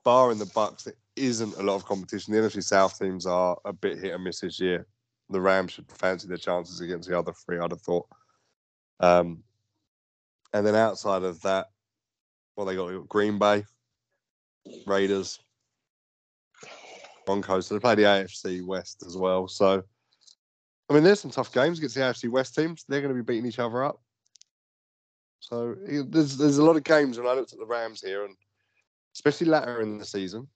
barring 0.04 0.38
the 0.38 0.46
Bucks, 0.46 0.88
isn't 1.16 1.56
a 1.56 1.62
lot 1.62 1.76
of 1.76 1.84
competition. 1.86 2.32
The 2.32 2.40
NFC 2.40 2.62
South 2.62 2.98
teams 2.98 3.26
are 3.26 3.56
a 3.64 3.72
bit 3.72 3.98
hit 3.98 4.14
and 4.14 4.22
miss 4.22 4.40
this 4.40 4.60
year. 4.60 4.86
The 5.30 5.40
Rams 5.40 5.72
should 5.72 5.90
fancy 5.90 6.28
their 6.28 6.36
chances 6.36 6.80
against 6.80 7.08
the 7.08 7.18
other 7.18 7.32
three. 7.32 7.58
I'd 7.58 7.72
have 7.72 7.80
thought. 7.80 8.06
Um, 9.00 9.42
and 10.52 10.66
then 10.66 10.76
outside 10.76 11.22
of 11.22 11.40
that, 11.42 11.66
well, 12.56 12.66
they 12.66 12.76
got, 12.76 13.08
Green 13.08 13.38
Bay, 13.38 13.64
Raiders, 14.86 15.38
Broncos. 17.26 17.66
So 17.66 17.74
they 17.74 17.80
play 17.80 17.96
the 17.96 18.02
AFC 18.02 18.64
West 18.64 19.02
as 19.06 19.16
well. 19.16 19.48
So, 19.48 19.82
I 20.88 20.94
mean, 20.94 21.02
there's 21.02 21.20
some 21.20 21.30
tough 21.30 21.52
games 21.52 21.78
against 21.78 21.96
the 21.96 22.02
AFC 22.02 22.30
West 22.30 22.54
teams. 22.54 22.84
They're 22.88 23.02
going 23.02 23.14
to 23.14 23.22
be 23.22 23.26
beating 23.26 23.48
each 23.48 23.58
other 23.58 23.84
up. 23.84 24.00
So 25.40 25.76
there's 26.08 26.36
there's 26.36 26.58
a 26.58 26.64
lot 26.64 26.76
of 26.76 26.84
games 26.84 27.18
when 27.18 27.28
I 27.28 27.34
looked 27.34 27.52
at 27.52 27.58
the 27.58 27.66
Rams 27.66 28.00
here, 28.00 28.24
and 28.24 28.34
especially 29.14 29.46
later 29.46 29.80
in 29.80 29.98
the 29.98 30.04
season, 30.04 30.48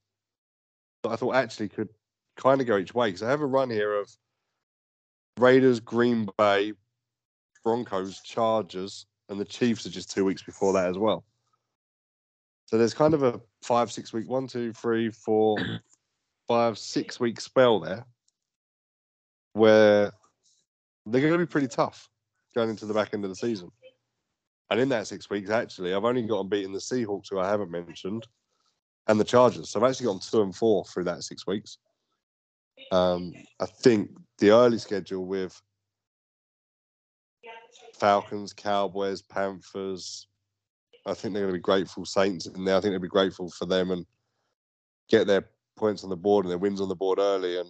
that 1.03 1.11
I 1.11 1.17
thought 1.17 1.35
actually 1.35 1.69
could 1.69 1.89
kind 2.37 2.61
of 2.61 2.67
go 2.67 2.79
each 2.79 2.95
way 2.95 3.09
because 3.09 3.23
I 3.23 3.31
have 3.31 3.41
a 3.41 3.47
run 3.47 3.71
here 3.71 3.95
of 3.95 4.11
Raiders, 5.39 5.81
Green 5.81 6.29
Bay, 6.39 6.73
Broncos, 7.65 8.21
Chargers, 8.21 9.07
and 9.29 9.41
the 9.41 9.45
Chiefs 9.45 9.87
are 9.87 9.91
just 9.91 10.11
two 10.11 10.25
weeks 10.25 10.43
before 10.43 10.73
that 10.75 10.89
as 10.89 10.99
well. 10.99 11.25
So 12.67 12.79
there's 12.79 12.95
kind 12.95 13.15
of 13.15 13.23
a 13.23 13.41
five, 13.63 13.91
six 13.91 14.13
week, 14.13 14.29
one, 14.29 14.47
two, 14.47 14.73
three, 14.73 15.11
four, 15.11 15.57
five, 16.49 16.79
six 16.79 17.19
week 17.19 17.41
spell 17.41 17.81
there 17.81 18.05
where 19.55 20.13
they're 21.07 21.21
going 21.21 21.33
to 21.33 21.39
be 21.39 21.47
pretty 21.47 21.67
tough 21.67 22.09
going 22.55 22.71
into 22.71 22.87
the 22.87 22.95
back 22.95 23.13
end 23.13 23.25
of 23.25 23.31
the 23.31 23.37
season. 23.37 23.71
And 24.71 24.79
in 24.79 24.89
that 24.91 25.09
six 25.09 25.29
weeks, 25.29 25.51
actually, 25.51 25.95
I've 25.95 26.05
only 26.05 26.23
gotten 26.23 26.49
beaten 26.49 26.73
the 26.73 26.79
Seahawks, 26.79 27.27
who 27.31 27.41
I 27.41 27.49
haven't 27.49 27.73
mentioned, 27.73 28.27
and 29.11 29.19
the 29.19 29.25
Chargers. 29.25 29.71
So 29.71 29.81
I've 29.81 29.91
actually 29.91 30.07
gone 30.07 30.21
two 30.21 30.41
and 30.41 30.55
four 30.55 30.85
through 30.85 31.05
that 31.05 31.25
six 31.25 31.45
weeks. 31.45 31.79
Um, 32.93 33.35
I 33.59 33.67
think 33.67 34.11
the 34.39 34.51
early 34.51 34.79
schedule 34.79 35.27
with 35.27 35.61
Falcons, 37.99 38.53
Cowboys, 38.53 39.21
Panthers, 39.21 40.29
I 41.07 41.15
think 41.15 41.35
they're 41.35 41.43
going 41.43 41.53
to 41.53 41.59
be 41.59 41.63
grateful 41.63 42.05
Saints 42.05 42.47
in 42.47 42.65
there. 42.65 42.77
I 42.77 42.81
think 42.81 42.93
they'll 42.93 43.01
be 43.01 43.09
grateful 43.09 43.51
for 43.51 43.67
them 43.67 43.91
and 43.91 44.07
get 45.09 45.27
their 45.27 45.45
points 45.77 46.05
on 46.05 46.11
the 46.11 46.17
board 46.17 46.45
and 46.45 46.51
their 46.51 46.59
wins 46.59 46.81
on 46.81 46.89
the 46.89 46.95
board 46.95 47.19
early 47.19 47.59
and 47.59 47.69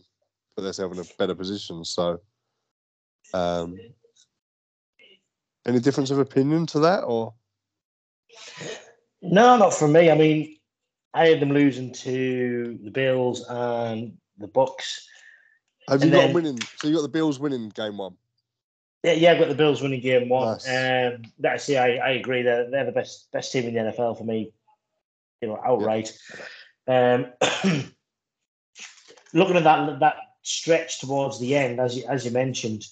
put 0.54 0.62
themselves 0.62 0.98
in 0.98 1.04
a 1.04 1.08
better 1.18 1.34
position. 1.34 1.84
So, 1.86 2.20
um, 3.32 3.78
any 5.66 5.80
difference 5.80 6.10
of 6.10 6.18
opinion 6.18 6.66
to 6.66 6.80
that, 6.80 7.00
or 7.04 7.32
No, 9.22 9.56
not 9.56 9.72
for 9.72 9.88
me. 9.88 10.10
I 10.10 10.14
mean, 10.16 10.56
I 11.14 11.26
had 11.28 11.40
them 11.40 11.50
losing 11.50 11.92
to 11.92 12.78
the 12.82 12.90
Bills 12.90 13.44
and 13.48 14.16
the 14.38 14.46
Bucks. 14.48 15.06
have 15.88 16.00
you 16.00 16.04
And 16.04 16.12
got 16.12 16.18
then- 16.18 16.26
them 16.28 16.34
winning? 16.34 16.58
So 16.78 16.88
you 16.88 16.94
got 16.94 17.02
the 17.02 17.08
Bills 17.08 17.38
winning 17.38 17.68
game 17.70 17.98
one. 17.98 18.16
Yeah, 19.02 19.12
yeah, 19.12 19.32
I've 19.32 19.38
got 19.38 19.48
the 19.48 19.54
Bills 19.54 19.80
winning 19.80 20.00
game 20.02 20.28
one. 20.28 20.58
Nice. 20.64 20.68
Um, 20.68 21.22
that's 21.38 21.68
yeah, 21.68 21.82
I, 21.84 21.88
I 21.96 22.10
agree. 22.10 22.42
They're 22.42 22.70
they're 22.70 22.84
the 22.84 22.92
best 22.92 23.32
best 23.32 23.50
team 23.50 23.64
in 23.66 23.74
the 23.74 23.92
NFL 23.92 24.18
for 24.18 24.24
me. 24.24 24.52
You 25.40 25.48
know, 25.48 25.58
outright. 25.64 26.12
Um, 26.86 27.32
looking 29.32 29.56
at 29.56 29.64
that 29.64 30.00
that 30.00 30.16
stretch 30.42 31.00
towards 31.00 31.40
the 31.40 31.56
end, 31.56 31.80
as 31.80 31.96
you 31.96 32.04
as 32.08 32.24
you 32.26 32.30
mentioned, 32.30 32.84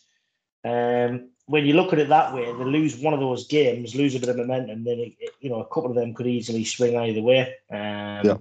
um, 0.65 1.31
when 1.49 1.65
you 1.65 1.73
look 1.73 1.93
at 1.95 1.99
it 1.99 2.09
that 2.11 2.35
way, 2.35 2.45
they 2.45 2.65
lose 2.65 2.97
one 2.99 3.15
of 3.15 3.21
those 3.21 3.47
games, 3.47 3.95
lose 3.95 4.15
a 4.15 4.21
bit 4.21 4.29
of 4.29 4.37
momentum, 4.37 4.85
then 4.85 4.99
it, 4.99 5.15
it- 5.19 5.35
you 5.41 5.49
know 5.51 5.61
a 5.61 5.67
couple 5.67 5.87
of 5.91 5.95
them 5.97 6.13
could 6.15 6.27
easily 6.27 6.65
swing 6.65 6.97
either 6.97 7.23
way. 7.23 7.41
Um, 7.71 8.27
Yeah. 8.27 8.37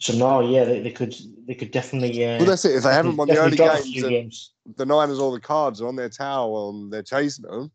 So 0.00 0.12
no, 0.14 0.40
yeah, 0.40 0.64
they, 0.64 0.80
they 0.80 0.90
could 0.90 1.14
they 1.46 1.54
could 1.54 1.70
definitely. 1.70 2.24
Uh, 2.24 2.38
Well, 2.38 2.46
that's 2.46 2.64
it. 2.64 2.74
If 2.74 2.82
they 2.82 2.92
haven't 2.92 3.16
won 3.16 3.28
the 3.28 3.38
early 3.38 3.56
games, 3.56 3.90
games. 3.92 4.50
the 4.76 4.84
Niners 4.84 5.18
all 5.20 5.30
the 5.32 5.40
cards 5.40 5.80
are 5.80 5.86
on 5.86 5.96
their 5.96 6.08
towel 6.08 6.70
and 6.70 6.92
they're 6.92 7.02
chasing 7.02 7.44
them, 7.44 7.70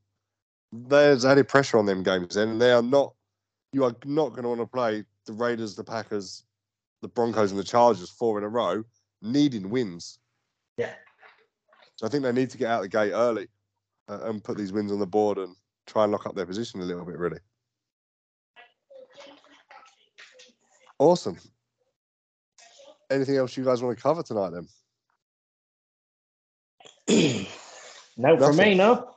there's 0.73 1.23
added 1.23 1.47
pressure 1.47 1.77
on 1.77 1.85
them 1.85 2.03
games. 2.03 2.35
And 2.35 2.61
they 2.61 2.71
are 2.71 2.81
not. 2.81 3.13
You 3.71 3.85
are 3.85 3.95
not 4.03 4.29
going 4.31 4.43
to 4.43 4.49
want 4.49 4.61
to 4.61 4.67
play 4.67 5.05
the 5.27 5.33
Raiders, 5.33 5.75
the 5.75 5.83
Packers, 5.83 6.43
the 7.01 7.07
Broncos, 7.07 7.51
and 7.51 7.59
the 7.59 7.63
Chargers 7.63 8.09
four 8.09 8.37
in 8.37 8.43
a 8.43 8.49
row, 8.49 8.83
needing 9.21 9.69
wins. 9.69 10.19
Yeah. 10.77 10.91
So 11.95 12.05
I 12.05 12.09
think 12.09 12.23
they 12.23 12.31
need 12.33 12.49
to 12.49 12.57
get 12.57 12.69
out 12.69 12.81
the 12.81 12.89
gate 12.89 13.13
early 13.13 13.47
and 14.09 14.43
put 14.43 14.57
these 14.57 14.73
wins 14.73 14.91
on 14.91 14.99
the 14.99 15.07
board 15.07 15.37
and 15.37 15.55
try 15.85 16.03
and 16.03 16.11
lock 16.11 16.25
up 16.25 16.35
their 16.35 16.45
position 16.45 16.81
a 16.81 16.83
little 16.83 17.05
bit. 17.05 17.17
Really. 17.17 17.39
Awesome. 20.97 21.37
Anything 23.11 23.37
else 23.37 23.55
you 23.55 23.63
guys 23.63 23.81
want 23.81 23.97
to 23.97 24.01
cover 24.01 24.21
tonight? 24.21 24.51
Then 24.51 24.67
no, 28.17 28.37
for 28.37 28.53
me, 28.53 28.75
no. 28.75 29.15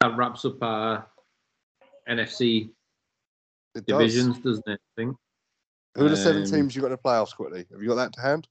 That 0.00 0.16
wraps 0.16 0.44
up 0.44 0.62
our 0.62 1.06
NFC 2.08 2.70
it 3.74 3.86
divisions, 3.86 4.38
doesn't 4.40 4.66
it? 4.66 4.80
I 4.80 5.00
think. 5.00 5.16
Who 5.96 6.06
are 6.06 6.08
the 6.08 6.16
seven 6.16 6.42
Um, 6.42 6.50
teams 6.50 6.74
you 6.74 6.82
got 6.82 6.88
in 6.88 6.92
the 6.92 6.98
playoffs 6.98 7.34
quickly? 7.34 7.66
Have 7.70 7.82
you 7.82 7.88
got 7.88 7.96
that 7.96 8.12
to 8.14 8.20
hand? 8.20 8.48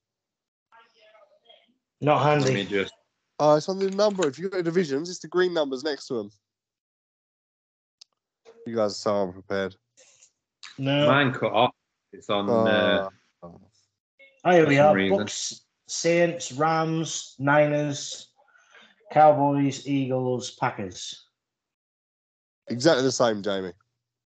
Not 2.01 2.23
Let 2.23 2.41
handy. 2.41 2.53
me 2.53 2.65
just. 2.65 2.93
Oh, 3.39 3.55
it's 3.55 3.69
on 3.69 3.79
the 3.79 3.89
number. 3.91 4.27
If 4.27 4.37
you've 4.37 4.51
got 4.51 4.57
the 4.57 4.63
divisions, 4.63 5.09
it's 5.09 5.19
the 5.19 5.27
green 5.27 5.53
numbers 5.53 5.83
next 5.83 6.07
to 6.07 6.15
them. 6.15 6.31
You 8.65 8.75
guys 8.75 8.91
are 8.91 8.95
so 8.95 9.23
unprepared. 9.23 9.75
No. 10.77 11.07
Mine 11.07 11.33
cut 11.33 11.51
off. 11.53 11.71
It's 12.11 12.29
on. 12.29 12.49
Uh, 12.49 13.09
Uh, 13.41 13.49
Oh, 14.45 14.51
here 14.51 14.67
we 14.67 14.77
are. 14.77 14.93
reason. 14.95 15.17
Bucks, 15.17 15.65
Saints, 15.87 16.51
Rams, 16.53 17.35
Niners, 17.39 18.29
Cowboys, 19.11 19.85
Eagles, 19.87 20.51
Packers. 20.51 21.25
exactly 22.67 23.03
the 23.03 23.11
same, 23.11 23.41
Jamie. 23.43 23.73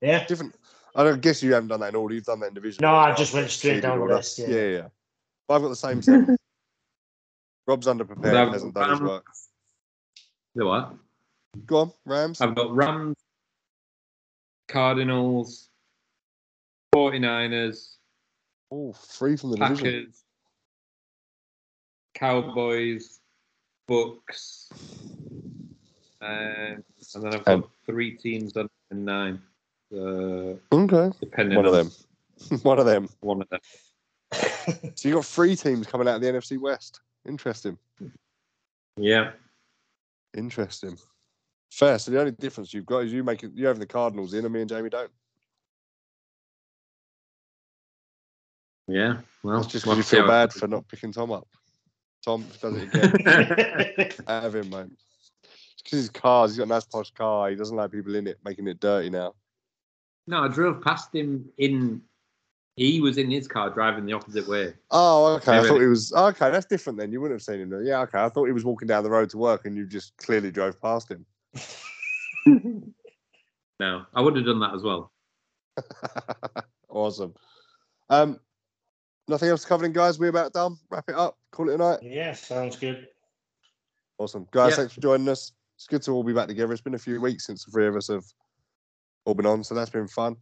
Yeah. 0.01 0.25
Different. 0.27 0.55
I 0.97 1.05
don't 1.05 1.21
guess 1.23 1.41
you 1.43 1.53
haven't 1.55 1.69
done 1.69 1.81
that 1.81 1.91
in 1.91 1.95
order. 1.95 2.15
You've 2.15 2.25
done 2.25 2.41
that 2.41 2.49
in 2.49 2.55
division. 2.55 2.81
No, 2.83 2.89
order, 2.95 3.13
I 3.13 3.15
just 3.15 3.33
went 3.33 3.49
straight 3.51 3.81
down 3.81 3.99
the 4.01 4.05
list, 4.07 4.39
yeah. 4.41 4.49
yeah, 4.49 4.67
yeah. 4.67 4.89
But 5.47 5.55
I've 5.57 5.63
got 5.63 5.69
the 5.69 5.77
same 5.77 6.03
seven. 6.03 6.37
Rob's 7.67 7.87
underprepared. 7.87 8.35
And 8.45 8.53
hasn't 8.53 8.75
done 8.75 8.91
his 8.91 9.01
um, 9.01 9.07
work. 9.07 9.27
the 10.55 10.67
what? 10.67 10.95
Go 11.67 11.77
on, 11.79 11.93
Rams. 12.07 12.41
I've 12.41 12.55
got 12.55 12.75
Rams, 12.75 13.17
Cardinals, 14.69 15.69
49ers, 16.95 17.97
Oh, 18.75 18.93
three 18.95 19.37
from 19.37 19.51
the 19.51 19.59
division. 19.59 19.85
Packers, 19.85 20.25
Cowboys, 22.15 23.21
Bucks, 23.87 24.71
um, 26.23 26.29
and 27.15 27.23
then 27.23 27.35
I've 27.35 27.45
got 27.45 27.55
And- 27.55 27.65
three 27.87 28.17
teams 28.17 28.57
on 28.57 28.69
nine. 28.91 29.43
Uh, 29.93 30.55
Okay. 30.73 31.11
depending 31.21 31.57
One 31.57 31.67
of 31.67 31.73
them. 31.75 31.91
One 32.63 32.79
of 32.79 32.87
them. 32.87 33.09
One 33.21 33.43
of 33.43 33.49
them. 33.51 33.61
So 34.95 35.09
you 35.09 35.15
got 35.17 35.27
three 35.27 35.55
teams 35.55 35.87
coming 35.87 36.09
out 36.09 36.17
of 36.17 36.23
the 36.23 36.29
NFC 36.29 36.59
West. 36.59 37.01
Interesting. 37.27 37.79
Yeah. 38.97 39.33
Interesting. 40.37 40.97
Fair. 41.71 41.99
So 41.99 42.11
the 42.11 42.21
only 42.21 42.33
difference 42.33 42.75
you've 42.75 42.87
got 42.87 43.05
is 43.05 43.13
you 43.13 43.25
make 43.25 43.43
it, 43.43 43.53
you 43.55 43.67
having 43.67 43.81
the 43.81 43.87
Cardinals 43.87 44.35
in, 44.35 44.45
and 44.45 44.53
me 44.53 44.61
and 44.61 44.69
Jamie 44.69 44.91
don't. 44.91 45.11
Yeah. 48.89 49.19
Well, 49.43 49.61
That's 49.61 49.73
just 49.73 49.85
because 49.85 49.97
you 49.97 50.03
feel 50.03 50.27
bad 50.27 50.53
for 50.53 50.67
not 50.67 50.87
picking 50.89 51.13
Tom 51.13 51.33
up. 51.33 51.49
Tom 52.25 52.45
does 52.61 52.77
it 52.77 52.95
again. 52.95 54.13
out 54.29 54.45
of 54.45 54.55
him, 54.55 54.71
mate. 54.71 54.87
It's 55.43 55.83
because 55.83 55.99
his 55.99 56.11
cars. 56.11 56.51
He's 56.51 56.59
got 56.59 56.65
a 56.65 56.69
nice 56.69 56.85
posh 56.85 57.11
car. 57.11 57.51
He 57.51 57.57
doesn't 57.57 57.77
like 57.77 57.91
people 57.91 58.15
in 58.15 58.27
it, 58.27 58.39
making 58.45 58.69
it 58.69 58.81
dirty 58.81 59.11
now. 59.11 59.35
No, 60.27 60.45
I 60.45 60.49
drove 60.49 60.83
past 60.83 61.15
him 61.15 61.51
in. 61.59 62.03
He 62.77 63.01
was 63.01 63.19
in 63.19 63.31
his 63.31 63.47
car 63.47 63.69
driving 63.71 64.07
the 64.07 64.15
opposite 64.15 64.49
way. 64.49 64.73
Oh, 64.91 65.35
okay. 65.35 65.53
I 65.53 65.57
Maybe. 65.57 65.69
thought 65.69 65.81
he 65.81 65.87
was 65.87 66.13
okay. 66.13 66.51
That's 66.51 66.65
different 66.65 66.99
then. 66.99 67.13
You 67.13 67.21
wouldn't 67.21 67.39
have 67.41 67.45
seen 67.45 67.61
him. 67.61 67.69
There. 67.69 67.83
Yeah, 67.83 68.01
okay. 68.01 68.19
I 68.23 68.29
thought 68.31 68.47
he 68.47 68.53
was 68.53 68.65
walking 68.65 68.89
down 68.89 69.05
the 69.05 69.11
road 69.11 69.29
to 69.31 69.39
work, 69.39 69.67
and 69.67 69.77
you 69.77 69.87
just 69.87 70.17
clearly 70.17 70.51
drove 70.51 70.81
past 70.81 71.11
him. 71.11 71.27
No, 73.83 74.05
I 74.15 74.21
would 74.21 74.37
have 74.37 74.45
done 74.45 74.61
that 74.61 74.75
as 74.75 74.83
well. 74.85 75.11
awesome. 76.89 77.35
Um, 78.09 78.39
nothing 79.27 79.49
else 79.49 79.65
covering, 79.65 79.93
guys. 79.93 80.21
We're 80.21 80.29
about 80.29 80.53
done. 80.53 80.77
Wrap 80.89 81.09
it 81.09 81.17
up. 81.17 81.37
Call 81.51 81.69
it 81.69 81.75
a 81.75 81.79
night. 81.79 81.99
yeah, 82.01 82.33
sounds 82.33 82.77
good. 82.77 83.09
Awesome, 84.19 84.47
guys. 84.53 84.71
Yeah. 84.71 84.77
Thanks 84.77 84.93
for 84.93 85.01
joining 85.01 85.29
us. 85.29 85.51
It's 85.75 85.89
good 85.89 86.03
to 86.03 86.13
all 86.13 86.23
be 86.23 86.33
back 86.33 86.47
together. 86.47 86.73
It's 86.73 86.81
been 86.81 86.95
a 86.95 86.99
few 86.99 87.21
weeks 87.21 87.45
since 87.45 87.65
the 87.65 87.73
three 87.73 87.89
of 87.89 87.97
us 87.97 88.07
have 88.07 88.23
all 89.25 89.35
been 89.35 89.47
on. 89.47 89.65
So 89.65 89.75
that's 89.75 89.91
been 89.91 90.07
fun. 90.07 90.37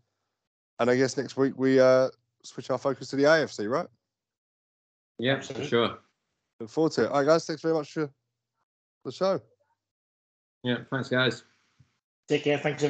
And 0.78 0.90
I 0.90 0.96
guess 0.96 1.16
next 1.16 1.38
week 1.38 1.54
we 1.56 1.80
uh, 1.80 2.08
switch 2.44 2.70
our 2.70 2.78
focus 2.78 3.08
to 3.08 3.16
the 3.16 3.24
AFC, 3.24 3.68
right? 3.68 3.86
Yeah, 5.18 5.40
for 5.40 5.64
sure. 5.64 5.98
Look 6.58 6.70
forward 6.70 6.92
to 6.92 7.04
it. 7.04 7.10
All 7.10 7.18
right, 7.18 7.26
guys. 7.26 7.46
Thanks 7.46 7.62
very 7.62 7.74
much 7.74 7.92
for 7.92 8.10
the 9.04 9.12
show. 9.12 9.40
Yeah, 10.62 10.78
thanks, 10.90 11.08
guys. 11.08 11.44
Take 12.28 12.44
care. 12.44 12.58
Thanks, 12.58 12.82
everyone. 12.82 12.88